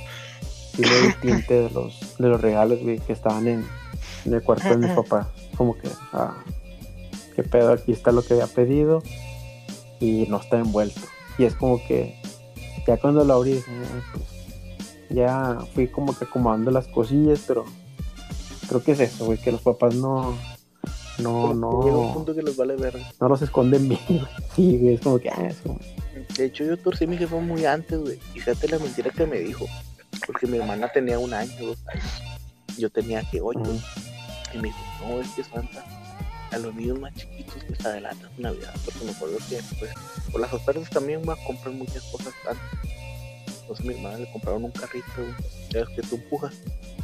[0.75, 3.65] Sí le di tinte de los, de los regalos, güey, que estaban en,
[4.25, 5.27] en el cuarto de mis papás.
[5.55, 6.35] Como que, ah,
[7.35, 9.03] qué pedo, aquí está lo que había pedido
[9.99, 11.01] y no está envuelto.
[11.37, 12.15] Y es como que,
[12.87, 14.25] ya cuando lo abrí, "Ah, pues,
[15.09, 17.65] ya fui como que acomodando las cosillas, pero
[18.67, 20.35] Creo que es eso, güey, que los papás no.
[21.19, 21.53] No, que
[21.85, 22.13] Llega un no.
[22.13, 23.05] punto que les vale verga.
[23.19, 24.21] No los esconden bien, güey.
[24.55, 25.77] Sí, güey, es como que, ah, eso.
[26.37, 28.19] De hecho, yo torcí mi jefa muy antes, güey.
[28.33, 29.65] Y fíjate la mentira que me dijo.
[30.25, 32.05] Porque mi hermana tenía un año, dos años.
[32.77, 33.79] Yo tenía que ocho.
[34.53, 35.83] Y me dijo, no, es que Santa,
[36.51, 38.73] a los niños más chiquitos les adelanta su Navidad.
[38.85, 39.91] Porque me acuerdo que, pues,
[40.31, 42.93] por las ofertas también va a comprar muchas cosas antes.
[43.61, 45.33] Entonces mi hermana le compraron un carrito, güey.
[45.69, 46.53] Ya ves que tú empujas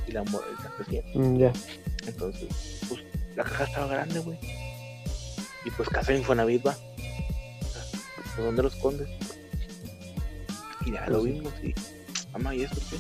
[0.08, 1.20] y la está creciendo.
[1.20, 1.54] Mm, ya.
[2.08, 2.48] Entonces,
[2.88, 3.02] pues,
[3.36, 4.38] la caja estaba grande, güey.
[5.66, 6.76] Y pues casa de Infonavit va.
[8.36, 9.08] ¿Por dónde lo escondes?
[10.86, 11.32] Y ya lo Pues sí.
[11.40, 11.74] vimos y,
[12.32, 12.98] mamá, ¿y eso qué?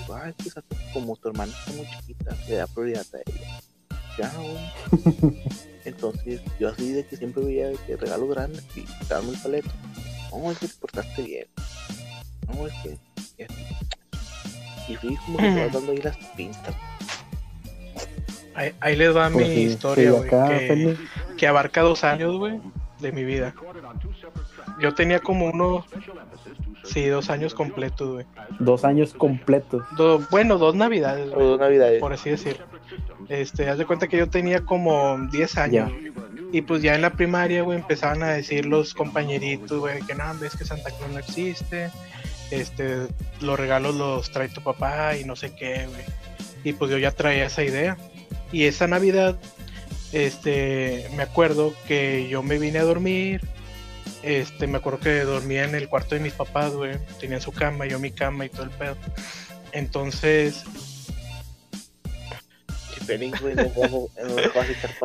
[0.00, 0.62] Digo, ah, es que esa-
[0.92, 3.60] como tu hermana está muy chiquita, le da prioridad a ella.
[4.18, 5.36] Ya, güey.
[5.84, 9.72] Entonces, yo así de que siempre veía que regalos grandes y estaban muy paletos.
[10.32, 11.46] No, es que te portaste bien.
[12.48, 12.98] No, es que.
[13.38, 13.62] y así.
[14.92, 16.74] Y fui como que te vas dando ahí las pintas.
[18.54, 20.96] Ahí, ahí les va Pues mi sí, historia, güey, que,
[21.36, 22.58] que abarca dos años, güey,
[23.00, 23.54] de mi vida.
[24.80, 25.84] Yo tenía como unos,
[26.84, 28.26] sí, dos años completos, güey.
[28.58, 29.82] dos años completos.
[29.96, 32.00] Do- bueno, dos navidades, O güey, dos navidades.
[32.00, 32.58] por así decir.
[33.28, 35.90] Este, haz de cuenta que yo tenía como 10 años.
[36.52, 40.24] Y pues ya en la primaria, güey, empezaban a decir los compañeritos, güey, que no,
[40.38, 41.90] ves que Santa Claus no existe.
[42.52, 43.08] Este,
[43.40, 46.04] los regalos los trae tu papá y no sé qué, güey.
[46.62, 47.96] Y pues yo ya traía esa idea.
[48.52, 49.36] Y esa Navidad,
[50.16, 53.42] este, me acuerdo que yo me vine a dormir.
[54.22, 56.96] Este, me acuerdo que dormía en el cuarto de mis papás, güey.
[57.20, 58.96] Tenían su cama, yo mi cama y todo el pedo.
[59.72, 60.64] Entonces.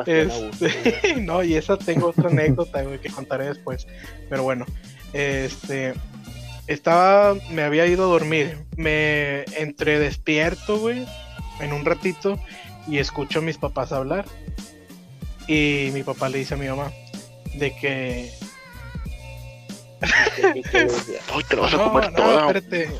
[0.06, 3.86] Este, no, y esa tengo otra anécdota, güey, que contaré después.
[4.30, 4.64] Pero bueno,
[5.12, 5.92] este,
[6.68, 11.06] estaba, me había ido a dormir, me entre despierto, güey,
[11.60, 12.40] en un ratito
[12.88, 14.24] y escucho a mis papás hablar.
[15.48, 16.92] Y mi papá le dice a mi mamá
[17.54, 18.32] de que
[20.42, 22.46] "Ay, te lo vas a no, comer no, toda".
[22.52, 22.90] espérate.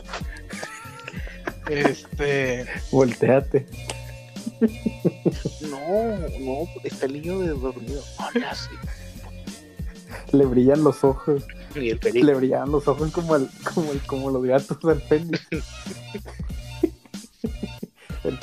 [1.68, 3.66] Este, Volteate.
[5.62, 8.02] No, no, está el niño de dormido.
[8.18, 8.70] Hola, sí.
[10.32, 11.44] Le brillan los ojos.
[11.74, 15.00] Y el Félix, Le brillaban los ojos como, el, como, el, como los gatos del
[15.02, 15.40] Fénix.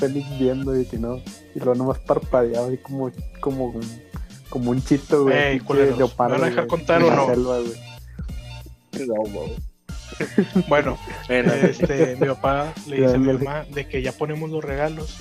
[0.06, 1.18] el Fénix viendo y que no.
[1.56, 4.02] Y luego nomás parpadeaba y como, como, un-
[4.50, 5.38] como un chito, güey.
[5.38, 7.26] Ey, pinche culeros, leopardo, ¿me van a dejar güey, contar o no?
[7.28, 9.08] selva, güey.
[9.08, 9.70] no, no.
[10.68, 10.97] bueno,
[11.30, 15.16] este, mi papá le dice a mi mamá de que ya ponemos los regalos.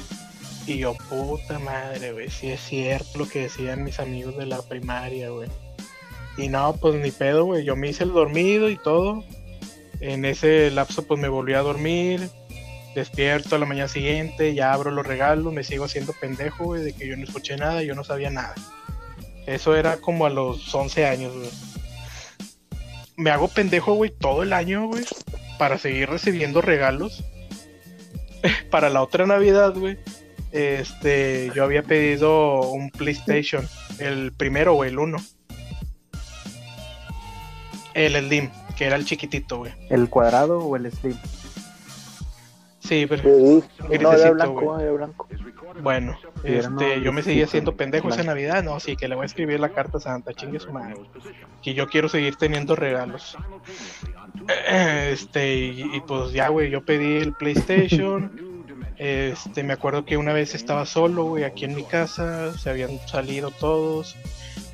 [0.66, 4.60] Y yo, puta madre, güey, si es cierto lo que decían mis amigos de la
[4.62, 5.48] primaria, güey.
[6.36, 9.24] Y no, pues ni pedo, güey, yo me hice el dormido y todo.
[10.00, 12.28] En ese lapso, pues me volví a dormir.
[12.94, 16.92] Despierto a la mañana siguiente, ya abro los regalos, me sigo haciendo pendejo, güey, de
[16.92, 18.54] que yo no escuché nada, yo no sabía nada.
[19.46, 21.50] Eso era como a los 11 años, güey.
[23.16, 25.04] Me hago pendejo, güey, todo el año, güey,
[25.58, 27.24] para seguir recibiendo regalos.
[28.70, 29.98] para la otra Navidad, güey,
[30.52, 33.68] este, yo había pedido un PlayStation,
[33.98, 35.18] el primero o el uno.
[37.94, 39.72] El Slim, que era el chiquitito, güey.
[39.90, 41.16] ¿El cuadrado o el slim?
[42.88, 44.82] Sí, pero Sí, no, era blanco, güey.
[44.82, 45.28] era blanco.
[45.82, 48.22] bueno, este, yo me seguía haciendo pendejo esa.
[48.22, 50.96] Navidad, no, sí, que le voy a escribir la carta a Santa, chingue su madre.
[51.62, 53.36] Que yo quiero seguir teniendo regalos.
[54.70, 58.48] Este, y, y pues ya, güey, yo pedí el PlayStation.
[58.96, 62.98] Este, me acuerdo que una vez estaba solo, güey, aquí en mi casa, se habían
[63.06, 64.16] salido todos.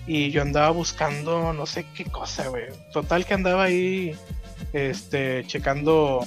[0.07, 2.65] Y yo andaba buscando no sé qué cosa, güey.
[2.93, 4.15] Total que andaba ahí,
[4.73, 6.21] este, checando,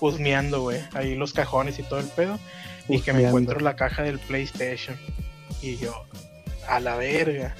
[0.00, 2.38] husmeando, güey, ahí los cajones y todo el pedo.
[2.88, 4.96] Y que me encuentro la caja del PlayStation.
[5.60, 5.92] Y yo,
[6.68, 7.54] a la verga.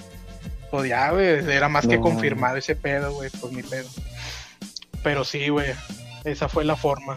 [0.71, 3.89] Pues ya, güey, era más que confirmado ese pedo, güey, pues mi pedo.
[5.03, 5.73] Pero sí, güey,
[6.25, 7.17] esa fue la forma.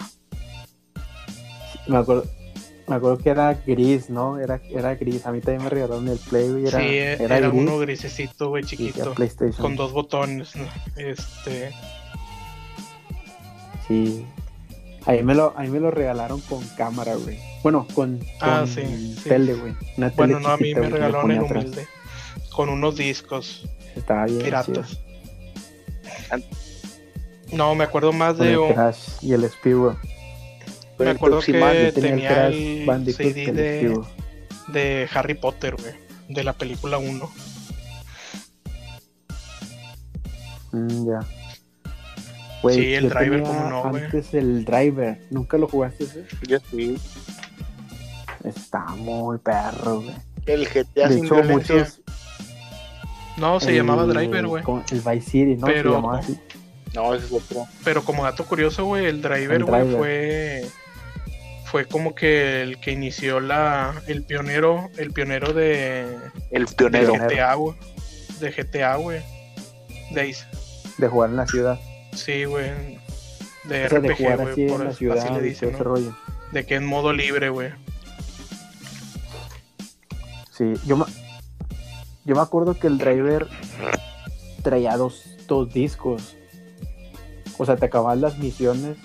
[1.88, 2.26] Me acuerdo,
[2.88, 4.40] me acuerdo que era gris, ¿no?
[4.40, 5.26] Era, era gris.
[5.26, 6.68] A mí también me regalaron el Play, güey.
[6.68, 9.14] Era, sí, era, era, gris uno grisecito, güey, chiquito.
[9.58, 10.68] Con dos botones, ¿no?
[10.96, 11.72] Este,
[13.90, 14.24] Sí.
[15.10, 17.40] Ahí me lo, ahí me lo regalaron con cámara, güey.
[17.64, 19.27] Bueno, con, Ah, con sí, sí.
[19.27, 19.73] tele, güey.
[19.98, 21.88] Una tele bueno, no, a mí me regalaron el humilde.
[22.52, 24.44] Con unos discos Estaba bien.
[24.44, 24.99] piratas.
[27.52, 29.98] No, me acuerdo más Con de el un, Crash y el Spiro.
[30.99, 33.99] Me el acuerdo que tenía el Crash el CD de,
[34.68, 35.95] de Harry Potter, güey,
[36.27, 37.31] de la película 1.
[40.72, 41.39] Mm, ya.
[42.69, 44.03] Sí, el Driver, ¿cómo no, güey?
[44.06, 45.22] Antes el driver.
[45.30, 46.26] ¿Nunca lo jugaste ese?
[46.48, 46.98] Yo sí.
[48.44, 50.15] Está muy perro, güey.
[50.45, 51.76] El GTA De sin hecho, violencia.
[51.76, 52.02] muchos.
[53.38, 54.64] No, se el- llamaba Driver, güey.
[54.91, 55.68] El Vice City, ¿no?
[55.68, 56.40] Pero- Se llamaba así.
[56.95, 57.65] No, ese es otro.
[57.84, 60.65] Pero como dato curioso, güey, el driver, güey, fue
[61.65, 66.18] fue como que el que inició la el pionero, el pionero de,
[66.49, 67.14] El de pionero.
[67.14, 67.76] GTA, güey.
[68.40, 69.22] De GTA, güey.
[70.11, 70.34] De ahí,
[70.98, 71.80] De jugar en la ciudad.
[72.14, 72.99] Sí, güey.
[73.65, 76.11] De O sea, de RPG, güey, así por en la así ciudad le.
[76.52, 77.72] De que en modo libre, güey.
[80.52, 81.06] Sí, yo me,
[82.26, 83.48] yo me acuerdo que el driver
[84.64, 86.36] traía dos, dos discos.
[87.57, 88.98] O sea, te acababas las misiones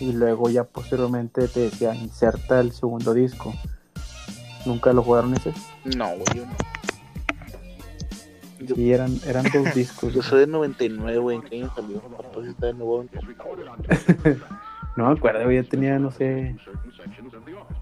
[0.00, 3.54] y luego ya posteriormente te decía inserta el segundo disco.
[4.64, 5.52] ¿Nunca lo jugaron ese?
[5.96, 6.71] No, güey, yo no.
[8.66, 10.12] Yo, Sí, eran, eran dos discos.
[10.14, 11.36] yo soy de 99, güey.
[11.36, 12.02] ¿En qué año salió?
[12.48, 13.04] Está de nuevo.
[14.94, 16.54] No me acuerdo, yo tenía, no sé,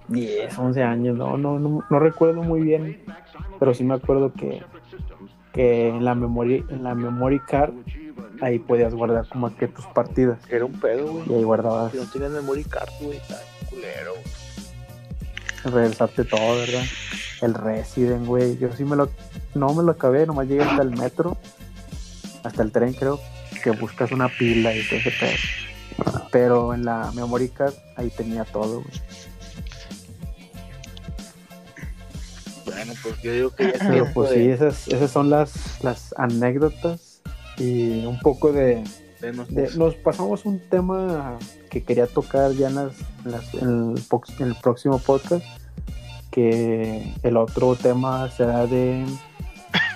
[0.07, 3.02] 10, 11 años, no, no, no, no recuerdo muy bien,
[3.59, 4.62] pero sí me acuerdo que,
[5.52, 7.73] que en la memoria, en la memory card,
[8.40, 11.24] ahí podías guardar como que tus partidas, Era un pedo, güey.
[11.28, 14.12] y ahí guardabas, Si no tenías memory card, güey, está culero.
[15.65, 16.85] regresarte todo, ¿verdad?
[17.42, 19.08] El Resident, güey, yo sí me lo,
[19.54, 21.36] no me lo acabé, nomás llegué hasta el metro,
[22.44, 23.18] hasta el tren creo,
[23.62, 26.20] que buscas una pila y todo ese pedo.
[26.30, 29.00] Pero en la memory card, ahí tenía todo, güey.
[32.64, 36.14] Bueno, pues yo digo que ya Pero pues sí, de, esas, esas son las, las
[36.16, 37.20] anécdotas
[37.58, 38.82] y un poco de,
[39.20, 41.38] de Nos pasamos un tema
[41.68, 42.92] que quería tocar ya en, las,
[43.24, 44.02] en las- en el,
[44.38, 45.44] en el próximo podcast,
[46.31, 49.05] que el otro tema será de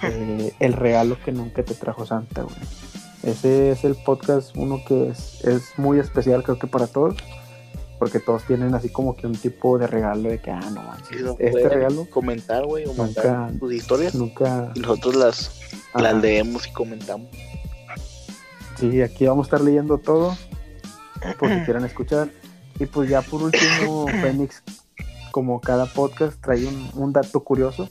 [0.03, 2.57] eh, el regalo que nunca te trajo Santa, güey.
[3.23, 7.15] Ese es el podcast, uno que es, es muy especial creo que para todos,
[7.99, 11.23] porque todos tienen así como que un tipo de regalo de que, ah, no manches,
[11.39, 14.15] este regalo comentar, güey, o mandar nunca- sus historias.
[14.15, 14.73] nunca...
[14.75, 15.61] Y nosotros las,
[15.95, 17.29] las leemos y comentamos.
[18.79, 20.37] Sí, aquí vamos a estar leyendo todo
[21.39, 22.29] por si quieren escuchar.
[22.79, 24.63] Y pues ya por último, Fénix,
[25.35, 27.91] como cada podcast, trae un, un dato curioso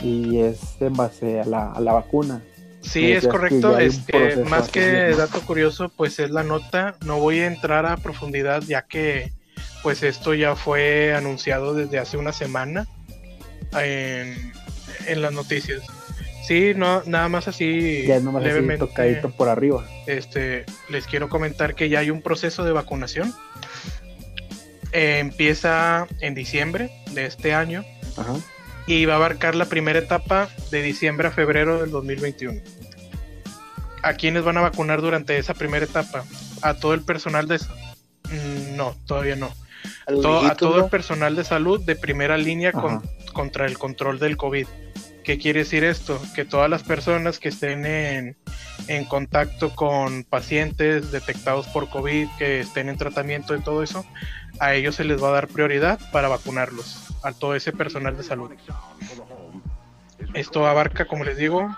[0.00, 2.42] y es en base a la, a la vacuna.
[2.80, 3.78] Sí, es correcto.
[3.78, 6.96] Este, más así, que dato curioso, pues es la nota.
[7.06, 9.32] No voy a entrar a profundidad ya que
[9.84, 12.88] pues esto ya fue anunciado desde hace una semana
[13.80, 14.52] en,
[15.06, 15.82] en las noticias.
[16.48, 18.84] Sí, no, nada más así Ya nomás así levemente.
[18.88, 19.84] tocadito por arriba.
[20.08, 23.32] este, les quiero comentar que ya hay un proceso de vacunación.
[24.92, 27.84] Eh, empieza en diciembre de este año
[28.16, 28.34] Ajá.
[28.86, 32.60] y va a abarcar la primera etapa de diciembre a febrero del 2021.
[34.02, 36.24] ¿A quiénes van a vacunar durante esa primera etapa?
[36.62, 37.58] A todo el personal de...
[38.30, 39.52] Mm, No, todavía no.
[40.06, 43.02] A todo el personal de salud de primera línea con-
[43.32, 44.66] contra el control del COVID.
[45.22, 46.20] ¿Qué quiere decir esto?
[46.34, 48.36] Que todas las personas que estén en,
[48.90, 54.04] en contacto con pacientes detectados por COVID, que estén en tratamiento y todo eso,
[54.58, 58.24] a ellos se les va a dar prioridad para vacunarlos, a todo ese personal de
[58.24, 58.50] salud.
[60.34, 61.68] Esto abarca, como les digo,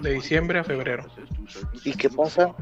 [0.00, 1.04] de diciembre a febrero.
[1.84, 2.54] ¿Y qué pasa?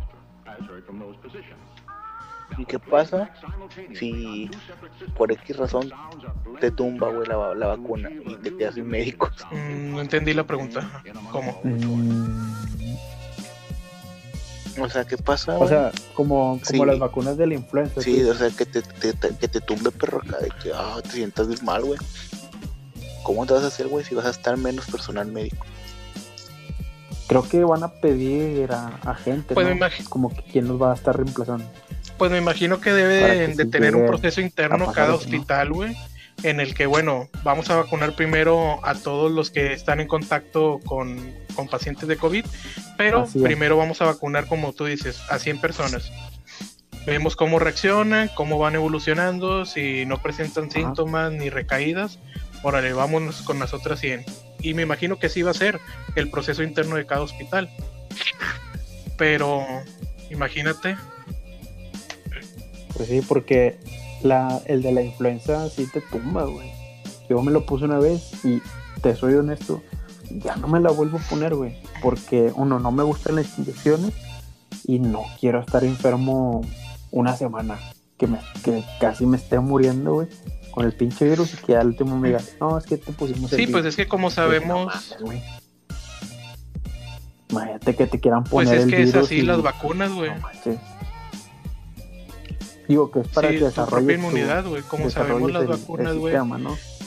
[2.58, 3.30] ¿Y qué pasa
[3.94, 4.50] si
[5.16, 5.92] por X razón
[6.60, 9.30] te tumba, güey, la, la vacuna y te quedas sin médicos?
[9.52, 11.00] Mm, no entendí la pregunta.
[11.30, 11.60] ¿Cómo?
[11.62, 12.50] Mm,
[14.78, 15.56] O sea, ¿qué pasa?
[15.58, 16.84] o sea, como, como Sí.
[16.84, 18.00] las vacunas de la influenza.
[18.00, 18.22] Sí, ¿sí?
[18.24, 21.10] o sea, que te, te- te- que te tumbe perro acá, de que ah, te
[21.10, 21.98] sientas bien mal, güey.
[23.22, 25.66] ¿Cómo te vas a hacer, güey, si vas a estar menos personal médico?
[27.26, 29.74] Creo que van a pedir a, a gente, Pues ¿no?
[29.74, 31.64] me Como que quién los va a estar reemplazando.
[32.18, 35.96] Pues me imagino que que de sí tener un proceso interno cada hospital, güey,
[36.42, 40.80] en el que, bueno, vamos a vacunar primero a todos los que están en contacto
[40.84, 42.44] con, con pacientes de COVID,
[42.96, 46.10] pero primero vamos a vacunar, como tú dices, a 100 personas.
[47.06, 50.72] Vemos cómo reaccionan, cómo van evolucionando, si no presentan Ajá.
[50.72, 52.18] síntomas ni recaídas,
[52.62, 54.24] órale, vámonos con las otras 100.
[54.62, 55.80] Y me imagino que así va a ser
[56.16, 57.70] el proceso interno de cada hospital.
[59.16, 59.66] Pero
[60.30, 60.96] imagínate,
[62.96, 63.78] Pues sí, porque
[64.22, 66.70] la, el de la influenza sí te tumba, güey.
[67.28, 68.60] Yo me lo puse una vez y
[69.00, 69.82] te soy honesto,
[70.30, 71.76] ya no me la vuelvo a poner, güey.
[72.02, 74.12] Porque uno, no me gustan las inyecciones
[74.84, 76.62] y no quiero estar enfermo
[77.10, 77.78] una semana.
[78.16, 80.28] Que, me, que casi me esté muriendo, güey.
[80.72, 83.52] Con el pinche virus y que al último me diga, no, es que te pusimos
[83.52, 83.86] el sí, pues virus".
[83.86, 84.86] es que como Pues, no sabemos...
[84.86, 85.42] mames, güey.
[87.50, 90.30] Imagínate que te quieran Pues poner es el que es así y- las vacunas, güey.
[90.30, 90.48] no.
[92.86, 94.82] Digo que es para sí, que desarrolles tu- inmunidad, güey.
[94.82, 96.34] Como sabemos las el- vacunas, güey,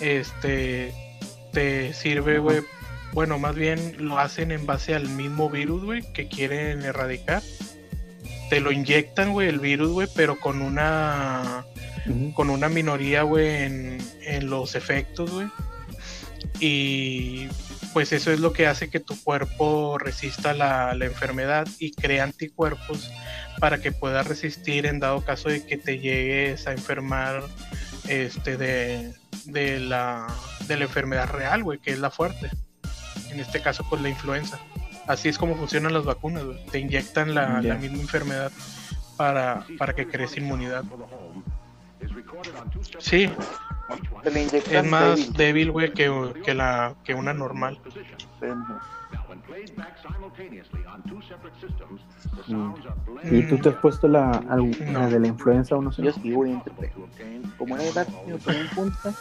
[0.01, 0.93] este
[1.51, 2.61] te sirve, güey.
[3.13, 7.43] Bueno, más bien lo hacen en base al mismo virus, güey, que quieren erradicar.
[8.49, 11.65] Te lo inyectan, güey, el virus, güey, pero con una
[12.33, 15.47] con una minoría, güey, en, en los efectos, güey.
[16.59, 17.47] Y
[17.93, 22.23] pues eso es lo que hace que tu cuerpo resista la, la enfermedad y crea
[22.23, 23.11] anticuerpos
[23.59, 27.43] para que puedas resistir en dado caso de que te llegues a enfermar
[28.07, 29.13] este de,
[29.45, 30.27] de la
[30.67, 32.49] de la enfermedad real, güey, que es la fuerte.
[33.33, 34.59] En este caso, pues la influenza.
[35.07, 36.65] Así es como funcionan las vacunas, güey.
[36.67, 37.73] Te inyectan la, Ya.
[37.73, 38.51] la misma enfermedad
[39.17, 40.83] para, para que crees inmunidad.
[42.99, 43.29] Sí,
[44.71, 45.71] es más débil.
[45.71, 46.11] güey, que,
[46.45, 47.79] que, la, que una normal.
[53.31, 54.99] ¿Y tú te has puesto la, al- No.
[54.99, 56.03] la de la influenza o no sé?
[56.03, 56.73] Yo sí entre
[57.57, 59.13] Como era ponía en punta.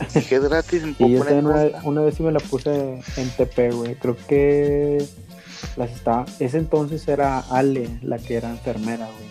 [0.14, 3.94] Es gratis, Y yo también una, una vez sí me la puse en TP, güey.
[3.96, 5.04] Creo que
[5.76, 6.24] las estaba.
[6.38, 9.28] Ese entonces era Ale, la que era enfermera, güey.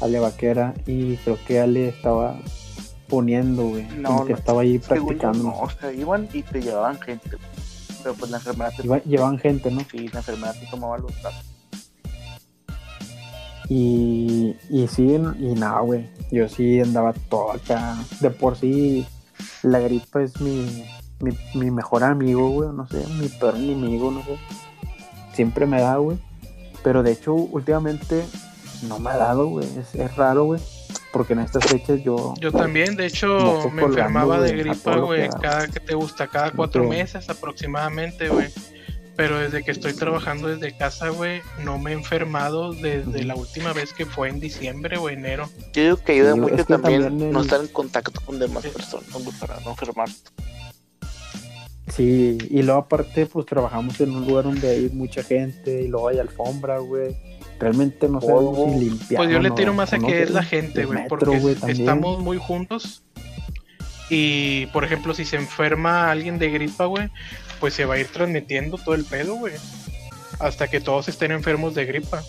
[0.00, 0.74] Ale Vaquera.
[0.86, 2.36] Y creo que Ale estaba
[3.08, 3.84] poniendo, güey.
[3.98, 5.42] No, como que no, estaba ahí Según yo, practicando.
[5.44, 7.30] no, o sea, iban y te llevaban gente.
[8.02, 9.80] Pero pues la enfermedad te Iba- llevaban gente, ¿no?
[9.90, 11.44] Sí, la enfermedad te tomaba los datos.
[13.68, 15.04] Y, y sí,
[15.40, 16.08] y nada, güey.
[16.30, 17.96] Yo sí andaba todo acá.
[18.20, 19.04] De por sí,
[19.62, 20.84] la gripa es mi,
[21.20, 22.70] mi, mi mejor amigo, güey.
[22.72, 24.38] No sé, mi peor enemigo, no sé.
[25.34, 26.18] Siempre me da, güey.
[26.82, 28.24] Pero de hecho, últimamente
[28.88, 29.66] no me ha dado, güey.
[29.78, 30.60] Es, es raro, güey.
[31.12, 32.34] Porque en estas fechas yo.
[32.40, 36.84] Yo también, de hecho, me enfermaba de gripa, güey, cada que te gusta, cada cuatro
[36.84, 38.48] meses aproximadamente, güey.
[39.16, 43.72] Pero desde que estoy trabajando desde casa, güey, no me he enfermado desde la última
[43.72, 45.48] vez que fue en diciembre o enero.
[45.72, 48.20] Yo digo que ayuda Sí, mucho es que también, también el- no estar en contacto
[48.20, 50.08] con demás personas güey, para no enfermar.
[51.94, 56.08] Sí, y luego aparte, pues trabajamos en un lugar donde hay mucha gente y luego
[56.08, 57.16] hay alfombra, güey.
[57.58, 58.72] Realmente no sabemos Polvo.
[58.74, 59.22] si limpiar.
[59.22, 62.18] Pues yo le no, tiro más a no que es la gente, güey, porque estamos
[62.18, 63.02] muy juntos.
[64.10, 67.08] Y, por ejemplo, si se enferma alguien de gripa, güey,
[67.60, 69.54] pues se va a ir transmitiendo todo el pedo, güey.
[70.38, 72.22] Hasta que todos estén enfermos de gripa.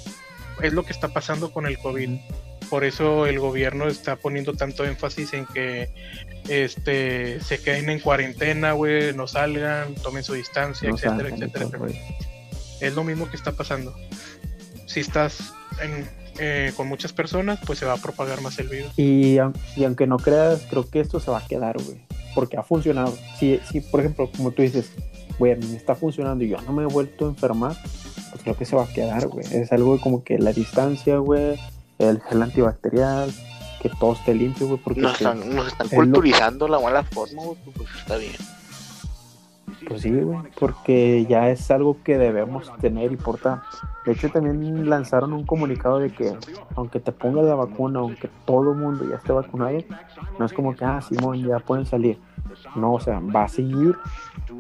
[0.62, 2.18] Es lo que está pasando con el COVID.
[2.70, 5.90] Por eso el gobierno está poniendo tanto énfasis en que
[6.50, 11.70] este se queden en cuarentena, güey, no salgan, tomen su distancia, No etcétera, salgan etcétera.
[12.82, 13.96] Es lo mismo que está pasando.
[14.86, 16.10] Si estás en-
[16.40, 18.92] eh, con muchas personas, pues se va a propagar más el virus.
[18.98, 19.38] Y,
[19.76, 22.00] y aunque no creas, creo que esto se va a quedar, güey.
[22.36, 23.18] Porque ha funcionado.
[23.40, 24.92] Si, si, por ejemplo, como tú dices,
[25.40, 27.76] güey, a mí me está funcionando y yo no me he vuelto a enfermar,
[28.32, 29.46] pues creo que se va a quedar, güey.
[29.52, 31.60] Es algo como que la distancia, güey,
[32.00, 33.32] el gel antibacterial,
[33.82, 36.80] que todo esté limpio, güey, porque Nos pues, están, nos están es lo- culturizando la
[36.80, 38.34] mala forma, güey, pues está bien.
[39.88, 43.62] Pues sí, güey, porque ya es algo que debemos tener y portar.
[44.06, 46.36] De hecho, también lanzaron un comunicado de que
[46.76, 49.78] aunque te pongas la vacuna, aunque todo el mundo ya esté vacunado,
[50.40, 52.20] no es como que, ah, Simón, ya pueden salir.
[52.76, 53.96] No, o sea, va a seguir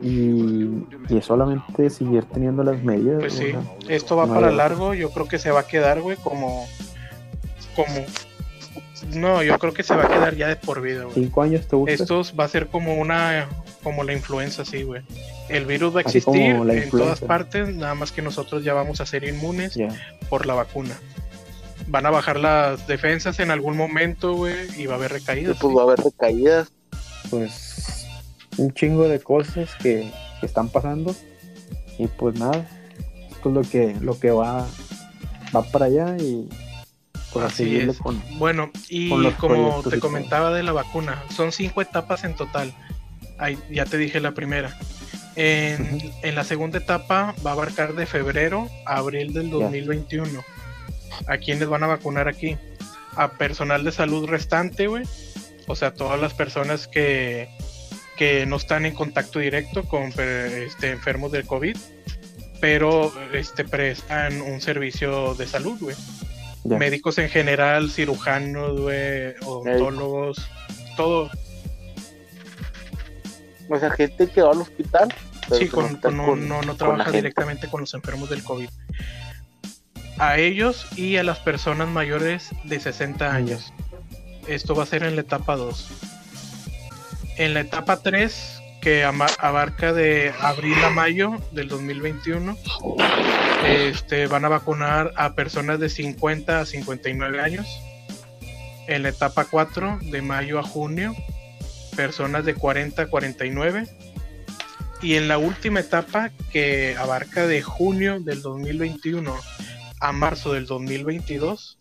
[0.02, 3.20] y, y es solamente seguir teniendo las medidas.
[3.20, 4.94] Pues sí, sea, esto va no para hay- largo.
[4.94, 6.66] Yo creo que se va a quedar, güey, como.
[7.76, 7.94] como
[9.16, 11.14] No, yo creo que se va a quedar ya de por vida, güey.
[11.16, 11.94] cinco años te gusta.
[11.94, 13.48] Esto va a ser como una.
[13.84, 15.02] Como la influenza, sí, güey.
[15.50, 19.06] El virus va a existir en todas partes, nada más que nosotros ya vamos a
[19.06, 19.78] ser inmunes
[20.30, 20.98] por la vacuna.
[21.88, 25.58] Van a bajar las defensas en algún momento, güey, y va a haber recaídas.
[25.60, 25.76] pues sí.
[25.76, 26.72] va a haber recaídas.
[27.30, 28.08] Pues
[28.58, 31.16] un chingo de cosas que, que están pasando
[31.98, 32.68] y pues nada,
[33.32, 34.68] esto es lo que, lo que va,
[35.56, 36.48] va para allá y
[37.34, 38.00] pues a Así seguirle es.
[38.00, 42.36] con Bueno, y con los como te comentaba de la vacuna, son cinco etapas en
[42.36, 42.74] total.
[43.38, 44.78] Ahí, ya te dije la primera.
[45.36, 49.56] En, en la segunda etapa va a abarcar de febrero a abril del Ya.
[49.56, 50.44] 2021.
[51.28, 52.58] ¿A quiénes van a vacunar aquí?
[53.16, 55.04] A personal de salud restante, güey.
[55.68, 57.50] O sea, todas las personas que,
[58.16, 61.78] que no están en contacto directo con este, enfermos del COVID,
[62.60, 65.96] pero este, prestan un servicio de salud, güey
[66.76, 70.50] médicos en general, cirujanos, güey, odontólogos,
[70.96, 71.30] todo.
[73.70, 75.14] O sea, gente que va al hospital.
[75.58, 78.70] Sí, con, no con con- no, trabaja directamente con los enfermos del COVID.
[80.20, 83.72] A ellos y a las personas mayores de 60 años.
[84.48, 85.88] Esto va a ser en la etapa 2.
[87.38, 92.58] En la etapa 3, que abarca de abril a mayo del 2021,
[93.66, 97.68] Este, van a vacunar a personas de 50 a 59 años.
[98.88, 101.14] En la etapa 4, de mayo a junio,
[101.98, 103.86] personas de 40 a 49.
[105.02, 109.36] Y en la última etapa, que abarca de junio del 2021
[110.00, 111.78] a marzo del 2022,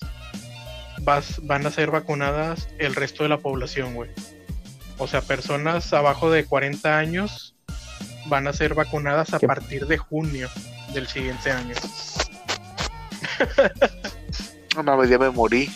[1.03, 4.11] vas, van a ser vacunadas el resto de la población, güey.
[4.99, 7.55] O sea, personas abajo de 40 años
[8.27, 9.47] van a ser vacunadas a ¿Qué?
[9.47, 10.49] partir de junio
[10.93, 11.75] del siguiente año.
[14.77, 15.71] No mames, ya me morí.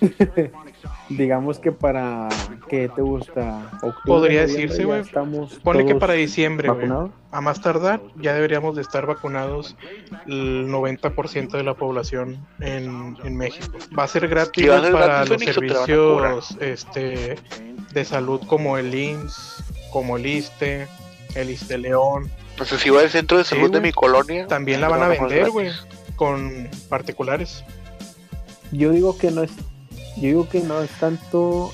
[1.10, 2.28] Digamos que para
[2.68, 5.00] que te gusta octubre, Podría decirse, güey.
[5.00, 6.70] Estamos Ponle que para diciembre.
[7.32, 9.76] A más tardar, ya deberíamos de estar vacunados
[10.26, 13.76] el 90% de la población en, en México.
[13.96, 17.36] Va a ser gratis a ser para gratis, los servicios este,
[17.92, 20.86] de salud como el IMSS, como el ISTE,
[21.34, 22.30] el ISTE León.
[22.56, 24.46] No sé si va al centro de Sí, salud de mi colonia.
[24.46, 25.70] También la van a vender, güey,
[26.14, 27.64] con particulares.
[28.72, 29.50] Yo digo que no es,
[30.20, 31.70] yo digo que no es tanto,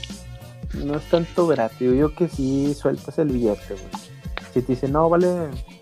[0.74, 1.78] no es tanto gratis.
[1.80, 4.06] Yo digo que sí sueltas el billete, güey.
[4.54, 5.28] Si te dicen, no, vale,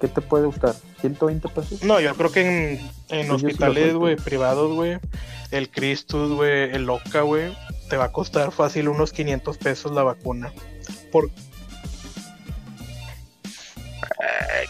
[0.00, 0.74] ¿qué te puede gustar?
[1.02, 1.84] ¿120 pesos?
[1.84, 4.98] No, yo creo que en, sí hospitales, güey, privados, güey,
[5.52, 7.56] el Christus, güey, el Loca, güey,
[7.88, 10.52] te va a costar fácil unos 500 pesos la vacuna.
[11.12, 11.30] Por,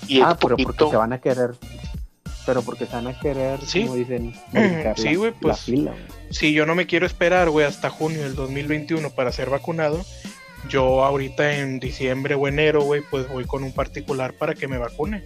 [0.06, 0.72] Y ah, pero poquito.
[0.72, 1.54] porque se van a querer,
[2.46, 3.82] pero porque se van a querer, Sí.
[3.82, 4.32] como dicen,
[4.96, 5.94] Sí, la- güey, la pues, fila,
[6.30, 10.04] si yo no me quiero esperar, güey, hasta junio del 2021 para ser vacunado,
[10.68, 14.78] yo ahorita en diciembre o enero, güey, pues voy con un particular para que me
[14.78, 15.22] vacune.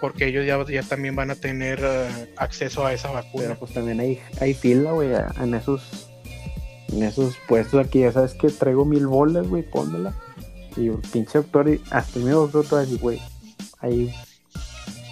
[0.00, 3.44] Porque ellos ya, ya también van a tener eh, acceso a esa vacuna.
[3.44, 5.10] Pero pues también hay, hay fila, güey,
[5.40, 6.08] en esos,
[6.92, 8.00] en esos puestos aquí.
[8.00, 10.12] Ya sabes que traigo mil bolas, güey, pónmela.
[10.76, 13.20] Y el pinche doctor, y hasta el mismo doctor güey,
[13.78, 14.12] hay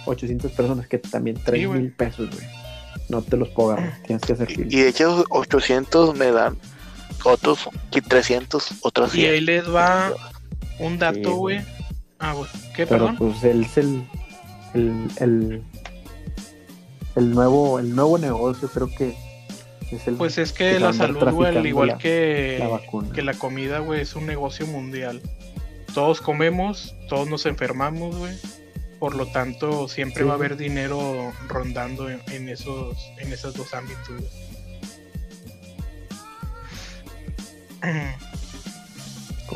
[0.05, 1.79] 800 personas que también traen güey.
[1.81, 2.45] mil pesos, güey.
[3.09, 4.67] No te los puedo agarrar, tienes que hacer Y, fila.
[4.69, 6.57] y de hecho, 800 me dan
[7.23, 9.45] otros y 300, otros y ahí 100.
[9.45, 10.11] les va
[10.79, 11.61] un dato, güey.
[12.19, 12.49] Ah, güey.
[12.75, 13.15] ¿Qué, Pero perdón?
[13.17, 14.03] pues él es el,
[14.73, 15.63] el, el,
[17.15, 19.15] el nuevo, el nuevo negocio, creo que
[19.91, 23.33] es el Pues es que la salud, güey, al igual la- que, la que la
[23.33, 25.21] comida, güey, es un negocio mundial.
[25.93, 28.33] Todos comemos, todos nos enfermamos, güey.
[29.01, 30.27] Por lo tanto, siempre Sí.
[30.27, 34.21] va a haber dinero rondando en, en esos, en esos dos ámbitos.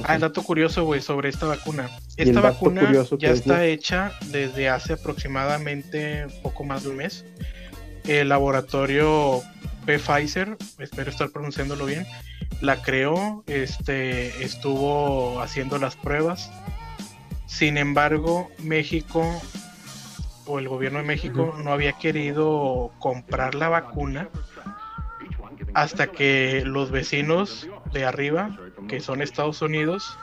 [0.04, 1.92] Ah, el dato curioso, güey, sobre esta vacuna.
[2.18, 7.24] Esta vacuna ya está hecha desde hace aproximadamente poco más de un mes.
[8.06, 9.44] El laboratorio
[9.86, 12.08] Pfizer, espero estar pronunciándolo bien,
[12.62, 16.50] la creó, este, estuvo haciendo las pruebas.
[17.46, 19.24] Sin embargo, México
[20.46, 24.30] o el gobierno de México no había querido comprar la vacuna
[25.74, 28.58] hasta que los vecinos de arriba,
[28.88, 30.18] que son Estados Unidos,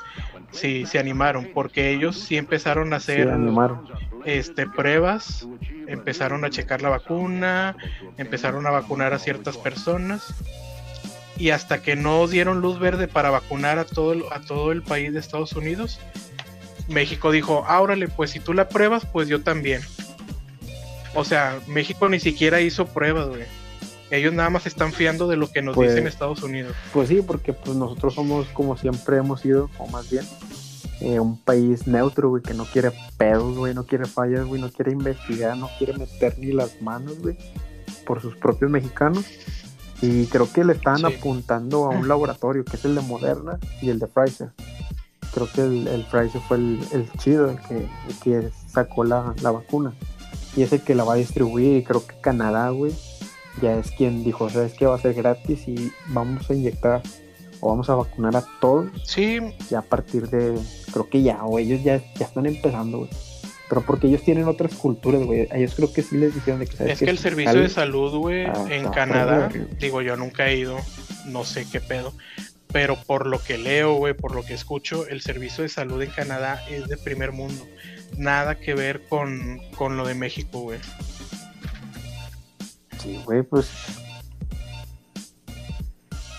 [0.50, 3.30] sí se animaron, porque ellos sí empezaron a hacer
[4.24, 5.46] este pruebas,
[5.86, 7.76] empezaron a checar la vacuna,
[8.16, 10.34] empezaron a vacunar a ciertas personas
[11.36, 14.82] y hasta que no dieron luz verde para vacunar a todo el, a todo el
[14.82, 16.00] país de Estados Unidos,
[16.88, 19.82] México dijo, ah, órale, pues si tú la pruebas, pues yo también.
[21.14, 23.42] O sea, México ni siquiera hizo pruebas, güey.
[24.10, 26.74] Ellos nada más están fiando de lo que nos Pues- dicen Estados Unidos.
[26.92, 30.24] Pues sí, porque pues nosotros somos como siempre hemos sido, o más bien,
[31.00, 34.70] eh, un país neutro, güey, que no quiere pedos, güey, no quiere fallas, güey, no
[34.70, 37.36] quiere investigar, no quiere meter ni las manos, güey,
[38.06, 39.24] por sus propios mexicanos.
[40.02, 41.04] Y creo que le están Sí.
[41.06, 44.50] apuntando a un laboratorio, que es el de Moderna y el de Pfizer.
[45.34, 49.34] Creo que el, el Pfizer fue el, el chido, el que, el que sacó la,
[49.42, 49.92] la vacuna.
[50.56, 51.78] Y es el que la va a distribuir.
[51.78, 52.92] Y creo que Canadá, güey,
[53.62, 57.02] ya es quien dijo, sabes que va a ser gratis y vamos a inyectar
[57.60, 59.38] o vamos a vacunar a todos Sí,
[59.70, 60.58] ya a partir de,
[60.92, 63.10] creo que ya, o ellos ya, ya están empezando, güey.
[63.68, 65.48] Pero porque ellos tienen otras culturas, güey.
[65.50, 67.62] A ellos creo que sí les dijeron de que sabes es que el servicio sale-
[67.62, 69.48] de salud, güey, Ah, en Canadá,
[69.78, 70.76] digo, yo nunca he ido,
[71.26, 72.12] no sé qué pedo,
[72.72, 76.10] pero por lo que leo, güey, por lo que escucho, el servicio de salud en
[76.10, 77.64] Canadá es de primer mundo.
[78.16, 80.78] Nada que ver con, con lo de México, güey.
[82.98, 83.70] Sí, güey, pues.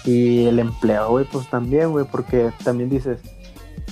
[0.05, 3.19] Y el empleo, güey, pues también, güey, porque también dices,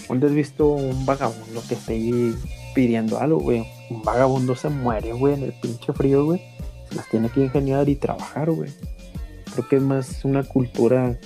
[0.07, 2.33] ¿dónde has visto un vagabundo que esté
[2.73, 3.65] pidiendo algo, güey?
[3.89, 6.41] Un vagabundo se muere, güey, en el pinche frío, güey.
[6.89, 8.71] Se las tiene que ingeniar y trabajar, güey.
[9.53, 11.17] Creo que es más una cultura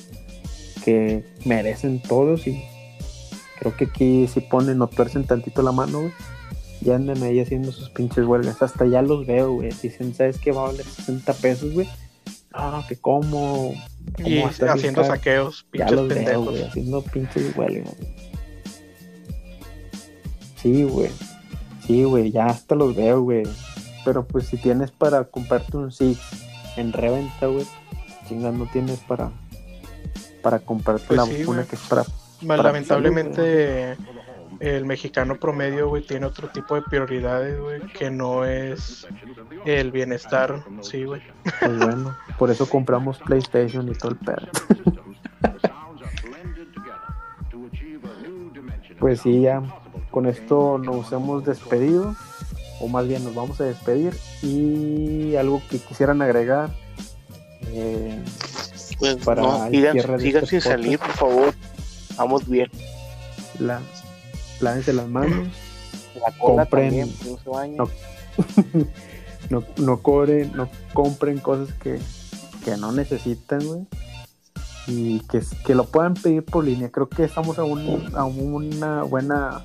[0.86, 2.64] que merecen todos y
[3.60, 6.14] creo que aquí si ponen o tuercen tantito la mano, güey,
[6.82, 8.62] Y andan ahí haciendo sus pinches huelgas.
[8.62, 9.72] Hasta ya los veo, güey.
[9.82, 10.52] Dicen, ¿sabes qué?
[10.52, 11.90] Va a valer 60 pesos, güey.
[12.53, 13.74] Ah, que como.
[14.24, 16.49] Y haciendo saqueos, ya pinches veo, pendejos.
[16.52, 16.64] güey.
[16.64, 17.95] Haciendo pinches huelgas.
[17.98, 18.16] güey.
[20.62, 21.10] Sí, güey.
[21.86, 22.32] Sí, güey.
[22.32, 23.44] Ya hasta los veo, güey.
[24.06, 26.20] Pero pues si tienes para comprarte un Six
[26.78, 27.66] en reventa, güey.
[28.30, 29.32] Chinga, no tienes para.
[30.45, 31.67] Para comprarte Pues la sí, vacuna güey.
[31.67, 32.03] que es para
[32.41, 33.97] Lamentablemente,
[34.59, 39.07] el mexicano promedio, güey, tiene otro tipo de prioridades, güey, que no es
[39.65, 40.63] el bienestar.
[40.81, 41.22] Sí, güey.
[41.59, 44.47] Pues bueno, por eso compramos PlayStation y todo el perro.
[48.99, 49.61] Pues sí, ya
[50.09, 52.15] con esto nos hemos despedido,
[52.80, 54.15] o más bien nos vamos a despedir.
[54.41, 56.69] Y algo que quisieran agregar.
[57.67, 58.23] eh,
[58.99, 61.53] Pues Para no, sigan, este sin salir, por favor.
[62.17, 62.69] Vamos bien.
[63.59, 63.81] la,
[64.61, 65.47] lávense las manos,
[66.15, 67.77] La Compren- también, no se bañen.
[67.77, 67.89] no.
[69.49, 71.99] no, no, cobren, no compren cosas que,
[72.63, 73.81] que no necesitan, güey.
[74.88, 76.89] Y que, que lo puedan pedir por línea.
[76.89, 79.63] Creo que estamos a, un, a una buena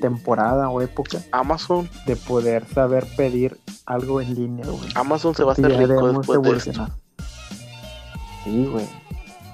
[0.00, 4.88] temporada o época Amazon, de poder saber pedir algo en línea, güey.
[4.94, 6.88] Amazon se va a hacer rico después de esto.
[8.50, 8.86] Sí, güey.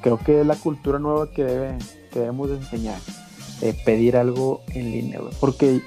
[0.00, 1.76] Creo que es la cultura nueva que, debe,
[2.10, 2.98] que debemos de enseñar.
[3.84, 5.32] pedir algo en línea, güey.
[5.38, 5.82] Porque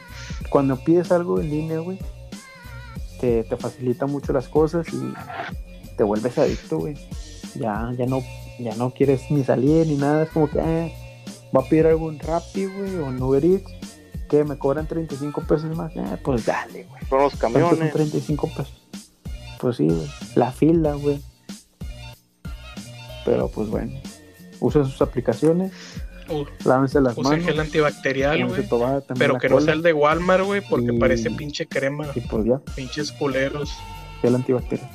[0.49, 1.97] cuando pides algo en línea, güey,
[3.19, 5.13] te, te facilita mucho las cosas y
[5.97, 6.95] te vuelves adicto, güey.
[7.55, 8.21] Ya, ya no,
[8.59, 10.23] ya no quieres ni salir ni nada.
[10.23, 10.93] Es como que, eh,
[11.55, 13.71] va a pedir algo en Rappi, güey, o en Uber Eats,
[14.29, 15.95] que me cobran 35 pesos más.
[15.95, 17.01] Eh, pues dale, güey.
[17.09, 17.93] Son los ¿Cuánto son camiones.
[17.93, 18.73] 35 pesos?
[19.59, 20.07] Pues sí, güey.
[20.35, 21.21] La fila, güey.
[23.29, 23.91] Pero pues bueno.
[24.59, 25.71] Usen sus aplicaciones,
[26.29, 27.45] U- lávense las Usen manos.
[27.45, 28.67] gel antibacterial, güey.
[29.17, 32.07] Pero que no sea el de Walmart, güey, porque Y- parece pinche crema.
[32.15, 33.71] Y pues ya, Pinches culeros.
[34.23, 34.89] gel antibacterial.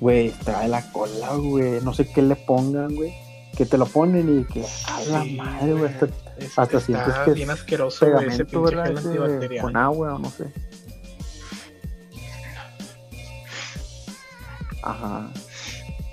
[0.00, 1.80] Güey, trae la cola, güey.
[1.82, 3.12] No sé qué le pongan, güey.
[3.56, 5.84] Que te lo ponen y que a la Sí, madre, güey.
[5.92, 6.06] Hasta
[6.38, 9.62] Es- hasta sientes que bien asqueroso, güey, ese pinche gel antibacterial.
[9.62, 10.46] con agua o no sé.
[14.82, 15.30] Ajá.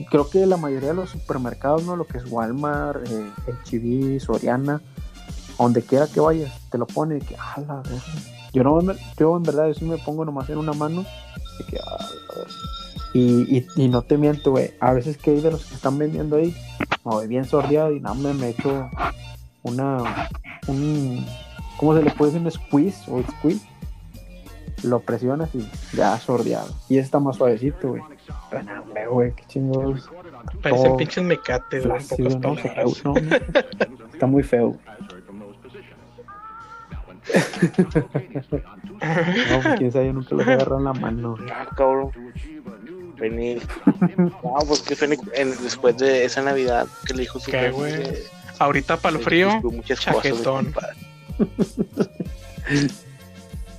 [0.10, 1.96] Creo que la mayoría de los supermercados, ¿no?
[1.96, 3.32] Lo que es Walmart, eh,
[3.64, 4.82] H-E-B, Soriana,
[5.58, 8.02] donde quiera que vayas, te lo pone y que, a la verga.
[8.54, 8.82] Yo no,
[9.18, 11.06] yo en verdad, yo sí me pongo nomás en una mano
[11.60, 11.98] y que, "A la
[12.36, 12.52] verga".
[13.14, 14.72] y, y, y no te miento, güey.
[14.80, 16.56] A veces que hay de los que están vendiendo ahí,
[17.06, 18.90] me voy bien sordeado y nada, me, me echo
[19.64, 20.30] una,
[20.68, 21.26] un,
[21.78, 22.46] ¿cómo se le puede decir?
[22.46, 23.62] Un squeeze o squeeze.
[24.84, 26.70] Lo presionas y ya sordeado.
[26.90, 28.02] Y ese está más suavecito, güey.
[28.50, 30.10] Pero no, hombre, güey, qué chingados.
[30.62, 32.02] Parecen todo pinches mecates, güey,
[32.40, 33.14] no no, no.
[34.14, 34.78] Está muy feo.
[39.50, 41.36] No, pues, quién sabe, yo nunca los he agarrado en la mano.
[41.52, 42.12] Ah, cabrón.
[43.18, 43.62] Venir.
[44.18, 47.94] No, pues que fue en- después de esa Navidad que le dijo su ¿Qué, güey?
[47.94, 48.24] eh,
[48.60, 50.74] Ahorita para el frío, cosas, chaquetón.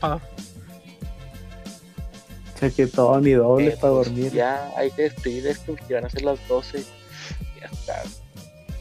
[0.03, 0.19] ah,
[2.77, 4.32] Que todo ni doble Eh, para pues, dormir.
[4.32, 6.85] Ya hay que despedir esto porque van a ser las 12.
[7.61, 8.03] Ya está.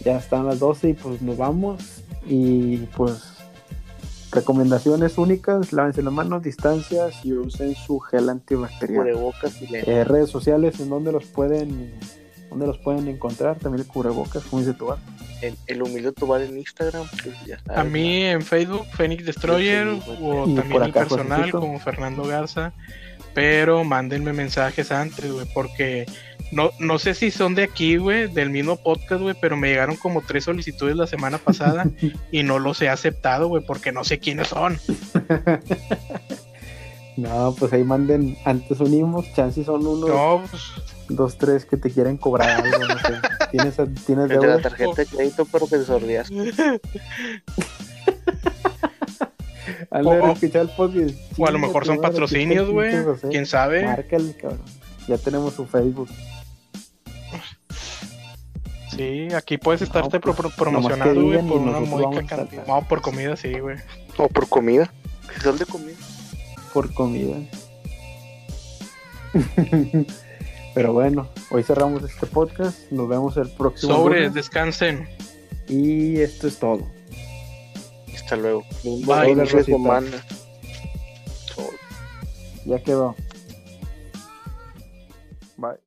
[0.04, 1.82] ya están las 12 y pues nos vamos
[2.28, 3.22] y pues
[4.32, 9.04] recomendaciones únicas, lávense las manos, distancias y usen su gel antibacterial.
[9.04, 9.76] Cubrebocas y.
[9.76, 11.94] Eh, redes sociales en donde los pueden
[12.50, 14.98] donde los pueden encontrar, también el cubrebocas, como dice tu bar.
[15.42, 17.06] El, el humilde Tobar en Instagram.
[17.24, 20.40] Pues ya sabes, a mí en Facebook, Phoenix Destroyer, Sí, sí, güey.
[20.40, 21.60] o Y también acá, personal Josecito.
[21.60, 22.74] como Fernando Garza.
[23.40, 26.06] Pero mándenme mensajes antes, güey, porque
[26.52, 29.96] no, no sé si son de aquí, güey, del mismo podcast, güey, pero me llegaron
[29.96, 31.86] como tres solicitudes la semana pasada
[32.34, 34.78] y no los he aceptado, güey, porque no sé quiénes son.
[37.18, 40.64] No, pues ahí manden, antes unimos, chances son unos, No, pues,
[41.10, 43.14] dos, tres que te quieren cobrar algo, no sé.
[43.52, 43.76] ¿Tienes,
[44.06, 44.62] tienes El de la deuda?
[44.62, 45.86] tarjeta de crédito, pero que te
[49.90, 49.92] sorrías.
[49.92, 50.12] Han o-
[50.62, 51.16] el podcast.
[51.38, 52.94] o a lo mejor son patrocinios, güey.
[53.30, 53.84] ¿Quién sabe?
[53.86, 54.62] Márcale, cabrón.
[55.08, 56.10] Ya tenemos su Facebook.
[58.96, 62.68] Sí, aquí puedes estarte No, pues, pro- pro- promocionando, güey, por una módica cantidad.
[62.68, 63.78] No, por comida, sí, güey.
[64.18, 64.92] O por comida.
[65.34, 65.96] Si son de comida.
[66.74, 67.38] por comida.
[70.76, 72.92] Pero bueno, hoy cerramos este podcast.
[72.92, 74.34] Nos vemos el próximo Sobres, lunes.
[74.34, 75.08] descansen.
[75.68, 76.88] Y esto es todo.
[78.22, 78.64] Hasta luego.
[79.64, 80.26] Semana.
[81.56, 81.74] Sol.
[82.66, 83.16] Ya quedó.
[85.58, 85.80] Bye.